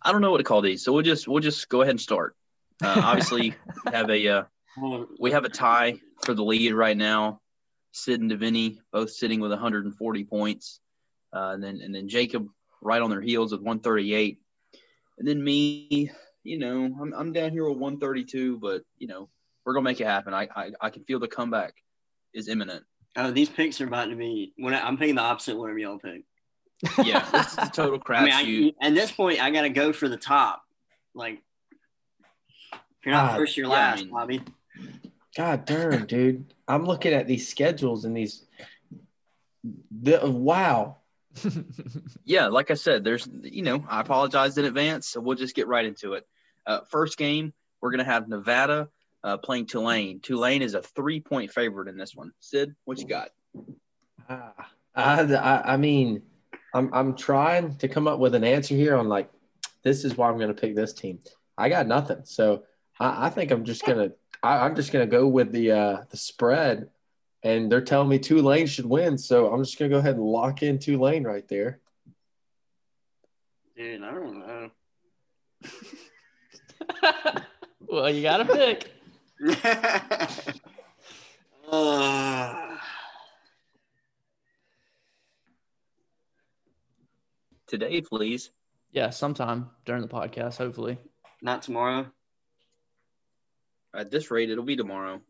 I 0.03 0.13
don't 0.13 0.21
know 0.21 0.33
what 0.33 0.39
to 0.39 0.45
call 0.45 0.61
these. 0.61 0.85
So 0.85 0.93
we'll 0.93 1.03
just 1.03 1.29
we'll 1.29 1.41
just 1.41 1.69
go 1.69 1.83
ahead 1.83 1.91
and 1.91 2.01
start. 2.01 2.37
Uh, 2.83 3.01
obviously, 3.05 3.55
have 3.93 4.11
a 4.11 4.29
uh, 4.29 4.43
we 5.19 5.31
have 5.33 5.45
a 5.45 5.49
tie 5.49 6.01
for 6.25 6.35
the 6.35 6.45
lead 6.45 6.73
right 6.73 6.97
now. 6.97 7.41
Sid 7.93 8.21
and 8.21 8.31
Davini 8.31 8.79
both 8.93 9.11
sitting 9.11 9.41
with 9.41 9.53
140 9.53 10.25
points, 10.25 10.81
uh, 11.33 11.51
and 11.55 11.63
then 11.63 11.81
and 11.81 11.95
then 11.95 12.09
Jacob 12.09 12.49
right 12.83 13.01
on 13.01 13.11
their 13.11 13.21
heels 13.21 13.53
with 13.53 13.61
138, 13.61 14.41
and 15.19 15.29
then 15.29 15.43
me. 15.43 16.11
You 16.43 16.59
know, 16.59 16.85
I'm 17.01 17.15
I'm 17.15 17.33
down 17.33 17.53
here 17.53 17.67
with 17.67 17.79
132, 17.79 18.59
but 18.59 18.83
you 18.99 19.07
know 19.07 19.31
we're 19.65 19.73
gonna 19.73 19.85
make 19.85 20.01
it 20.01 20.07
happen. 20.07 20.35
I 20.35 20.49
I, 20.55 20.71
I 20.81 20.91
can 20.91 21.05
feel 21.05 21.19
the 21.19 21.29
comeback 21.29 21.75
is 22.35 22.49
imminent. 22.49 22.85
Oh, 23.17 23.31
these 23.31 23.49
picks 23.49 23.81
are 23.81 23.87
about 23.87 24.07
to 24.07 24.17
be. 24.17 24.53
When 24.57 24.75
I, 24.75 24.81
I'm 24.81 24.99
picking 24.99 25.15
the 25.15 25.23
opposite, 25.23 25.57
whatever 25.57 25.79
y'all 25.79 25.99
pick. 25.99 26.25
Yeah, 27.03 27.25
this 27.31 27.53
is 27.53 27.59
a 27.59 27.71
total 27.71 28.03
I 28.09 28.25
mean, 28.25 28.33
crapshoot. 28.33 28.75
I, 28.83 28.87
at 28.89 28.95
this 28.95 29.13
point, 29.13 29.43
I 29.43 29.51
got 29.51 29.63
to 29.63 29.71
go 29.71 29.93
for 29.93 30.09
the 30.09 30.17
top. 30.17 30.63
Like, 31.15 31.41
if 32.73 33.07
you're 33.07 33.15
not 33.15 33.31
God, 33.31 33.37
first, 33.39 33.57
you're 33.57 33.69
yeah, 33.69 33.73
I 33.73 33.77
last, 33.77 34.01
mean- 34.01 34.11
Bobby. 34.11 34.43
God 35.37 35.65
darn, 35.65 36.07
dude. 36.07 36.55
I'm 36.69 36.85
looking 36.85 37.13
at 37.13 37.27
these 37.27 37.49
schedules 37.49 38.05
and 38.05 38.17
these. 38.17 38.45
The, 40.03 40.21
wow. 40.31 40.99
yeah, 42.25 42.47
like 42.47 42.71
I 42.71 42.75
said, 42.75 43.03
there's 43.03 43.29
you 43.43 43.63
know 43.63 43.85
I 43.89 44.01
apologize 44.01 44.57
in 44.59 44.65
advance, 44.65 45.09
so 45.09 45.21
we'll 45.21 45.37
just 45.37 45.57
get 45.57 45.67
right 45.67 45.85
into 45.85 46.13
it. 46.13 46.27
Uh, 46.67 46.81
first 46.89 47.19
game, 47.19 47.53
we're 47.81 47.91
gonna 47.91 48.05
have 48.05 48.29
Nevada 48.29 48.89
uh, 49.25 49.39
playing 49.39 49.67
Tulane. 49.67 50.21
Tulane 50.21 50.63
is 50.63 50.75
a 50.75 50.83
three 50.83 51.21
point 51.21 51.51
favorite 51.51 51.89
in 51.89 51.97
this 51.97 52.15
one. 52.15 52.31
Sid, 52.41 52.77
what 52.85 52.99
you 52.99 53.09
got? 53.09 53.31
Ah, 54.29 54.53
I, 54.95 55.23
I, 55.23 55.73
I 55.73 55.77
mean, 55.77 56.23
I'm, 56.75 56.93
I'm 56.93 57.17
trying 57.17 57.77
to 57.79 57.89
come 57.89 58.07
up 58.07 58.19
with 58.19 58.35
an 58.35 58.45
answer 58.45 58.75
here 58.75 58.97
on 58.97 59.09
like, 59.09 59.31
this 59.83 60.05
is 60.05 60.17
why 60.17 60.29
I'm 60.29 60.37
going 60.37 60.55
to 60.55 60.61
pick 60.61 60.77
this 60.77 60.93
team. 60.93 61.21
I 61.57 61.69
got 61.69 61.87
nothing. 61.87 62.21
So 62.25 62.65
I, 63.01 63.27
I 63.27 63.31
think 63.31 63.51
I'm 63.51 63.65
just 63.65 63.85
going 63.85 63.99
to, 63.99 64.15
I'm 64.45 64.77
just 64.77 64.93
going 64.93 65.09
to 65.09 65.11
go 65.11 65.27
with 65.27 65.53
the, 65.53 65.73
uh, 65.73 65.97
the 66.11 66.17
spread 66.17 66.91
and 67.43 67.71
they're 67.71 67.81
telling 67.81 68.09
me 68.09 68.19
Tulane 68.19 68.67
should 68.67 68.87
win. 68.87 69.19
So 69.19 69.53
I'm 69.53 69.63
just 69.63 69.79
going 69.79 69.91
to 69.91 69.95
go 69.95 69.99
ahead 69.99 70.17
and 70.17 70.25
lock 70.25 70.63
in 70.63 70.79
Tulane 70.79 71.25
right 71.25 71.47
there. 71.49 71.81
Dude, 73.77 74.03
I 74.03 74.11
don't 74.13 74.39
know. 74.39 74.71
well, 77.81 78.11
you 78.11 78.23
got 78.23 78.39
to 78.39 78.45
pick. 78.45 78.91
uh, 81.71 82.65
Today, 87.67 88.01
please. 88.03 88.51
Yeah, 88.93 89.11
sometime 89.11 89.71
during 89.85 90.03
the 90.03 90.09
podcast, 90.09 90.59
hopefully. 90.59 90.99
not 91.43 91.63
tomorrow. 91.63 92.07
At 93.97 94.11
this 94.11 94.31
rate, 94.31 94.51
it'll 94.51 94.65
be 94.65 94.77
tomorrow. 94.77 95.21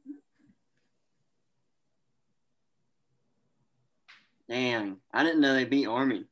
Damn, 4.48 4.98
I 5.12 5.22
didn't 5.22 5.40
know 5.40 5.54
they 5.54 5.64
beat 5.64 5.86
Army. 5.86 6.26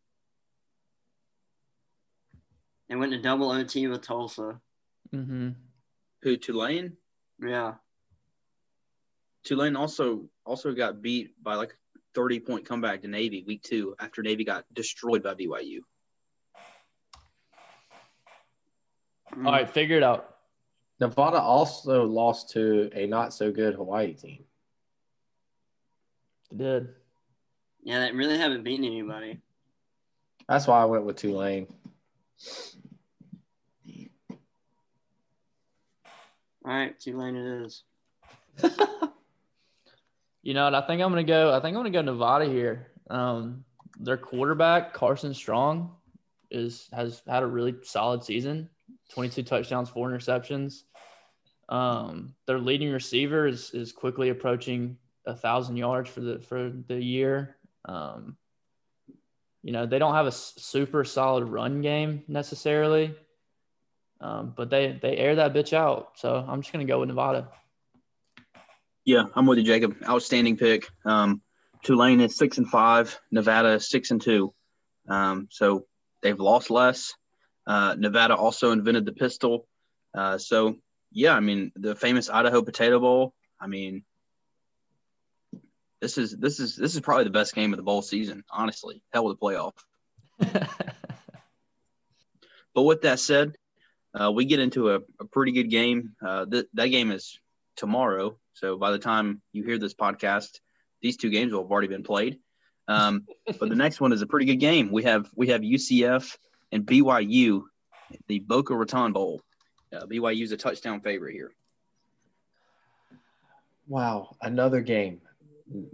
They 2.89 2.97
went 2.97 3.13
to 3.13 3.23
double 3.23 3.51
OT 3.51 3.87
with 3.87 4.03
Tulsa. 4.03 4.61
Mm-hmm. 5.15 5.51
Who 6.23 6.37
Tulane? 6.37 6.93
Yeah. 7.41 7.75
Tulane 9.45 9.77
also 9.77 10.29
also 10.45 10.73
got 10.73 11.03
beat 11.03 11.31
by 11.43 11.55
like 11.55 11.71
a 11.71 11.99
30 12.15 12.41
point 12.41 12.65
comeback 12.67 13.03
to 13.03 13.09
Navy 13.09 13.45
week 13.47 13.63
two 13.63 13.95
after 13.99 14.23
Navy 14.23 14.45
got 14.45 14.65
destroyed 14.73 15.23
by 15.23 15.35
BYU. 15.35 15.81
Mm. 19.35 19.47
All 19.47 19.53
right, 19.53 19.69
figure 19.69 19.97
it 19.97 20.03
out. 20.03 20.32
Nevada 21.03 21.41
also 21.41 22.05
lost 22.05 22.51
to 22.51 22.89
a 22.95 23.07
not 23.07 23.35
so 23.35 23.51
good 23.51 23.75
Hawaii 23.75 24.15
team. 24.15 24.45
It 26.53 26.59
did. 26.59 26.89
Yeah, 27.83 27.99
they 28.01 28.13
really 28.13 28.39
haven't 28.39 28.63
beaten 28.63 28.85
anybody. 28.85 29.41
That's 30.49 30.69
why 30.69 30.81
I 30.81 30.85
went 30.85 31.05
with 31.05 31.17
Tulane. 31.17 31.67
All 36.65 36.73
right, 36.73 36.99
Tulane 37.01 37.35
it 37.35 37.65
is. 37.65 37.83
You 40.45 40.55
know 40.55 40.65
what? 40.65 40.75
I 40.75 40.81
think 40.85 41.01
I'm 41.01 41.11
gonna 41.11 41.23
go. 41.23 41.53
I 41.55 41.61
think 41.61 41.77
I'm 41.77 41.85
gonna 41.85 41.91
go 41.91 42.03
Nevada 42.03 42.47
here. 42.47 42.89
Um, 43.09 43.65
their 44.01 44.17
quarterback 44.17 44.93
Carson 44.93 45.35
Strong 45.35 45.95
is 46.51 46.89
has 46.93 47.23
had 47.29 47.45
a 47.45 47.47
really 47.47 47.77
solid 47.83 48.25
season. 48.25 48.69
22 49.13 49.45
touchdowns, 49.45 49.89
four 49.89 50.11
interceptions. 50.11 50.83
Um, 51.73 52.35
their 52.47 52.59
leading 52.59 52.93
receiver 52.93 53.47
is 53.47 53.71
is 53.71 53.93
quickly 53.93 54.29
approaching 54.29 54.99
a 55.27 55.35
thousand 55.35 55.77
yards 55.79 56.11
for 56.11 56.21
the 56.21 56.39
for 56.39 56.71
the 56.87 57.03
year. 57.03 57.57
Um, 57.87 58.37
you 59.63 59.73
know 59.73 59.87
they 59.87 59.99
don't 59.99 60.15
have 60.15 60.27
a 60.27 60.33
super 60.33 61.03
solid 61.03 61.45
run 61.45 61.81
game 61.81 62.25
necessarily, 62.29 63.15
um, 64.21 64.53
but 64.55 64.69
they 64.69 64.99
they 65.01 65.17
air 65.17 65.37
that 65.37 65.55
bitch 65.55 65.73
out. 65.73 66.11
So 66.17 66.45
I'm 66.47 66.61
just 66.61 66.75
gonna 66.75 66.85
go 66.85 67.01
with 67.01 67.09
Nevada. 67.09 67.49
Yeah, 69.07 69.25
I'm 69.35 69.47
with 69.47 69.57
you, 69.57 69.65
Jacob. 69.65 69.97
Outstanding 70.07 70.59
pick. 70.59 70.91
Um, 71.07 71.41
Tulane 71.83 72.21
is 72.21 72.37
six 72.37 72.59
and 72.59 72.69
five. 72.69 73.19
Nevada 73.31 73.71
is 73.71 73.89
six 73.89 74.11
and 74.11 74.21
two. 74.21 74.53
Um, 75.09 75.49
so 75.51 75.87
they've 76.21 76.39
lost 76.39 76.71
less. 76.71 77.15
Uh, 77.67 77.97
Nevada 77.99 78.37
also 78.37 78.73
invented 78.73 79.07
the 79.07 79.13
pistol. 79.13 79.67
Uh, 80.15 80.37
so 80.37 80.77
yeah, 81.13 81.35
I 81.35 81.41
mean 81.41 81.73
the 81.77 81.95
famous 81.95 82.31
Idaho 82.31 82.63
Potato 82.63 82.99
Bowl. 83.01 83.35
I 83.61 83.67
mean, 83.67 84.05
this 86.01 86.19
is 86.19 86.37
this 86.37 86.61
is 86.61 86.77
this 86.77 86.95
is 86.95 87.01
probably 87.01 87.25
the 87.25 87.31
best 87.31 87.55
game 87.55 87.73
of 87.73 87.77
the 87.77 87.83
bowl 87.83 88.03
season. 88.03 88.45
Honestly, 88.51 89.03
hell 89.13 89.25
with 89.25 89.39
the 89.39 89.47
playoff. 89.47 89.75
but 92.75 92.83
with 92.83 93.03
that 93.03 93.21
said, 93.21 93.55
uh, 94.19 94.31
we 94.33 94.45
get 94.45 94.59
into 94.59 94.91
a, 94.91 95.01
a 95.21 95.25
pretty 95.31 95.53
good 95.53 95.71
game. 95.71 96.15
Uh, 96.25 96.45
th- 96.47 96.67
that 96.75 96.89
game 96.89 97.11
is 97.11 97.39
tomorrow. 97.77 98.37
So 98.55 98.77
by 98.77 98.91
the 98.91 98.99
time 98.99 99.41
you 99.53 99.63
hear 99.63 99.79
this 99.79 99.95
podcast, 99.95 100.61
these 101.01 101.17
two 101.17 101.31
games 101.31 101.53
will 101.53 101.63
have 101.63 101.71
already 101.71 101.89
been 101.89 102.03
played. 102.03 102.39
Um, 102.89 103.27
but 103.61 103.69
the 103.69 103.77
next 103.77 104.01
one 104.01 104.13
is 104.13 104.23
a 104.23 104.27
pretty 104.27 104.47
good 104.47 104.57
game. 104.57 104.91
We 104.91 105.05
have 105.05 105.31
we 105.35 105.49
have 105.49 105.61
UCF 105.61 106.37
and 106.73 106.85
BYU, 106.85 107.63
the 108.29 108.41
Boca 108.41 108.75
Raton 108.75 109.13
Bowl. 109.13 109.43
Uh, 109.93 110.07
BYU 110.07 110.43
is 110.43 110.53
a 110.53 110.57
touchdown 110.57 111.01
favorite 111.01 111.33
here. 111.33 111.53
Wow, 113.87 114.37
another 114.41 114.81
game. 114.81 115.21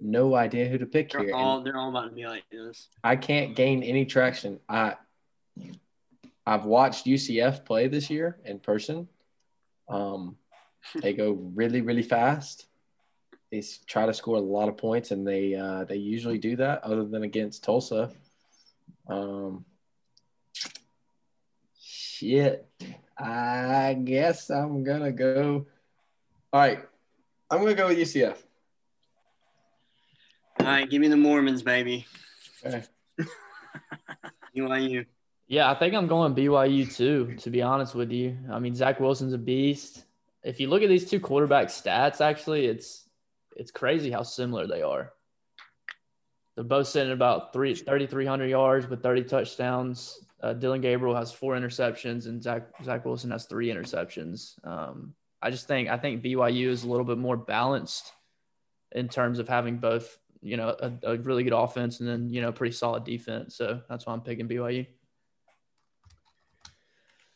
No 0.01 0.35
idea 0.35 0.69
who 0.69 0.79
to 0.79 0.87
pick 0.87 1.11
They're 1.11 1.25
here. 1.25 1.35
all 1.35 1.63
they're 1.63 1.77
all 1.77 1.91
about 1.91 2.09
to 2.09 2.15
be 2.15 2.27
like 2.27 2.45
this. 2.51 2.89
I 3.03 3.17
can't 3.17 3.55
gain 3.55 3.83
any 3.83 4.05
traction. 4.05 4.61
I 4.69 4.95
I've 6.47 6.65
watched 6.65 7.07
UCF 7.07 7.65
play 7.65 7.89
this 7.89 8.09
year 8.09 8.39
in 8.45 8.59
person. 8.59 9.09
Um, 9.89 10.37
they 10.95 11.13
go 11.13 11.33
really, 11.33 11.81
really 11.81 12.03
fast. 12.03 12.67
They 13.51 13.63
try 13.87 14.07
to 14.07 14.15
score 14.15 14.37
a 14.37 14.41
lot 14.41 14.69
of 14.69 14.77
points, 14.77 15.11
and 15.11 15.27
they 15.27 15.55
uh, 15.55 15.85
they 15.85 15.97
usually 15.97 16.39
do 16.39 16.57
that. 16.57 16.85
Other 16.85 17.05
than 17.05 17.23
against 17.23 17.65
Tulsa, 17.65 18.11
um, 19.09 19.65
shit. 21.81 22.67
I 23.19 23.95
guess 23.95 24.51
I'm 24.51 24.85
gonna 24.85 25.13
go. 25.13 25.67
All 26.53 26.61
right, 26.61 26.81
I'm 27.51 27.61
gonna 27.61 27.75
go 27.75 27.89
with 27.89 27.99
UCF. 27.99 28.37
All 30.61 30.67
right, 30.67 30.89
give 30.89 31.01
me 31.01 31.09
the 31.09 31.17
Mormons, 31.17 31.63
baby. 31.63 32.07
Okay. 32.65 32.83
BYU. 34.57 35.07
Yeah, 35.47 35.71
I 35.71 35.75
think 35.75 35.95
I'm 35.95 36.07
going 36.07 36.35
BYU 36.35 36.95
too, 36.95 37.37
to 37.41 37.51
be 37.51 37.63
honest 37.63 37.95
with 37.95 38.11
you. 38.11 38.37
I 38.51 38.59
mean, 38.59 38.75
Zach 38.75 39.01
Wilson's 39.01 39.33
a 39.33 39.39
beast. 39.39 40.05
If 40.43 40.61
you 40.61 40.69
look 40.69 40.83
at 40.83 40.89
these 40.89 41.09
two 41.09 41.21
quarterback 41.21 41.69
stats, 41.69 42.21
actually, 42.21 42.67
it's 42.67 43.09
it's 43.57 43.71
crazy 43.71 44.11
how 44.11 44.23
similar 44.23 44.67
they 44.67 44.83
are. 44.83 45.13
They're 46.55 46.65
both 46.65 46.89
sitting 46.89 47.11
at 47.11 47.15
about 47.15 47.53
three, 47.53 47.75
3,300 47.75 48.47
yards 48.47 48.89
with 48.89 49.03
30 49.03 49.25
touchdowns. 49.25 50.19
Uh, 50.41 50.53
Dillon 50.53 50.81
Gabriel 50.81 51.17
has 51.17 51.33
four 51.33 51.55
interceptions, 51.55 52.27
and 52.27 52.43
Zach 52.43 52.69
Zach 52.85 53.05
Wilson 53.05 53.31
has 53.33 53.47
three 53.47 53.69
interceptions. 53.69 54.55
Um, 54.65 55.15
I 55.43 55.51
just 55.51 55.67
think 55.67 55.89
I 55.89 55.97
think 55.97 56.23
BYU 56.23 56.69
is 56.69 56.85
a 56.85 56.89
little 56.89 57.05
bit 57.05 57.19
more 57.19 57.37
balanced 57.37 58.13
in 58.93 59.09
terms 59.09 59.39
of 59.39 59.49
having 59.49 59.79
both, 59.79 60.17
you 60.41 60.57
know, 60.57 60.69
a, 60.81 60.93
a 61.03 61.17
really 61.19 61.43
good 61.43 61.53
offense 61.53 62.01
and 62.01 62.09
then 62.09 62.31
you 62.31 62.41
know 62.41 62.53
pretty 62.53 62.75
solid 62.75 63.05
defense. 63.05 63.57
So 63.57 63.81
that's 63.89 64.07
why 64.07 64.13
I'm 64.13 64.21
picking 64.21 64.49
BYU. 64.49 64.87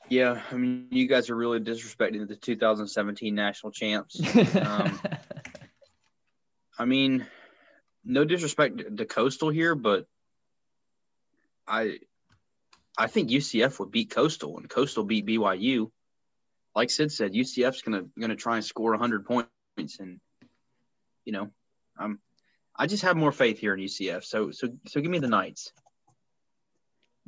Yeah, 0.09 0.43
I 0.51 0.57
mean, 0.57 0.89
you 0.91 1.09
guys 1.09 1.31
are 1.31 1.35
really 1.35 1.59
disrespecting 1.59 2.29
the 2.29 2.37
2017 2.37 3.35
national 3.35 3.73
champs. 3.73 4.21
Um, 4.57 5.01
I 6.79 6.85
mean, 6.85 7.27
no 8.05 8.25
disrespect 8.25 8.97
to 8.97 9.05
Coastal 9.07 9.51
here, 9.51 9.75
but 9.75 10.07
I 11.67 11.99
I 12.97 13.07
think 13.07 13.31
UCF 13.31 13.79
would 13.79 13.91
beat 13.91 14.11
Coastal 14.11 14.59
and 14.59 14.69
Coastal 14.69 15.05
beat 15.05 15.27
BYU. 15.27 15.91
Like 16.75 16.91
Sid 16.91 17.13
said, 17.13 17.33
UCF's 17.33 17.83
gonna 17.83 18.05
gonna 18.19 18.37
try 18.37 18.57
and 18.57 18.65
score 18.65 18.91
100 18.93 19.25
points, 19.25 19.99
and 19.99 20.21
you 21.25 21.33
know, 21.33 21.51
I'm 21.99 22.19
I 22.75 22.87
just 22.87 23.03
have 23.03 23.17
more 23.17 23.33
faith 23.33 23.59
here 23.59 23.75
in 23.75 23.81
UCF. 23.81 24.25
So 24.25 24.51
so 24.51 24.69
so 24.87 25.01
give 25.01 25.11
me 25.11 25.19
the 25.19 25.29
Knights. 25.29 25.73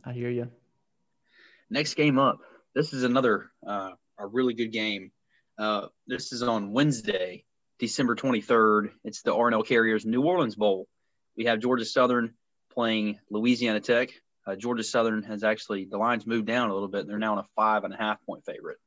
I 0.04 0.12
hear 0.12 0.30
you. 0.30 0.50
Next 1.70 1.94
game 1.94 2.18
up. 2.18 2.40
This 2.74 2.92
is 2.92 3.04
another 3.04 3.50
uh, 3.66 3.90
a 4.18 4.26
really 4.26 4.54
good 4.54 4.72
game. 4.72 5.12
Uh, 5.58 5.86
this 6.06 6.32
is 6.32 6.42
on 6.42 6.72
Wednesday, 6.72 7.44
December 7.78 8.16
23rd. 8.16 8.90
It's 9.04 9.22
the 9.22 9.34
R+L 9.34 9.62
Carriers 9.62 10.04
New 10.04 10.22
Orleans 10.22 10.56
Bowl. 10.56 10.88
We 11.36 11.44
have 11.44 11.60
Georgia 11.60 11.84
Southern 11.84 12.34
playing 12.72 13.18
Louisiana 13.30 13.80
Tech. 13.80 14.10
Uh, 14.46 14.56
Georgia 14.56 14.84
Southern 14.84 15.22
has 15.22 15.42
actually 15.42 15.86
the 15.86 15.96
lines 15.96 16.26
moved 16.26 16.46
down 16.46 16.70
a 16.70 16.74
little 16.74 16.88
bit. 16.88 17.06
They're 17.06 17.18
now 17.18 17.32
on 17.32 17.38
a 17.38 17.46
five 17.56 17.84
and 17.84 17.94
a 17.94 17.96
half 17.96 18.18
point 18.26 18.44
favorite. 18.44 18.78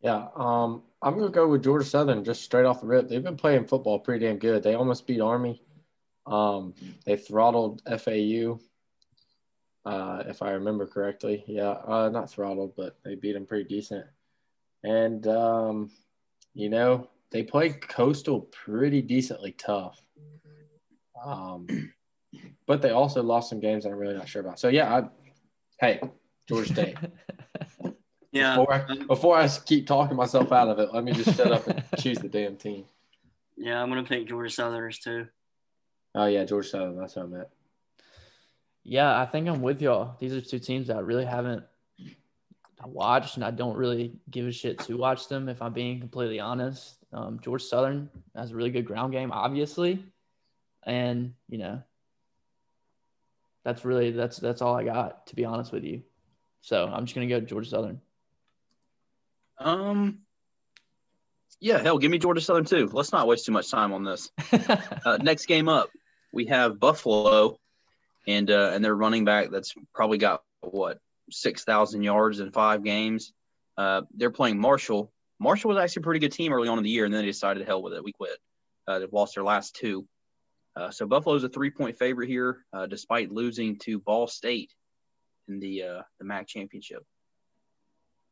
Yeah, 0.00 0.28
um, 0.36 0.82
I'm 1.02 1.18
gonna 1.18 1.30
go 1.30 1.48
with 1.48 1.64
Georgia 1.64 1.84
Southern 1.84 2.24
just 2.24 2.42
straight 2.42 2.64
off 2.64 2.80
the 2.80 2.86
rip. 2.86 3.08
They've 3.08 3.22
been 3.22 3.36
playing 3.36 3.66
football 3.66 3.98
pretty 3.98 4.26
damn 4.26 4.38
good. 4.38 4.62
They 4.62 4.74
almost 4.74 5.06
beat 5.06 5.20
Army. 5.20 5.62
Um, 6.26 6.74
they 7.04 7.16
throttled 7.16 7.82
FAU, 7.86 8.60
uh, 9.84 10.22
if 10.26 10.42
I 10.42 10.50
remember 10.50 10.86
correctly. 10.86 11.42
Yeah, 11.46 11.70
uh, 11.86 12.10
not 12.12 12.30
throttled, 12.30 12.74
but 12.76 12.96
they 13.04 13.14
beat 13.14 13.32
them 13.32 13.46
pretty 13.46 13.64
decent. 13.64 14.06
And 14.84 15.26
um, 15.26 15.90
you 16.54 16.68
know, 16.68 17.08
they 17.30 17.42
played 17.42 17.86
Coastal 17.86 18.40
pretty 18.40 19.02
decently 19.02 19.52
tough. 19.52 20.00
Um, 21.24 21.66
but 22.66 22.82
they 22.82 22.90
also 22.90 23.22
lost 23.22 23.50
some 23.50 23.60
games 23.60 23.84
that 23.84 23.90
I'm 23.90 23.98
really 23.98 24.14
not 24.14 24.28
sure 24.28 24.40
about. 24.40 24.58
So 24.58 24.68
yeah, 24.68 24.94
I, 24.94 25.08
hey, 25.80 26.00
Georgia 26.48 26.72
State. 26.72 26.96
Yeah. 28.30 28.56
Before 28.56 28.74
I, 28.74 29.04
before 29.06 29.38
I 29.38 29.48
keep 29.48 29.86
talking 29.86 30.16
myself 30.16 30.52
out 30.52 30.68
of 30.68 30.78
it, 30.78 30.92
let 30.92 31.02
me 31.02 31.12
just 31.12 31.36
shut 31.36 31.50
up 31.50 31.66
and 31.66 31.82
choose 31.98 32.18
the 32.18 32.28
damn 32.28 32.56
team. 32.56 32.84
Yeah, 33.56 33.82
I'm 33.82 33.88
gonna 33.88 34.04
pick 34.04 34.28
Georgia 34.28 34.52
Southerners 34.52 34.98
too. 34.98 35.26
Oh 36.14 36.26
yeah, 36.26 36.44
George 36.44 36.68
Southern. 36.68 36.96
That's 36.98 37.16
what 37.16 37.24
I 37.24 37.28
meant. 37.28 37.48
Yeah, 38.84 39.18
I 39.18 39.26
think 39.26 39.48
I'm 39.48 39.62
with 39.62 39.82
y'all. 39.82 40.16
These 40.20 40.34
are 40.34 40.40
two 40.40 40.58
teams 40.58 40.88
that 40.88 40.96
I 40.96 41.00
really 41.00 41.24
haven't 41.24 41.64
watched, 42.84 43.36
and 43.36 43.44
I 43.44 43.50
don't 43.50 43.76
really 43.76 44.12
give 44.30 44.46
a 44.46 44.52
shit 44.52 44.78
to 44.80 44.96
watch 44.96 45.28
them. 45.28 45.48
If 45.48 45.60
I'm 45.60 45.72
being 45.72 46.00
completely 46.00 46.38
honest, 46.38 46.96
um, 47.12 47.40
George 47.42 47.62
Southern 47.62 48.08
has 48.36 48.52
a 48.52 48.54
really 48.54 48.70
good 48.70 48.84
ground 48.84 49.12
game, 49.12 49.32
obviously, 49.32 50.04
and 50.84 51.34
you 51.48 51.58
know, 51.58 51.82
that's 53.68 53.84
really 53.84 54.12
that's 54.12 54.38
that's 54.38 54.62
all 54.62 54.74
I 54.74 54.82
got 54.82 55.26
to 55.26 55.36
be 55.36 55.44
honest 55.44 55.72
with 55.72 55.84
you. 55.84 56.02
So 56.62 56.86
I'm 56.86 57.04
just 57.04 57.14
gonna 57.14 57.26
go 57.26 57.38
George 57.40 57.68
Southern. 57.68 58.00
Um, 59.58 60.20
yeah, 61.60 61.78
hell, 61.78 61.98
give 61.98 62.10
me 62.10 62.18
Georgia 62.18 62.40
Southern 62.40 62.64
too. 62.64 62.88
Let's 62.90 63.12
not 63.12 63.26
waste 63.26 63.44
too 63.44 63.52
much 63.52 63.70
time 63.70 63.92
on 63.92 64.04
this. 64.04 64.30
Uh, 65.04 65.16
next 65.18 65.46
game 65.46 65.68
up, 65.68 65.90
we 66.32 66.46
have 66.46 66.80
Buffalo, 66.80 67.58
and 68.26 68.50
uh, 68.50 68.72
and 68.74 68.84
their 68.84 68.94
running 68.94 69.24
back 69.24 69.50
that's 69.50 69.74
probably 69.94 70.18
got 70.18 70.42
what 70.60 70.98
six 71.30 71.64
thousand 71.64 72.02
yards 72.02 72.40
in 72.40 72.50
five 72.50 72.82
games. 72.82 73.32
Uh, 73.76 74.02
they're 74.14 74.30
playing 74.30 74.58
Marshall. 74.58 75.12
Marshall 75.38 75.68
was 75.68 75.78
actually 75.78 76.00
a 76.00 76.04
pretty 76.04 76.20
good 76.20 76.32
team 76.32 76.52
early 76.52 76.68
on 76.68 76.78
in 76.78 76.84
the 76.84 76.90
year, 76.90 77.04
and 77.04 77.12
then 77.12 77.20
they 77.20 77.26
decided 77.26 77.60
to 77.60 77.66
hell 77.66 77.82
with 77.82 77.92
it. 77.92 78.02
We 78.02 78.12
quit. 78.12 78.36
Uh, 78.86 78.98
they've 78.98 79.12
lost 79.12 79.34
their 79.34 79.44
last 79.44 79.76
two. 79.76 80.06
Uh, 80.78 80.90
so 80.90 81.06
Buffalo's 81.06 81.42
a 81.42 81.48
three-point 81.48 81.98
favorite 81.98 82.28
here, 82.28 82.64
uh, 82.72 82.86
despite 82.86 83.32
losing 83.32 83.76
to 83.80 83.98
Ball 83.98 84.28
State 84.28 84.72
in 85.48 85.58
the 85.58 85.82
uh, 85.82 86.02
the 86.18 86.24
MAC 86.24 86.46
championship. 86.46 87.04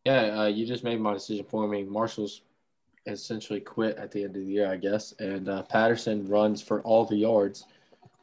Yeah, 0.05 0.43
uh, 0.43 0.47
you 0.47 0.65
just 0.67 0.85
made 0.85 1.01
my 1.01 1.15
decision 1.15 1.45
for 1.49 1.67
me. 1.67 1.83
Marshall's 1.83 2.43
essentially 3.07 3.61
quit 3.61 3.97
at 3.97 4.13
the 4.13 4.23
end 4.23 4.37
of 4.37 4.43
the 4.43 4.49
year, 4.49 4.71
I 4.71 4.77
guess, 4.77 5.13
and 5.19 5.49
uh, 5.49 5.63
Patterson 5.63 6.27
runs 6.27 6.63
for 6.63 6.83
all 6.83 7.05
the 7.05 7.17
yards. 7.17 7.65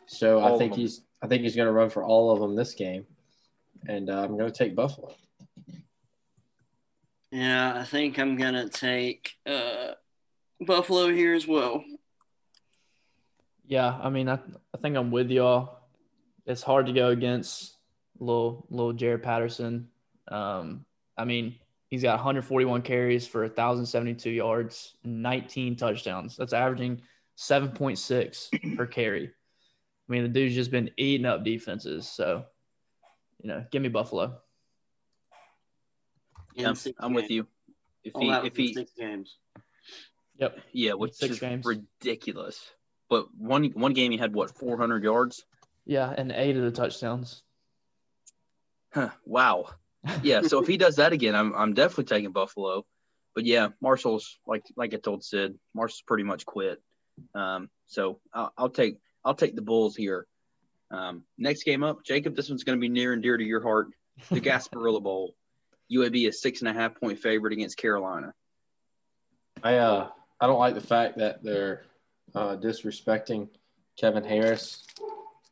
So 0.06 0.40
All 0.40 0.56
I 0.56 0.58
think 0.58 0.74
he's 0.74 1.02
I 1.22 1.28
think 1.28 1.44
he's 1.44 1.56
going 1.56 1.68
to 1.68 1.74
run 1.74 1.90
for 1.90 2.04
all 2.04 2.32
of 2.32 2.40
them 2.40 2.56
this 2.56 2.74
game, 2.74 3.06
and 3.88 4.10
uh, 4.10 4.24
I'm 4.24 4.38
going 4.38 4.52
to 4.52 4.58
take 4.58 4.76
Buffalo. 4.76 5.14
Yeah, 7.32 7.74
I 7.76 7.84
think 7.84 8.20
I'm 8.20 8.38
gonna 8.38 8.70
take 8.70 9.32
uh, 9.48 9.94
Buffalo 10.62 11.12
here 11.12 11.34
as 11.34 11.48
well. 11.48 11.84
Yeah, 13.66 13.98
I 14.02 14.10
mean, 14.10 14.30
I, 14.30 14.40
I 14.74 14.78
think 14.82 14.96
I'm 14.98 15.12
with 15.12 15.30
y'all. 15.30 15.80
It's 16.46 16.62
hard 16.62 16.88
to 16.88 16.94
go 16.94 17.10
against 17.10 17.76
little 18.20 18.66
little 18.70 18.94
Jaret 18.94 19.24
Patterson. 19.24 19.88
Um, 20.28 20.86
I 21.18 21.26
mean, 21.26 21.56
he's 21.88 22.02
got 22.02 22.16
141 22.16 22.82
carries 22.82 23.28
for 23.28 23.42
1,072 23.42 24.30
yards, 24.30 24.96
19 25.04 25.76
touchdowns. 25.76 26.36
That's 26.36 26.54
averaging 26.54 27.02
7.6 27.38 28.76
per 28.78 28.86
carry. 28.86 29.28
I 29.28 30.12
mean, 30.12 30.24
the 30.24 30.30
dude's 30.30 30.56
just 30.56 30.72
been 30.72 30.92
eating 30.98 31.26
up 31.26 31.44
defenses. 31.44 32.08
So, 32.08 32.46
you 33.42 33.50
know, 33.50 33.66
give 33.72 33.82
me 33.82 33.90
Buffalo. 33.90 34.40
Yeah, 36.56 36.74
I'm 37.00 37.14
with 37.14 37.32
you. 37.32 37.48
If 38.04 38.14
he, 38.20 38.30
if 38.30 38.56
he, 38.56 38.74
six 38.74 38.92
games. 38.98 39.38
Yep. 40.38 40.60
Yeah, 40.74 40.94
which 40.94 41.14
six 41.14 41.36
is 41.36 41.40
games. 41.40 41.66
ridiculous. 41.66 42.60
But 43.10 43.28
one 43.38 43.66
one 43.66 43.94
game 43.94 44.12
he 44.12 44.18
had 44.18 44.34
what 44.34 44.58
400 44.58 45.04
yards. 45.04 45.46
Yeah, 45.86 46.14
and 46.16 46.32
eight 46.32 46.56
of 46.56 46.64
the 46.64 46.72
touchdowns. 46.72 47.44
Huh, 48.94 49.10
wow. 49.26 49.68
Yeah, 50.22 50.42
so 50.42 50.62
if 50.62 50.68
he 50.68 50.76
does 50.76 50.98
that 50.98 51.14
again, 51.14 51.34
I'm 51.34 51.54
I'm 51.54 51.74
definitely 51.74 52.04
taking 52.04 52.34
Buffalo. 52.34 52.86
But 53.36 53.46
yeah, 53.46 53.70
Marshall's 53.82 54.38
like 54.46 54.66
like 54.76 54.94
I 54.94 54.98
told 54.98 55.24
Sid, 55.24 55.58
Marshall's 55.74 56.04
pretty 56.06 56.26
much 56.26 56.46
quit. 56.46 56.82
Um, 57.34 57.70
so 57.88 58.20
I'll, 58.34 58.52
I'll 58.58 58.70
take 58.70 58.98
I'll 59.24 59.34
take 59.34 59.56
the 59.56 59.62
Bulls 59.62 59.96
here. 59.96 60.28
Um, 60.92 61.24
next 61.38 61.64
game 61.64 61.84
up, 61.84 62.04
Jacob. 62.04 62.36
This 62.36 62.50
one's 62.50 62.66
going 62.66 62.78
to 62.78 62.82
be 62.82 62.90
near 62.90 63.14
and 63.14 63.24
dear 63.24 63.38
to 63.38 63.44
your 63.44 63.64
heart. 63.64 63.88
The 64.30 64.42
Gasparilla 64.42 65.02
Bowl. 65.02 65.36
UAB 65.92 66.28
is 66.28 66.42
six 66.42 66.60
and 66.60 66.70
a 66.70 66.74
half 66.74 67.00
point 67.00 67.20
favorite 67.20 67.54
against 67.54 67.78
Carolina. 67.78 68.34
I 69.64 69.78
uh 69.78 70.10
I 70.40 70.48
don't 70.48 70.60
like 70.60 70.76
the 70.76 70.82
fact 70.82 71.18
that 71.20 71.44
they're 71.44 71.84
uh, 72.36 72.58
disrespecting 72.58 73.50
Kevin 73.98 74.24
Harris, 74.24 74.86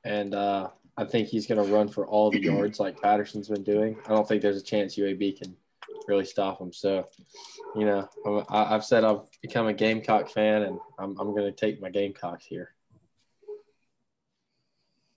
and 0.04 0.34
uh, 0.34 0.70
I 0.98 1.06
think 1.06 1.28
he's 1.28 1.48
going 1.48 1.64
to 1.64 1.74
run 1.74 1.88
for 1.88 2.06
all 2.08 2.32
the 2.32 2.42
yards 2.42 2.80
like 2.80 3.02
Patterson's 3.02 3.50
been 3.50 3.64
doing. 3.64 3.98
I 4.06 4.10
don't 4.10 4.28
think 4.28 4.42
there's 4.42 4.58
a 4.58 4.64
chance 4.64 4.96
UAB 4.96 5.42
can 5.42 5.56
really 6.08 6.26
stop 6.26 6.60
him. 6.60 6.74
So, 6.74 7.08
you 7.76 7.86
know, 7.86 8.08
i 8.50 8.70
have 8.70 8.84
said 8.84 9.04
I've 9.04 9.22
become 9.42 9.68
a 9.68 9.74
Gamecock 9.74 10.30
fan, 10.30 10.64
and 10.64 10.80
I'm, 11.00 11.18
I'm 11.20 11.32
going 11.32 11.46
to 11.46 11.52
take 11.52 11.82
my 11.82 11.90
Gamecocks 11.90 12.46
here. 12.46 12.74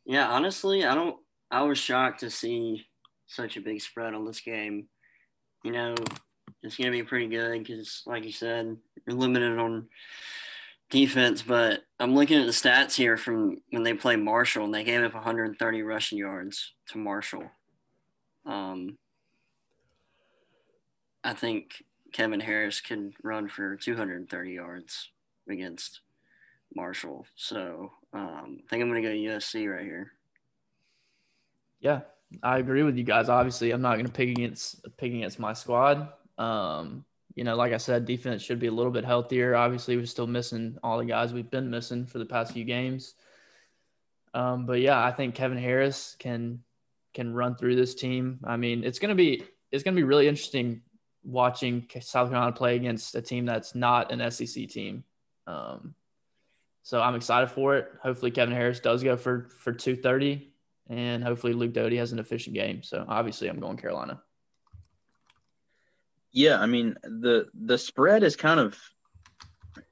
Yeah, 0.05 0.29
honestly, 0.29 0.85
I 0.85 0.95
don't. 0.95 1.17
I 1.51 1.63
was 1.63 1.79
shocked 1.79 2.21
to 2.21 2.31
see 2.31 2.87
such 3.27 3.57
a 3.57 3.61
big 3.61 3.81
spread 3.81 4.15
on 4.15 4.25
this 4.25 4.41
game. 4.41 4.89
You 5.63 5.73
know, 5.73 5.95
it's 6.63 6.77
going 6.77 6.93
to 6.93 6.99
be 6.99 7.03
pretty 7.03 7.29
good 7.29 7.59
because, 7.59 8.03
like 8.07 8.25
you 8.25 8.33
said, 8.33 8.77
you're 9.07 9.17
limited 9.17 9.59
on 9.59 9.89
defense. 10.91 11.43
But 11.43 11.83
I'm 11.99 12.15
looking 12.15 12.39
at 12.39 12.47
the 12.47 12.53
stats 12.53 12.95
here 12.95 13.17
from 13.17 13.59
when 13.71 13.83
they 13.83 13.95
played 13.95 14.21
Marshall, 14.21 14.65
and 14.65 14.75
they 14.75 14.85
gave 14.85 15.03
up 15.03 15.15
130 15.15 15.83
rushing 15.83 16.19
yards 16.19 16.73
to 16.89 16.99
Marshall. 16.99 17.51
Um, 18.47 18.99
I 21.23 21.33
think 21.33 21.83
Kevin 22.13 22.41
Harris 22.41 22.81
can 22.81 23.13
run 23.23 23.49
for 23.49 23.77
230 23.77 24.53
yards 24.53 25.11
against 25.49 26.01
Marshall. 26.75 27.27
So 27.35 27.93
um, 28.13 28.61
I 28.65 28.69
think 28.69 28.83
I'm 28.83 28.91
going 28.91 29.03
to 29.03 29.09
go 29.09 29.15
USC 29.15 29.71
right 29.71 29.85
here. 29.85 30.13
Yeah, 31.81 32.01
I 32.43 32.59
agree 32.59 32.83
with 32.83 32.97
you 32.97 33.05
guys. 33.05 33.29
Obviously, 33.29 33.71
I'm 33.71 33.83
not 33.83 33.95
going 33.95 34.07
to 34.07 34.13
pick 34.13 34.31
against 34.31 34.83
pick 34.97 35.13
against 35.13 35.39
my 35.39 35.53
squad. 35.53 36.09
Um, 36.39 37.05
you 37.35 37.43
know, 37.45 37.57
like 37.57 37.73
I 37.73 37.79
said, 37.79 38.05
defense 38.05 38.43
should 38.43 38.61
be 38.61 38.69
a 38.69 38.73
little 38.73 38.93
bit 38.93 39.05
healthier. 39.05 39.57
Obviously, 39.57 39.97
we're 39.97 40.07
still 40.07 40.27
missing 40.27 40.79
all 40.83 40.99
the 40.99 41.05
guys 41.05 41.33
we've 41.33 41.51
been 41.51 41.71
missing 41.71 42.07
for 42.07 42.19
the 42.19 42.27
past 42.27 42.53
few 42.53 42.65
games. 42.65 43.15
Um, 44.35 44.67
but 44.67 44.81
yeah, 44.81 45.03
I 45.03 45.11
think 45.13 45.35
Kevin 45.35 45.59
Harris 45.59 46.17
can 46.19 46.63
can 47.13 47.33
run 47.33 47.57
through 47.57 47.77
this 47.77 47.95
team. 47.95 48.41
I 48.45 48.57
mean, 48.57 48.85
it's 48.85 48.99
gonna 48.99 49.15
be 49.15 49.45
it's 49.73 49.83
gonna 49.83 49.97
be 49.97 50.03
really 50.05 50.29
interesting 50.29 50.83
watching 51.25 51.89
South 52.01 52.31
Carolina 52.31 52.53
play 52.53 52.77
against 52.77 53.15
a 53.15 53.23
team 53.23 53.47
that's 53.47 53.75
not 53.75 54.13
an 54.13 54.31
SEC 54.31 54.69
team. 54.69 55.05
Um, 55.47 55.95
so 56.83 57.01
I'm 57.01 57.15
excited 57.15 57.51
for 57.51 57.77
it. 57.77 57.89
Hopefully, 58.03 58.31
Kevin 58.31 58.55
Harris 58.55 58.81
does 58.81 59.03
go 59.03 59.17
for 59.17 59.49
for 59.59 59.73
230, 59.73 60.53
and 60.89 61.25
hopefully 61.25 61.53
Luke 61.53 61.73
Doty 61.73 61.97
has 61.97 62.13
an 62.13 62.19
efficient 62.19 62.55
game. 62.55 62.83
So 62.83 63.05
obviously, 63.09 63.49
I'm 63.49 63.59
going 63.59 63.77
Carolina. 63.77 64.21
Yeah, 66.35 66.61
I 66.61 66.67
mean 66.67 66.97
the 67.05 67.47
the 67.55 67.79
spread 67.79 68.25
is 68.25 68.35
kind 68.35 68.59
of 68.59 68.77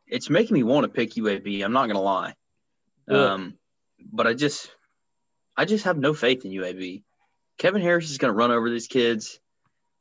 it's 0.06 0.28
making 0.28 0.54
me 0.54 0.64
want 0.64 0.84
to 0.84 0.88
pick 0.88 1.14
UAB. 1.14 1.64
I'm 1.64 1.72
not 1.72 1.86
gonna 1.86 2.02
lie, 2.02 2.34
yeah. 3.08 3.34
um, 3.34 3.54
but 4.12 4.26
I 4.26 4.34
just 4.34 4.68
I 5.56 5.64
just 5.64 5.84
have 5.84 5.96
no 5.96 6.12
faith 6.12 6.44
in 6.44 6.50
UAB. 6.50 7.04
Kevin 7.58 7.80
Harris 7.80 8.10
is 8.10 8.18
gonna 8.18 8.32
run 8.32 8.50
over 8.50 8.68
these 8.68 8.88
kids. 8.88 9.38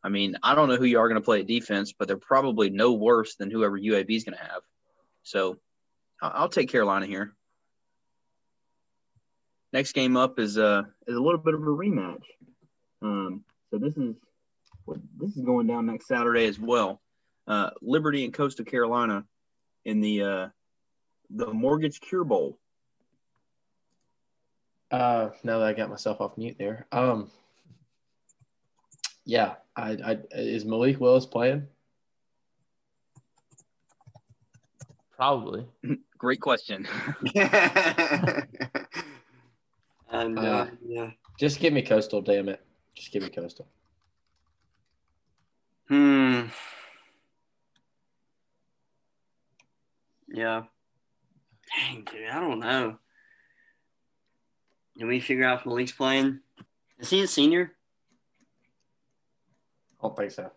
I 0.04 0.10
mean, 0.10 0.36
I 0.42 0.56
don't 0.56 0.68
know 0.68 0.78
who 0.78 0.86
you 0.86 1.00
are 1.00 1.08
going 1.08 1.22
to 1.22 1.24
play 1.24 1.42
at 1.42 1.46
defense, 1.46 1.94
but 1.94 2.08
they're 2.08 2.18
probably 2.18 2.72
no 2.72 2.94
worse 2.94 3.36
than 3.36 3.52
whoever 3.52 3.80
UAB 3.80 4.10
is 4.10 4.24
going 4.24 4.36
to 4.36 4.44
have. 4.44 4.64
So 5.22 5.60
I'll 6.20 6.50
take 6.50 6.72
Carolina 6.72 7.06
here. 7.06 7.36
Next 9.72 9.92
game 9.94 10.18
up 10.18 10.40
is 10.40 10.58
uh 10.58 10.84
is 11.08 11.16
a 11.16 11.22
little 11.22 11.40
bit 11.40 11.54
of 11.54 11.62
a 11.62 11.66
rematch. 11.66 12.24
Um, 13.02 13.44
so 13.70 13.78
this 13.78 13.96
is 13.96 14.16
this 14.88 15.36
is 15.36 15.44
going 15.44 15.68
down 15.68 15.86
next 15.86 16.08
Saturday 16.08 16.46
as 16.46 16.60
well. 16.60 17.02
Uh, 17.48 17.72
Liberty 17.82 18.24
and 18.26 18.34
Coastal 18.34 18.66
Carolina 18.66 19.26
in 19.86 20.02
the 20.02 20.24
uh, 20.24 20.48
the 21.30 21.54
Mortgage 21.54 22.00
Cure 22.00 22.24
Bowl. 22.24 22.58
Uh, 24.90 25.30
now 25.44 25.60
that 25.60 25.68
I 25.68 25.74
got 25.74 25.90
myself 25.90 26.20
off 26.20 26.38
mute 26.38 26.58
there, 26.60 26.86
um, 26.92 27.32
yeah, 29.26 29.56
I, 29.76 29.98
I 30.04 30.18
is 30.34 30.66
Malik 30.66 31.00
Willis 31.00 31.26
playing? 31.26 31.68
Probably. 35.16 35.66
Great 36.18 36.42
question. 36.42 36.88
um, 40.12 40.38
uh, 40.38 40.68
yeah. 40.86 41.12
Just 41.40 41.60
give 41.60 41.74
me 41.74 41.82
Coastal, 41.82 42.22
damn 42.22 42.50
it. 42.50 42.62
Just 42.96 43.12
give 43.12 43.24
me 43.24 43.30
Coastal. 43.30 43.68
Hmm. 45.88 46.42
Yeah. 50.28 50.64
Dang, 51.76 52.04
dude, 52.12 52.30
I 52.30 52.40
don't 52.40 52.60
know. 52.60 52.98
Can 54.98 55.08
we 55.08 55.20
figure 55.20 55.46
out 55.46 55.62
if 55.62 55.66
Malik's 55.66 55.92
playing? 55.92 56.40
Is 57.00 57.10
he 57.10 57.22
a 57.22 57.28
senior? 57.28 57.74
I 60.00 60.08
don't 60.08 60.18
think 60.18 60.32
so. 60.32 60.52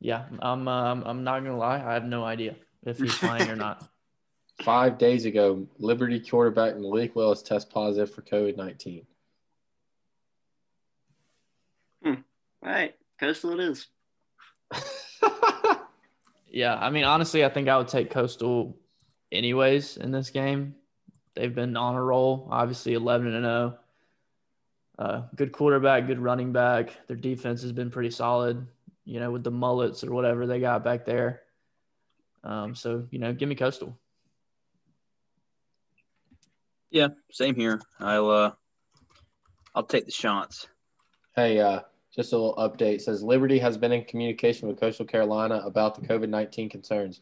Yeah, 0.00 0.24
I'm. 0.40 0.66
Um, 0.66 1.04
I'm 1.06 1.22
not 1.22 1.44
gonna 1.44 1.56
lie. 1.56 1.80
I 1.80 1.94
have 1.94 2.04
no 2.04 2.24
idea 2.24 2.56
if 2.84 2.98
he's 2.98 3.16
playing 3.16 3.48
or 3.48 3.56
not. 3.56 3.88
Five 4.62 4.98
days 4.98 5.24
ago, 5.26 5.66
Liberty 5.78 6.18
quarterback 6.18 6.76
Malik 6.76 7.14
Willis 7.14 7.42
test 7.42 7.70
positive 7.70 8.12
for 8.12 8.22
COVID 8.22 8.56
nineteen. 8.56 9.06
Hmm. 12.02 12.14
All 12.64 12.70
right. 12.70 12.94
Coastal 13.22 13.52
it 13.52 13.60
is. 13.60 13.86
yeah, 16.50 16.74
I 16.74 16.90
mean, 16.90 17.04
honestly, 17.04 17.44
I 17.44 17.50
think 17.50 17.68
I 17.68 17.78
would 17.78 17.86
take 17.86 18.10
Coastal 18.10 18.76
anyways 19.30 19.96
in 19.96 20.10
this 20.10 20.30
game. 20.30 20.74
They've 21.36 21.54
been 21.54 21.76
on 21.76 21.94
a 21.94 22.02
roll, 22.02 22.48
obviously 22.50 22.94
11 22.94 23.32
and 23.32 23.44
0. 23.44 23.78
Uh, 24.98 25.22
good 25.36 25.52
quarterback, 25.52 26.08
good 26.08 26.18
running 26.18 26.52
back. 26.52 27.06
Their 27.06 27.16
defense 27.16 27.62
has 27.62 27.70
been 27.70 27.92
pretty 27.92 28.10
solid, 28.10 28.66
you 29.04 29.20
know, 29.20 29.30
with 29.30 29.44
the 29.44 29.52
mullets 29.52 30.02
or 30.02 30.12
whatever 30.12 30.48
they 30.48 30.58
got 30.58 30.82
back 30.82 31.04
there. 31.04 31.42
Um, 32.42 32.74
so, 32.74 33.06
you 33.12 33.20
know, 33.20 33.32
give 33.32 33.48
me 33.48 33.54
Coastal. 33.54 33.96
Yeah, 36.90 37.08
same 37.30 37.54
here. 37.54 37.80
I'll 38.00 38.30
uh, 38.30 38.52
I'll 39.76 39.84
take 39.84 40.06
the 40.06 40.10
shots. 40.10 40.66
Hey, 41.36 41.60
uh, 41.60 41.82
just 42.14 42.32
a 42.32 42.36
little 42.36 42.56
update 42.56 43.00
says 43.00 43.22
Liberty 43.22 43.58
has 43.58 43.78
been 43.78 43.92
in 43.92 44.04
communication 44.04 44.68
with 44.68 44.78
Coastal 44.78 45.06
Carolina 45.06 45.62
about 45.64 45.94
the 45.94 46.06
COVID 46.06 46.28
19 46.28 46.68
concerns. 46.68 47.20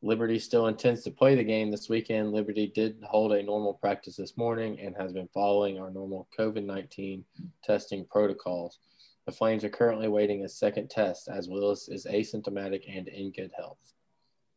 Liberty 0.00 0.38
still 0.38 0.68
intends 0.68 1.02
to 1.02 1.10
play 1.10 1.34
the 1.34 1.42
game 1.42 1.70
this 1.70 1.88
weekend. 1.88 2.32
Liberty 2.32 2.70
did 2.72 3.02
hold 3.02 3.32
a 3.32 3.42
normal 3.42 3.74
practice 3.74 4.14
this 4.14 4.36
morning 4.36 4.78
and 4.80 4.94
has 4.96 5.12
been 5.12 5.28
following 5.34 5.78
our 5.78 5.90
normal 5.90 6.28
COVID 6.38 6.64
19 6.64 7.24
testing 7.64 8.04
protocols. 8.04 8.78
The 9.26 9.32
Flames 9.32 9.64
are 9.64 9.68
currently 9.68 10.08
waiting 10.08 10.44
a 10.44 10.48
second 10.48 10.88
test 10.88 11.28
as 11.28 11.48
Willis 11.48 11.88
is 11.88 12.06
asymptomatic 12.06 12.84
and 12.88 13.08
in 13.08 13.32
good 13.32 13.50
health. 13.56 13.92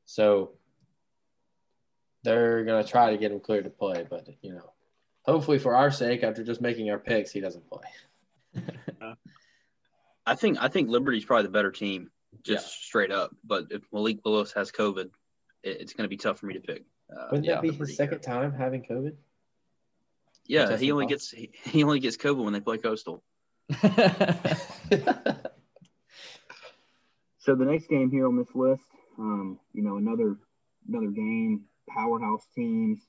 So 0.06 0.52
they're 2.24 2.64
going 2.64 2.84
to 2.84 2.90
try 2.90 3.12
to 3.12 3.18
get 3.18 3.32
him 3.32 3.40
cleared 3.40 3.64
to 3.64 3.70
play, 3.70 4.06
but, 4.10 4.28
you 4.42 4.54
know, 4.54 4.72
hopefully 5.24 5.58
for 5.58 5.76
our 5.76 5.92
sake, 5.92 6.24
after 6.24 6.44
just 6.44 6.62
making 6.62 6.90
our 6.90 7.00
picks, 7.00 7.32
he 7.32 7.42
doesn't 7.42 7.68
play. 7.68 7.82
Uh, 9.02 9.16
I 10.26 10.36
think 10.36 10.58
I 10.62 10.68
think 10.68 10.90
Liberty's 10.90 11.26
probably 11.26 11.44
the 11.44 11.50
better 11.50 11.72
team, 11.72 12.12
just 12.44 12.66
yeah. 12.66 12.72
straight 12.88 13.12
up. 13.12 13.36
But 13.44 13.68
if 13.72 13.82
Malik 13.92 14.20
Willis 14.24 14.54
has 14.54 14.72
COVID, 14.72 15.10
it, 15.64 15.82
it's 15.82 15.94
going 15.94 16.06
to 16.06 16.10
be 16.10 16.18
tough 16.18 16.40
for 16.40 16.46
me 16.46 16.54
to 16.56 16.60
pick. 16.60 16.84
Uh, 17.12 17.28
Wouldn't 17.32 17.46
yeah, 17.46 17.56
that 17.56 17.62
be 17.62 17.70
Liberty 17.72 17.92
his 17.92 17.98
second 17.98 18.20
here. 18.26 18.34
time 18.34 18.54
having 18.54 18.84
COVID? 18.84 19.16
Yeah, 20.46 20.78
he 20.78 20.92
only 20.92 21.08
gets 21.08 21.32
he, 21.32 21.52
he 21.66 21.84
only 21.84 22.00
gets 22.00 22.18
COVID 22.18 22.44
when 22.44 22.54
they 22.54 22.62
play 22.62 22.78
Coastal. 22.78 23.24
So 27.42 27.56
the 27.56 27.66
next 27.66 27.88
game 27.88 28.12
here 28.12 28.28
on 28.28 28.38
this 28.38 28.54
list, 28.54 28.84
um, 29.18 29.60
you 29.74 29.82
know, 29.82 29.98
another 29.98 30.38
another 30.88 31.10
game, 31.10 31.64
powerhouse 31.90 32.46
teams. 32.54 33.00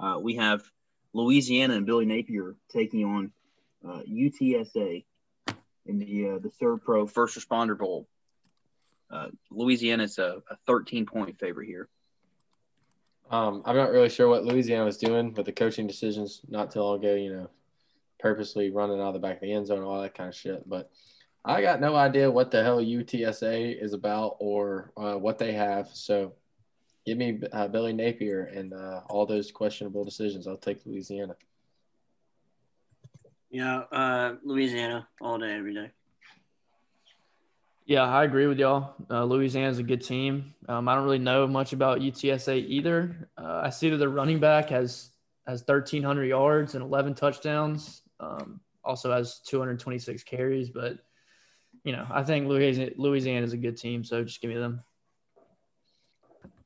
Uh, 0.00 0.18
we 0.20 0.34
have 0.34 0.62
Louisiana 1.12 1.74
and 1.74 1.86
Billy 1.86 2.04
Napier 2.04 2.56
taking 2.70 3.04
on 3.04 3.32
Uh, 3.84 4.02
UTSA 4.02 5.04
in 5.88 5.98
the 5.98 6.28
uh, 6.28 6.38
the 6.38 6.50
SERVPRO. 6.50 7.10
First 7.10 7.38
Responder 7.38 7.76
Bowl. 7.76 8.06
Uh, 9.10 9.28
Louisiana's 9.50 10.18
a, 10.18 10.42
a 10.50 10.56
13 10.66 11.06
point 11.06 11.38
favorite 11.38 11.66
here. 11.66 11.88
Um, 13.30 13.62
I'm 13.64 13.76
not 13.76 13.90
really 13.90 14.08
sure 14.08 14.28
what 14.28 14.44
Louisiana 14.44 14.84
was 14.84 14.96
doing 14.96 15.34
with 15.34 15.46
the 15.46 15.52
coaching 15.52 15.86
decisions 15.86 16.40
not 16.48 16.70
too 16.70 16.80
long 16.80 16.98
ago, 16.98 17.14
you 17.14 17.32
know, 17.32 17.50
purposely 18.20 18.70
running 18.70 19.00
out 19.00 19.08
of 19.08 19.14
the 19.14 19.20
back 19.20 19.36
of 19.36 19.42
the 19.42 19.52
end 19.52 19.66
zone 19.66 19.82
all 19.82 20.00
that 20.00 20.14
kind 20.14 20.28
of 20.28 20.34
shit. 20.34 20.68
But 20.68 20.90
I 21.44 21.62
got 21.62 21.80
no 21.80 21.94
idea 21.94 22.30
what 22.30 22.50
the 22.50 22.62
hell 22.62 22.78
UTSA 22.78 23.82
is 23.82 23.92
about 23.92 24.36
or 24.40 24.92
uh, 24.96 25.14
what 25.14 25.38
they 25.38 25.52
have. 25.52 25.88
So 25.92 26.34
give 27.06 27.18
me 27.18 27.40
uh, 27.52 27.68
Billy 27.68 27.92
Napier 27.92 28.44
and 28.44 28.72
uh, 28.72 29.02
all 29.08 29.26
those 29.26 29.50
questionable 29.50 30.04
decisions. 30.04 30.46
I'll 30.46 30.56
take 30.56 30.84
Louisiana. 30.84 31.36
Yeah, 33.50 33.78
uh, 33.90 34.34
Louisiana 34.44 35.08
all 35.20 35.38
day, 35.38 35.56
every 35.56 35.74
day. 35.74 35.90
Yeah, 37.86 38.02
I 38.02 38.24
agree 38.24 38.46
with 38.46 38.58
y'all. 38.58 38.94
Uh, 39.10 39.24
Louisiana's 39.24 39.78
a 39.78 39.82
good 39.82 40.04
team. 40.04 40.54
Um, 40.68 40.88
I 40.88 40.94
don't 40.94 41.04
really 41.04 41.18
know 41.18 41.46
much 41.46 41.72
about 41.72 42.00
UTSA 42.00 42.68
either. 42.68 43.30
Uh, 43.38 43.62
I 43.64 43.70
see 43.70 43.88
that 43.88 43.96
their 43.96 44.10
running 44.10 44.40
back 44.40 44.68
has 44.68 45.10
has 45.46 45.60
1,300 45.66 46.24
yards 46.24 46.74
and 46.74 46.84
11 46.84 47.14
touchdowns. 47.14 48.02
Um, 48.20 48.60
also 48.84 49.10
has 49.10 49.40
226 49.46 50.22
carries, 50.24 50.68
but 50.68 50.98
you 51.84 51.92
know, 51.92 52.06
I 52.10 52.24
think 52.24 52.46
Louisiana 52.46 52.90
Louisiana 52.98 53.46
is 53.46 53.54
a 53.54 53.56
good 53.56 53.78
team, 53.78 54.04
so 54.04 54.22
just 54.22 54.42
give 54.42 54.50
me 54.50 54.58
them. 54.58 54.82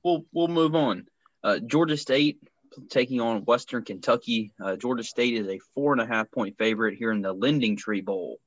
We'll 0.03 0.25
we'll 0.33 0.49
move 0.49 0.75
on. 0.75 1.07
Uh, 1.45 1.61
Georgia 1.61 1.97
State 1.97 2.41
taking 2.91 3.21
on 3.21 3.45
Western 3.45 3.85
Kentucky. 3.85 4.53
Uh, 4.63 4.77
Georgia 4.77 5.05
State 5.05 5.35
is 5.35 5.49
a 5.49 5.59
four 5.75 5.93
and 5.93 6.01
a 6.01 6.07
half 6.07 6.31
point 6.31 6.57
favorite 6.59 6.97
here 6.97 7.13
in 7.13 7.23
the 7.23 7.35
LendingTree 7.35 8.05
Bowl. 8.05 8.39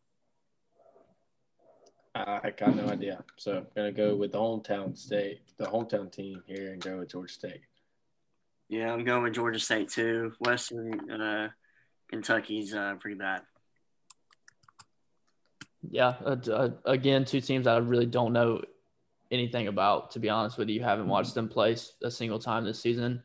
Uh, 2.16 2.40
I 2.44 2.52
got 2.52 2.76
no 2.76 2.88
idea. 2.88 3.24
So 3.36 3.58
I'm 3.58 3.68
going 3.76 3.94
to 3.94 3.98
go 3.98 4.16
with 4.16 4.32
the 4.32 4.38
hometown 4.38 4.98
state, 4.98 5.42
the 5.58 5.66
hometown 5.66 6.10
team 6.10 6.42
here 6.48 6.72
and 6.72 6.82
go 6.82 7.00
with 7.00 7.12
Georgia 7.12 7.34
State. 7.34 7.62
Yeah, 8.70 8.94
I'm 8.94 9.04
going 9.04 9.24
with 9.24 9.34
Georgia 9.34 9.60
State 9.60 9.90
too. 9.90 10.34
Western 10.40 11.10
uh, 11.12 11.50
Kentucky's 12.10 12.74
uh, 12.74 12.96
pretty 13.00 13.18
bad. 13.18 13.42
Yeah, 15.92 16.14
uh, 16.26 16.38
uh, 16.52 16.70
again, 16.86 17.26
two 17.26 17.42
teams 17.42 17.68
I 17.68 17.78
really 17.78 18.08
don't 18.08 18.34
know 18.34 18.62
anything 19.30 19.68
about. 19.68 20.12
To 20.12 20.20
be 20.20 20.30
honest 20.30 20.58
with 20.58 20.70
you, 20.70 20.82
haven't 20.82 21.08
watched 21.08 21.36
them 21.36 21.50
play 21.50 21.76
a 22.04 22.10
single 22.10 22.40
time 22.40 22.64
this 22.64 22.80
season. 22.80 23.22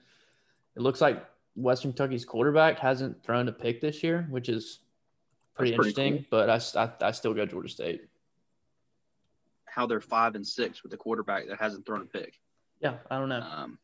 It 0.77 0.83
looks 0.83 1.01
like 1.01 1.25
Western 1.57 1.93
Kentucky's 1.93 2.25
quarterback 2.25 2.79
hasn't 2.79 3.23
thrown 3.23 3.49
a 3.49 3.53
pick 3.53 3.81
this 3.81 4.03
year, 4.03 4.27
which 4.31 4.49
is 4.49 4.81
pretty 5.55 5.73
That's 5.73 5.77
pretty 5.77 5.91
interesting. 5.91 6.25
cool. 6.31 6.47
But 6.47 7.03
I 7.03 7.11
still 7.11 7.35
go 7.35 7.47
Georgia 7.47 7.69
State. 7.69 8.03
How 9.67 9.87
they're 9.87 10.01
five 10.01 10.35
and 10.35 10.47
six 10.47 10.83
with 10.83 10.93
a 10.93 10.97
quarterback 10.97 11.49
that 11.49 11.59
hasn't 11.61 11.87
thrown 11.87 12.03
a 12.03 12.07
pick. 12.07 12.35
Yeah, 12.81 12.95
I 13.11 13.19
don't 13.19 13.29
know. 13.29 13.41
Um, 13.41 13.79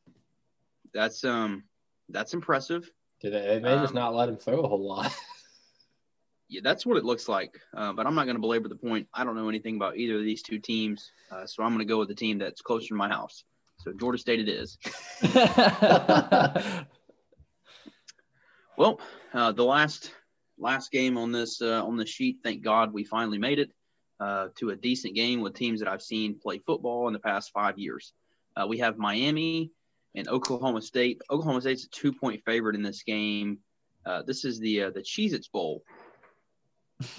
that's 0.95 1.25
um 1.25 1.65
that's 2.09 2.35
impressive. 2.35 2.91
Did 3.21 3.33
they, 3.33 3.41
they 3.47 3.61
may 3.61 3.77
just 3.77 3.91
Um, 3.91 3.97
not 3.97 4.15
let 4.15 4.29
him 4.29 4.37
throw 4.37 4.61
a 4.61 4.69
whole 4.69 4.87
lot. 4.87 5.13
Yeah, 6.49 6.61
that's 6.63 6.87
what 6.87 6.97
it 6.97 7.05
looks 7.05 7.29
like. 7.29 7.59
Uh, 7.77 7.93
but 7.93 8.07
I'm 8.07 8.15
not 8.15 8.23
going 8.25 8.37
to 8.37 8.41
belabor 8.41 8.69
the 8.69 8.77
point. 8.77 9.09
I 9.13 9.25
don't 9.25 9.35
know 9.35 9.49
anything 9.49 9.75
about 9.75 9.97
either 9.97 10.15
of 10.19 10.23
these 10.23 10.43
two 10.43 10.61
teams, 10.61 11.11
uh, 11.33 11.45
so 11.45 11.65
I'm 11.65 11.71
going 11.71 11.81
to 11.81 11.85
go 11.85 11.99
with 11.99 12.07
the 12.07 12.15
team 12.15 12.39
that's 12.39 12.63
closer 12.63 12.87
to 12.87 12.95
my 12.95 13.09
house. 13.09 13.43
So 13.87 13.93
Georgia 13.93 14.19
State 14.19 14.41
it 14.41 14.49
is. 14.49 14.79
Well, 18.77 19.01
uh, 19.33 19.53
the 19.53 19.65
last 19.65 20.13
last 20.59 20.91
game 20.91 21.17
on 21.17 21.33
this 21.33 21.63
uh, 21.63 21.83
on 21.85 21.97
the 21.97 22.07
sheet, 22.07 22.41
thank 22.45 22.63
God 22.63 22.93
we 22.93 23.05
finally 23.05 23.39
made 23.39 23.59
it 23.59 23.71
uh, 24.21 24.49
to 24.59 24.71
a 24.71 24.77
decent 24.77 25.15
game 25.15 25.41
with 25.41 25.55
teams 25.55 25.81
that 25.81 25.89
I've 25.89 26.03
seen 26.03 26.39
play 26.39 26.59
football 26.59 27.07
in 27.07 27.15
the 27.15 27.19
past 27.19 27.53
five 27.53 27.79
years. 27.79 28.13
Uh, 28.55 28.67
we 28.67 28.79
have 28.79 28.99
Miami 28.99 29.71
and 30.15 30.29
Oklahoma 30.29 30.83
State. 30.83 31.23
Oklahoma 31.31 31.63
State's 31.63 31.85
a 31.85 31.89
two 31.89 32.13
point 32.13 32.43
favorite 32.45 32.77
in 32.77 32.83
this 32.83 33.03
game. 33.03 33.59
Uh, 34.05 34.23
this 34.23 34.45
is 34.45 34.61
the 34.61 34.83
uh, 34.83 34.91
the 34.91 35.01
Cheez-Its 35.01 35.49
Bowl. 35.49 35.83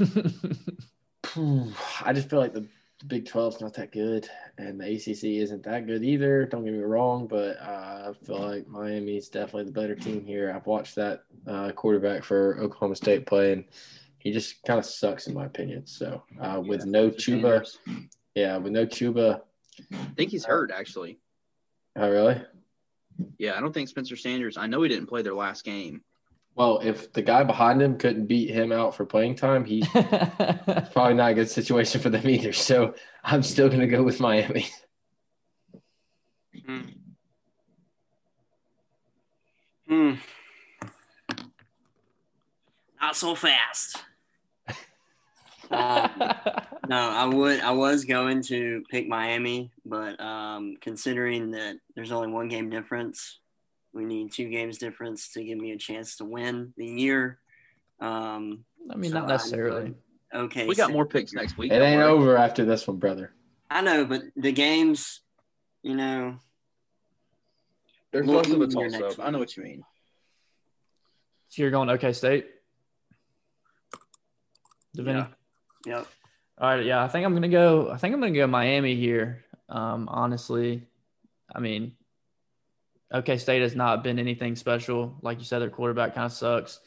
I 2.03 2.13
just 2.13 2.29
feel 2.29 2.39
like 2.39 2.53
the, 2.53 2.67
the 2.99 3.05
Big 3.05 3.25
12's 3.25 3.61
not 3.61 3.73
that 3.75 3.91
good, 3.91 4.27
and 4.57 4.79
the 4.79 4.95
ACC 4.95 5.23
isn't 5.23 5.63
that 5.63 5.85
good 5.85 6.03
either. 6.03 6.45
Don't 6.45 6.65
get 6.65 6.73
me 6.73 6.79
wrong, 6.79 7.27
but 7.27 7.57
uh, 7.61 8.09
I 8.09 8.25
feel 8.25 8.39
like 8.39 8.67
Miami's 8.67 9.29
definitely 9.29 9.65
the 9.65 9.71
better 9.71 9.95
team 9.95 10.25
here. 10.25 10.51
I've 10.55 10.65
watched 10.65 10.95
that 10.95 11.23
uh, 11.45 11.71
quarterback 11.73 12.23
for 12.23 12.59
Oklahoma 12.59 12.95
State 12.95 13.27
play, 13.27 13.53
and 13.53 13.65
he 14.17 14.31
just 14.31 14.63
kind 14.63 14.79
of 14.79 14.85
sucks 14.85 15.27
in 15.27 15.35
my 15.35 15.45
opinion. 15.45 15.85
So 15.85 16.23
uh, 16.41 16.59
with 16.65 16.85
Yeah, 16.85 16.91
no 16.91 17.11
Spencer 17.11 17.31
Chuba, 17.31 18.07
yeah, 18.33 18.57
with 18.57 18.73
no 18.73 18.85
Chuba. 18.85 19.41
I 19.93 19.97
think 20.15 20.31
he's 20.31 20.45
hurt 20.45 20.71
actually. 20.71 21.19
Oh, 21.95 22.09
really? 22.09 22.41
Yeah, 23.37 23.57
I 23.57 23.61
don't 23.61 23.73
think 23.73 23.89
Spencer 23.89 24.15
Sanders. 24.15 24.57
I 24.57 24.67
know 24.67 24.81
he 24.81 24.89
didn't 24.89 25.07
play 25.07 25.21
their 25.21 25.35
last 25.35 25.63
game. 25.63 26.01
Well, 26.57 26.79
if 26.83 27.13
the 27.13 27.21
guy 27.21 27.43
behind 27.43 27.83
him 27.83 27.99
couldn't 27.99 28.25
beat 28.25 28.49
him 28.49 28.71
out 28.71 28.95
for 28.95 29.05
playing 29.05 29.35
time, 29.35 29.63
he's 29.63 29.87
probably 29.89 31.13
not 31.13 31.31
a 31.31 31.33
good 31.35 31.51
situation 31.51 32.01
for 32.01 32.09
them 32.09 32.27
either. 32.27 32.51
So 32.51 32.95
I'm 33.23 33.43
still 33.43 33.67
going 33.67 33.81
to 33.81 33.87
go 33.87 34.01
with 34.01 34.19
Miami. 34.19 34.67
Hmm. 39.87 40.15
Not 42.99 43.15
so 43.15 43.35
fast. 43.35 44.03
Uh, 45.69 46.07
no, 46.87 46.95
I 46.95 47.25
would. 47.25 47.59
I 47.59 47.71
was 47.71 48.05
going 48.05 48.41
to 48.43 48.85
pick 48.89 49.05
Miami, 49.05 49.69
but 49.85 50.17
um, 50.17 50.77
considering 50.79 51.51
that 51.51 51.75
there's 51.93 52.13
only 52.13 52.29
one 52.29 52.47
game 52.47 52.69
difference, 52.69 53.39
we 53.97 54.05
need 54.05 54.31
two 54.31 54.47
games 54.49 54.77
difference 54.77 55.31
to 55.33 55.43
give 55.43 55.57
me 55.57 55.71
a 55.71 55.77
chance 55.77 56.17
to 56.17 56.25
win 56.25 56.73
the 56.77 56.85
year. 56.85 57.39
Um, 57.99 58.63
I 58.91 58.95
mean, 58.95 59.09
So 59.11 59.15
not 59.17 59.23
I'm 59.23 59.29
necessarily. 59.29 59.95
okay, 60.33 60.67
We 60.67 60.75
got 60.75 60.87
so- 60.87 60.93
more 60.93 61.05
picks 61.05 61.33
next 61.33 61.57
week. 61.57 61.71
It 61.71 61.81
ain't 61.81 61.99
worry. 61.99 62.09
over 62.09 62.37
after 62.37 62.63
this 62.63 62.87
one, 62.87 62.97
brother. 62.97 63.33
I 63.69 63.81
know, 63.81 64.05
but 64.05 64.21
the 64.35 64.51
games, 64.51 65.21
you 65.83 65.95
know, 65.95 66.37
They're 68.11 68.23
We'll 68.23 68.41
both 68.43 68.53
of 68.53 68.61
a 68.61 68.63
eat 68.65 68.71
your 68.71 68.89
toss. 68.89 69.19
I 69.19 69.29
know 69.31 69.39
what 69.39 69.57
you 69.57 69.63
mean. 69.63 69.83
So 71.49 71.61
you're 71.63 71.71
going 71.71 71.89
OK 71.89 72.13
State? 72.13 72.47
Davini? 74.97 75.27
Yeah. 75.85 75.97
yep. 75.97 76.07
All 76.59 76.69
right, 76.69 76.85
yeah, 76.85 77.03
I 77.03 77.07
think 77.07 77.25
I'm 77.25 77.33
gonna 77.33 77.49
go. 77.49 77.89
I 77.91 77.97
think 77.97 78.13
I'm 78.13 78.21
gonna 78.21 78.31
go 78.33 78.47
Miami 78.47 78.95
here. 78.95 79.43
Um, 79.69 80.07
honestly, 80.09 80.87
I 81.53 81.59
mean, 81.59 81.96
OK 83.11 83.37
State 83.37 83.61
has 83.61 83.75
not 83.75 84.03
been 84.03 84.19
anything 84.19 84.55
special. 84.55 85.17
Like 85.21 85.39
you 85.39 85.45
said, 85.45 85.59
their 85.59 85.69
quarterback 85.69 86.15
kind 86.15 86.25
of 86.25 86.33
sucks. 86.33 86.79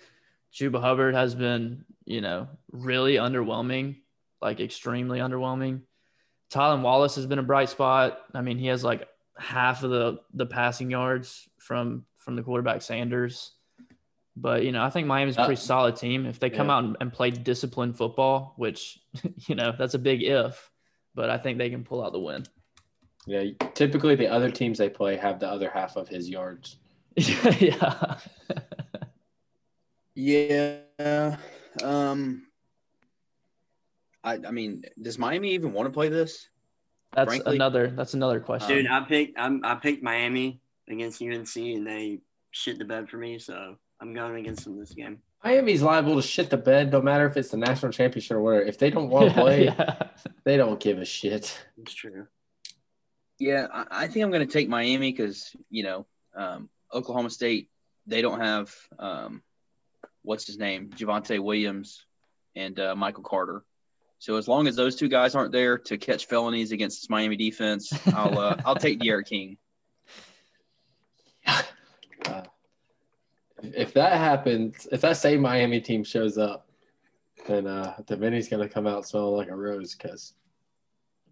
Chuba 0.52 0.80
Hubbard 0.80 1.14
has 1.14 1.34
been, 1.34 1.84
you 2.04 2.20
know, 2.20 2.48
really 2.72 3.14
underwhelming, 3.14 3.96
like 4.42 4.60
extremely 4.60 5.20
underwhelming. 5.20 5.82
Tylan 6.52 6.82
Wallace 6.82 7.14
has 7.14 7.26
been 7.26 7.38
a 7.38 7.44
bright 7.44 7.68
spot. 7.68 8.20
I 8.34 8.42
mean, 8.42 8.58
he 8.58 8.66
has 8.66 8.82
like 8.84 9.08
half 9.38 9.82
of 9.82 9.90
the 9.90 10.20
the 10.34 10.46
passing 10.46 10.90
yards 10.90 11.48
from 11.58 12.04
from 12.18 12.36
the 12.36 12.42
quarterback 12.42 12.82
Sanders. 12.82 13.52
But 14.36 14.64
you 14.64 14.72
know, 14.72 14.82
I 14.82 14.90
think 14.90 15.06
Miami's 15.06 15.36
a 15.36 15.42
Uh, 15.42 15.46
pretty 15.46 15.60
solid 15.60 15.96
team. 15.96 16.26
If 16.26 16.38
they 16.38 16.50
come 16.50 16.68
yeah. 16.68 16.74
out 16.74 16.84
and, 16.84 16.96
and 17.00 17.12
play 17.12 17.30
disciplined 17.30 17.96
football, 17.96 18.54
which 18.56 18.98
you 19.46 19.54
know 19.54 19.72
that's 19.78 19.94
a 19.94 19.98
big 19.98 20.22
if, 20.22 20.70
but 21.14 21.30
I 21.30 21.38
think 21.38 21.58
they 21.58 21.70
can 21.70 21.84
pull 21.84 22.04
out 22.04 22.12
the 22.12 22.20
win. 22.20 22.44
Yeah, 23.30 23.44
typically 23.74 24.16
the 24.16 24.26
other 24.26 24.50
teams 24.50 24.76
they 24.78 24.88
play 24.88 25.16
have 25.16 25.38
the 25.38 25.48
other 25.48 25.70
half 25.70 25.94
of 25.94 26.08
his 26.08 26.28
yards. 26.28 26.78
yeah. 27.16 28.16
Yeah. 30.16 31.36
Um. 31.82 32.46
I 34.24 34.34
I 34.34 34.50
mean, 34.50 34.82
does 35.00 35.16
Miami 35.16 35.52
even 35.52 35.72
want 35.72 35.86
to 35.86 35.92
play 35.92 36.08
this? 36.08 36.48
That's 37.12 37.28
Frankly- 37.28 37.54
another 37.54 37.90
that's 37.90 38.14
another 38.14 38.40
question. 38.40 38.76
Dude, 38.76 38.86
I 38.88 39.00
picked 39.04 39.38
I'm, 39.38 39.64
I 39.64 39.76
picked 39.76 40.02
Miami 40.02 40.60
against 40.88 41.22
UNC 41.22 41.54
and 41.56 41.86
they 41.86 42.18
shit 42.50 42.78
the 42.78 42.84
bed 42.84 43.08
for 43.08 43.16
me, 43.16 43.38
so 43.38 43.76
I'm 44.00 44.12
going 44.12 44.40
against 44.40 44.64
them 44.64 44.76
this 44.76 44.92
game. 44.92 45.18
Miami's 45.44 45.82
liable 45.82 46.16
to 46.16 46.22
shit 46.22 46.50
the 46.50 46.56
bed, 46.56 46.90
no 46.90 47.00
matter 47.00 47.26
if 47.26 47.36
it's 47.36 47.50
the 47.50 47.56
national 47.56 47.92
championship 47.92 48.36
or 48.36 48.42
whatever. 48.42 48.64
If 48.64 48.78
they 48.78 48.90
don't 48.90 49.08
want 49.08 49.28
to 49.28 49.34
play, 49.40 49.64
yeah. 49.66 50.08
they 50.44 50.56
don't 50.56 50.80
give 50.80 50.98
a 50.98 51.04
shit. 51.04 51.56
It's 51.78 51.94
true. 51.94 52.26
Yeah, 53.40 53.66
I, 53.72 53.86
I 53.90 54.06
think 54.06 54.22
I'm 54.22 54.30
going 54.30 54.46
to 54.46 54.52
take 54.52 54.68
Miami 54.68 55.10
because 55.10 55.56
you 55.70 55.82
know 55.82 56.06
um, 56.36 56.68
Oklahoma 56.92 57.30
State 57.30 57.70
they 58.06 58.22
don't 58.22 58.40
have 58.40 58.72
um, 58.98 59.42
what's 60.22 60.46
his 60.46 60.58
name, 60.58 60.90
Javonte 60.90 61.40
Williams, 61.40 62.04
and 62.54 62.78
uh, 62.78 62.94
Michael 62.94 63.24
Carter. 63.24 63.64
So 64.18 64.36
as 64.36 64.46
long 64.46 64.66
as 64.68 64.76
those 64.76 64.96
two 64.96 65.08
guys 65.08 65.34
aren't 65.34 65.52
there 65.52 65.78
to 65.78 65.96
catch 65.96 66.26
felonies 66.26 66.72
against 66.72 67.00
this 67.00 67.08
Miami 67.08 67.36
defense, 67.36 67.90
I'll 68.14 68.38
uh, 68.38 68.56
I'll 68.66 68.76
take 68.76 69.00
D'Eriq 69.00 69.26
King. 69.26 69.56
Uh, 71.46 71.62
if 73.62 73.94
that 73.94 74.18
happens, 74.18 74.86
if 74.92 75.00
that 75.00 75.16
same 75.16 75.40
Miami 75.40 75.80
team 75.80 76.04
shows 76.04 76.36
up, 76.36 76.68
then 77.48 77.66
uh, 77.66 77.96
Vinny's 78.06 78.50
gonna 78.50 78.68
come 78.68 78.86
out 78.86 79.08
smelling 79.08 79.36
like 79.36 79.48
a 79.48 79.56
rose 79.56 79.94
because 79.94 80.34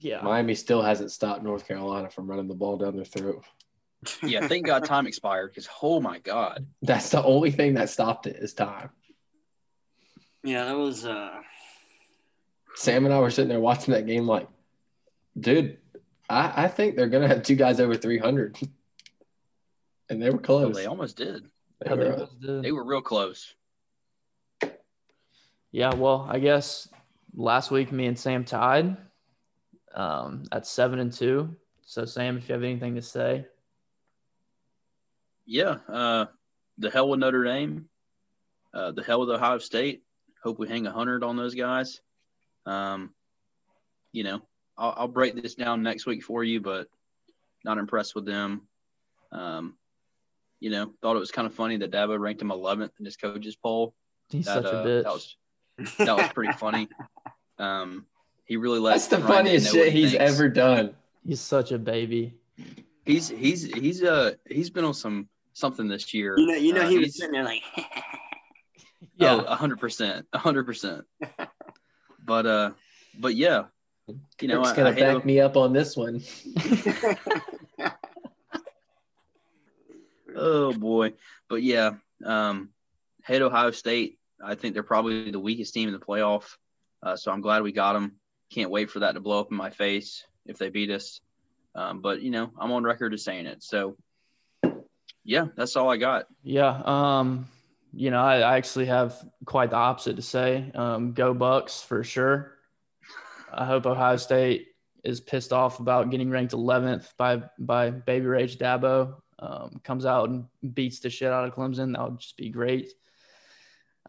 Yeah. 0.01 0.20
Miami 0.22 0.55
still 0.55 0.82
hasn't 0.82 1.11
stopped 1.11 1.42
North 1.42 1.66
Carolina 1.66 2.09
from 2.11 2.28
running 2.28 2.49
the 2.49 2.55
ball 2.55 2.76
down 2.76 2.96
their 2.96 3.05
throat. 3.05 3.44
Yeah, 4.22 4.46
thank 4.46 4.64
God 4.64 4.84
time 4.84 5.09
expired 5.09 5.51
because 5.51 5.68
oh 5.82 6.01
my 6.01 6.20
God, 6.20 6.64
That's 6.82 7.11
the 7.11 7.20
only 7.20 7.51
thing 7.51 7.74
that 7.74 7.90
stopped 7.90 8.28
it 8.28 8.36
is 8.36 8.55
time. 8.55 8.90
Yeah, 10.44 10.66
that 10.66 10.76
was 10.76 11.05
uh 11.05 11.40
Sam 12.76 13.05
and 13.07 13.12
I 13.12 13.18
were 13.18 13.30
sitting 13.30 13.49
there 13.49 13.59
watching 13.59 13.94
that 13.94 14.07
game, 14.07 14.24
like, 14.24 14.46
dude, 15.36 15.78
I, 16.30 16.64
I 16.64 16.68
think 16.68 16.94
they're 16.94 17.09
gonna 17.09 17.26
have 17.26 17.42
two 17.42 17.57
guys 17.57 17.80
over 17.80 17.96
three 17.96 18.18
hundred, 18.18 18.57
and 20.09 20.22
they 20.22 20.30
were 20.30 20.36
oh, 20.36 20.42
close. 20.42 20.76
they 20.76 20.86
almost 20.86 21.16
did. 21.16 21.46
They 21.80 21.90
Yeah, 21.90 21.96
they 21.96 22.05
were- 22.11 22.28
did. 22.40 22.62
They 22.62 22.70
were 22.70 22.84
real 22.84 23.03
close. 23.03 23.53
Yeah, 25.72 25.92
well, 25.94 26.24
I 26.30 26.38
guess 26.38 26.88
last 27.34 27.72
week 27.72 27.90
me 27.90 28.07
and 28.07 28.16
Sam 28.16 28.44
tied 28.44 28.96
um, 29.99 30.44
at 30.53 30.66
seven 30.66 31.01
and 31.01 31.12
two. 31.12 31.55
So 31.82 32.05
Sam, 32.07 32.38
if 32.38 32.49
you 32.49 32.55
have 32.55 32.62
anything 32.62 32.94
to 32.94 33.03
say, 33.03 33.46
Yeah, 35.44 35.76
uh, 35.88 36.26
the 36.78 36.90
hell 36.90 37.09
with 37.09 37.20
Notre 37.20 37.44
Dame, 37.44 37.88
uh, 38.72 38.92
the 38.92 39.03
hell 39.03 39.20
with 39.20 39.30
Ohio 39.30 39.59
State. 39.59 40.03
Hope 40.42 40.59
we 40.59 40.68
hang 40.68 40.86
a 40.86 40.92
hundred 40.92 41.24
on 41.24 41.36
those 41.36 41.55
guys. 41.55 42.01
Um, 42.64 43.12
you 44.12 44.22
know, 44.22 44.40
I'll, 44.76 44.94
I'll 44.96 45.09
break 45.09 45.34
this 45.34 45.55
down 45.55 45.82
next 45.82 46.07
week 46.07 46.22
for 46.22 46.44
you, 46.44 46.61
but 46.61 46.88
not 47.64 47.78
impressed 47.78 48.14
with 48.14 48.24
them. 48.24 48.62
Um, 49.32 49.76
you 50.61 50.70
know, 50.70 50.92
thought 51.03 51.16
it 51.16 51.20
was 51.20 51.30
kind 51.32 51.46
of 51.46 51.55
funny 51.55 51.76
that 51.78 51.90
Dabo 51.90 52.18
ranked 52.18 52.40
him 52.42 52.49
11th 52.49 52.90
in 52.99 53.05
his 53.05 53.16
coaches 53.16 53.57
poll. 53.57 53.94
he's 54.30 54.46
That, 54.46 54.62
such 54.62 54.72
a 54.72 54.76
uh, 54.76 54.84
bitch. 54.86 55.03
that 55.05 55.12
was 55.12 55.36
that 55.99 56.16
was 56.16 56.28
pretty 56.32 56.53
funny. 56.53 56.88
Um, 57.61 58.07
he 58.49 58.57
really 58.57 58.80
let 58.80 58.92
That's 58.94 59.07
the 59.07 59.18
Ryan 59.18 59.28
funniest 59.28 59.72
shit 59.72 59.92
he 59.92 60.03
he's 60.03 60.11
thinks. 60.12 60.32
ever 60.32 60.49
done. 60.49 60.94
he's 61.24 61.40
such 61.40 61.70
a 61.70 61.78
baby. 61.78 62.34
He's 63.05 63.28
he's 63.28 63.62
he's 63.64 64.03
uh 64.03 64.32
he's 64.49 64.70
been 64.70 64.84
on 64.84 64.94
some 64.94 65.28
something 65.53 65.86
this 65.86 66.12
year. 66.12 66.34
you 66.38 66.46
know 66.46 66.55
you 66.55 66.72
know 66.72 66.80
Uh, 66.82 66.88
he 66.88 66.99
was 66.99 67.16
sitting 67.16 67.32
there 67.32 67.44
like 67.44 67.62
Yeah, 69.16 69.34
Oh, 69.34 69.40
a 69.40 69.55
hundred 69.55 69.78
percent, 69.80 70.26
a 70.32 70.38
hundred 70.38 70.64
percent. 70.64 71.05
But 72.24 72.46
uh, 72.46 72.70
but 73.18 73.34
yeah, 73.36 73.64
you 74.40 74.49
know, 74.49 74.59
Kirk's 74.62 74.70
I, 74.70 74.76
gonna 74.76 74.90
I 74.90 74.92
hate 74.92 75.01
back 75.01 75.20
to- 75.22 75.26
me 75.26 75.40
up 75.40 75.57
on 75.57 75.72
this 75.72 75.96
one. 75.96 76.22
oh 80.36 80.72
boy, 80.72 81.12
but 81.49 81.62
yeah, 81.62 81.92
um, 82.24 82.70
hate 83.24 83.42
Ohio 83.42 83.70
State. 83.70 84.18
I 84.44 84.55
think 84.55 84.74
they're 84.74 84.82
probably 84.82 85.30
the 85.30 85.40
weakest 85.40 85.74
team 85.74 85.88
in 85.88 85.94
the 85.94 86.01
playoff. 86.05 86.44
Uh, 87.03 87.16
so 87.16 87.32
I'm 87.32 87.40
glad 87.40 87.62
we 87.62 87.72
got 87.72 87.94
them. 87.94 88.16
Can't 88.51 88.70
wait 88.70 88.90
for 88.90 89.01
that 89.01 89.12
to 89.12 89.20
blow 89.20 89.40
up 89.40 89.51
in 89.51 89.57
my 89.57 89.70
face 89.70 90.24
if 90.46 90.59
they 90.59 90.70
beat 90.70 90.90
us. 90.90 91.20
Um, 91.74 92.01
but 92.01 92.22
you 92.22 92.30
know, 92.30 92.51
I'm 92.59 92.72
on 92.72 92.82
record 92.84 93.14
as 93.14 93.24
saying 93.24 93.46
it. 93.46 93.62
So 93.62 93.96
yeah, 95.24 95.46
that's 95.57 95.76
all 95.76 95.90
I 95.90 95.96
got. 95.99 96.26
yeah. 96.42 96.80
Um, 96.84 97.49
you 97.92 98.11
know, 98.11 98.20
I, 98.20 98.40
I 98.40 98.57
actually 98.57 98.86
have 98.86 99.16
quite 99.46 99.70
the 99.70 99.76
opposite 99.76 100.16
to 100.16 100.22
say. 100.22 100.70
Um, 100.74 101.12
go 101.12 101.32
Bucks 101.34 101.82
for 101.82 102.05
sure. 102.05 102.55
I 103.53 103.64
hope 103.64 103.86
Ohio 103.86 104.16
State 104.16 104.68
is 105.05 105.20
pissed 105.20 105.53
off 105.53 105.80
about 105.80 106.11
getting 106.11 106.30
ranked 106.30 106.53
11th 106.53 107.07
by 107.16 107.42
by 107.59 107.90
Baby 107.90 108.26
Rage 108.26 108.59
Dabo. 108.59 109.14
Um, 109.38 109.80
comes 109.84 110.05
out 110.05 110.28
and 110.28 110.46
beats 110.74 111.01
the 111.01 111.11
shit 111.11 111.32
out 111.32 111.46
of 111.46 111.55
Clemson. 111.55 111.94
That 111.94 112.11
would 112.11 112.20
just 112.20 112.36
be 112.36 112.51
great. 112.51 112.92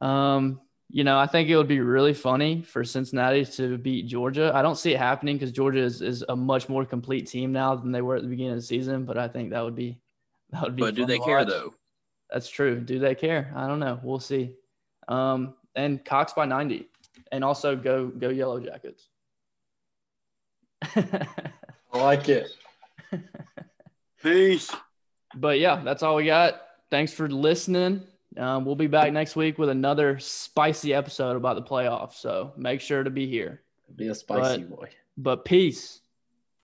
Um, 0.02 0.60
you 0.92 1.04
know, 1.04 1.20
I 1.20 1.28
think 1.28 1.50
it 1.50 1.56
would 1.56 1.68
be 1.68 1.82
really 1.82 2.16
funny 2.16 2.64
for 2.64 2.84
Cincinnati 2.84 3.46
to 3.46 3.78
beat 3.78 4.08
Georgia. 4.08 4.52
I 4.56 4.64
don't 4.64 4.78
see 4.78 4.94
it 4.94 4.98
happening 4.98 5.36
because 5.36 5.52
Georgia 5.52 5.82
is, 5.82 6.02
is 6.02 6.26
a 6.28 6.36
much 6.36 6.68
more 6.68 6.84
complete 6.84 7.28
team 7.28 7.52
now 7.52 7.76
than 7.76 7.92
they 7.92 8.02
were 8.02 8.16
at 8.16 8.24
the 8.24 8.28
beginning 8.28 8.54
of 8.54 8.58
the 8.58 8.64
season. 8.64 9.06
But 9.06 9.18
I 9.18 9.28
think 9.28 9.52
that 9.52 9.64
would 9.64 9.76
be 9.76 10.00
that 10.50 10.64
would 10.64 10.76
be. 10.76 10.82
But 10.82 10.96
do 10.96 11.06
they 11.06 11.20
care 11.20 11.46
though? 11.46 11.74
That's 12.32 12.50
true. 12.50 12.80
Do 12.80 12.98
they 12.98 13.14
care? 13.14 13.54
I 13.56 13.68
don't 13.68 13.80
know. 13.80 14.00
We'll 14.02 14.20
see. 14.20 14.54
Um, 15.08 15.56
and 15.76 16.04
Cox 16.04 16.34
by 16.34 16.46
90. 16.46 16.88
And 17.32 17.44
also 17.44 17.76
go 17.76 18.08
go 18.08 18.30
Yellow 18.30 18.60
Jackets. 18.60 19.08
I 20.84 21.28
like 21.94 22.30
it. 22.30 22.50
peace. 24.24 24.72
but 25.36 25.60
yeah, 25.60 25.82
that's 25.84 26.02
all 26.02 26.16
we 26.16 26.26
got. 26.26 26.62
Thanks 26.90 27.14
for 27.14 27.30
listening. 27.30 28.04
Um, 28.38 28.66
we'll 28.66 28.76
be 28.76 28.88
back 28.88 29.12
next 29.12 29.36
week 29.36 29.58
with 29.58 29.70
another 29.70 30.20
spicy 30.20 30.94
episode 30.94 31.36
about 31.36 31.56
the 31.56 31.64
playoffs. 31.64 32.14
So 32.14 32.54
make 32.58 32.80
sure 32.82 33.04
to 33.04 33.10
be 33.10 33.28
here. 33.28 33.62
Be 33.96 34.08
a 34.08 34.16
spicy 34.16 34.64
But- 34.64 34.76
boy. 34.78 34.90
But 35.18 35.46
peace. 35.46 36.00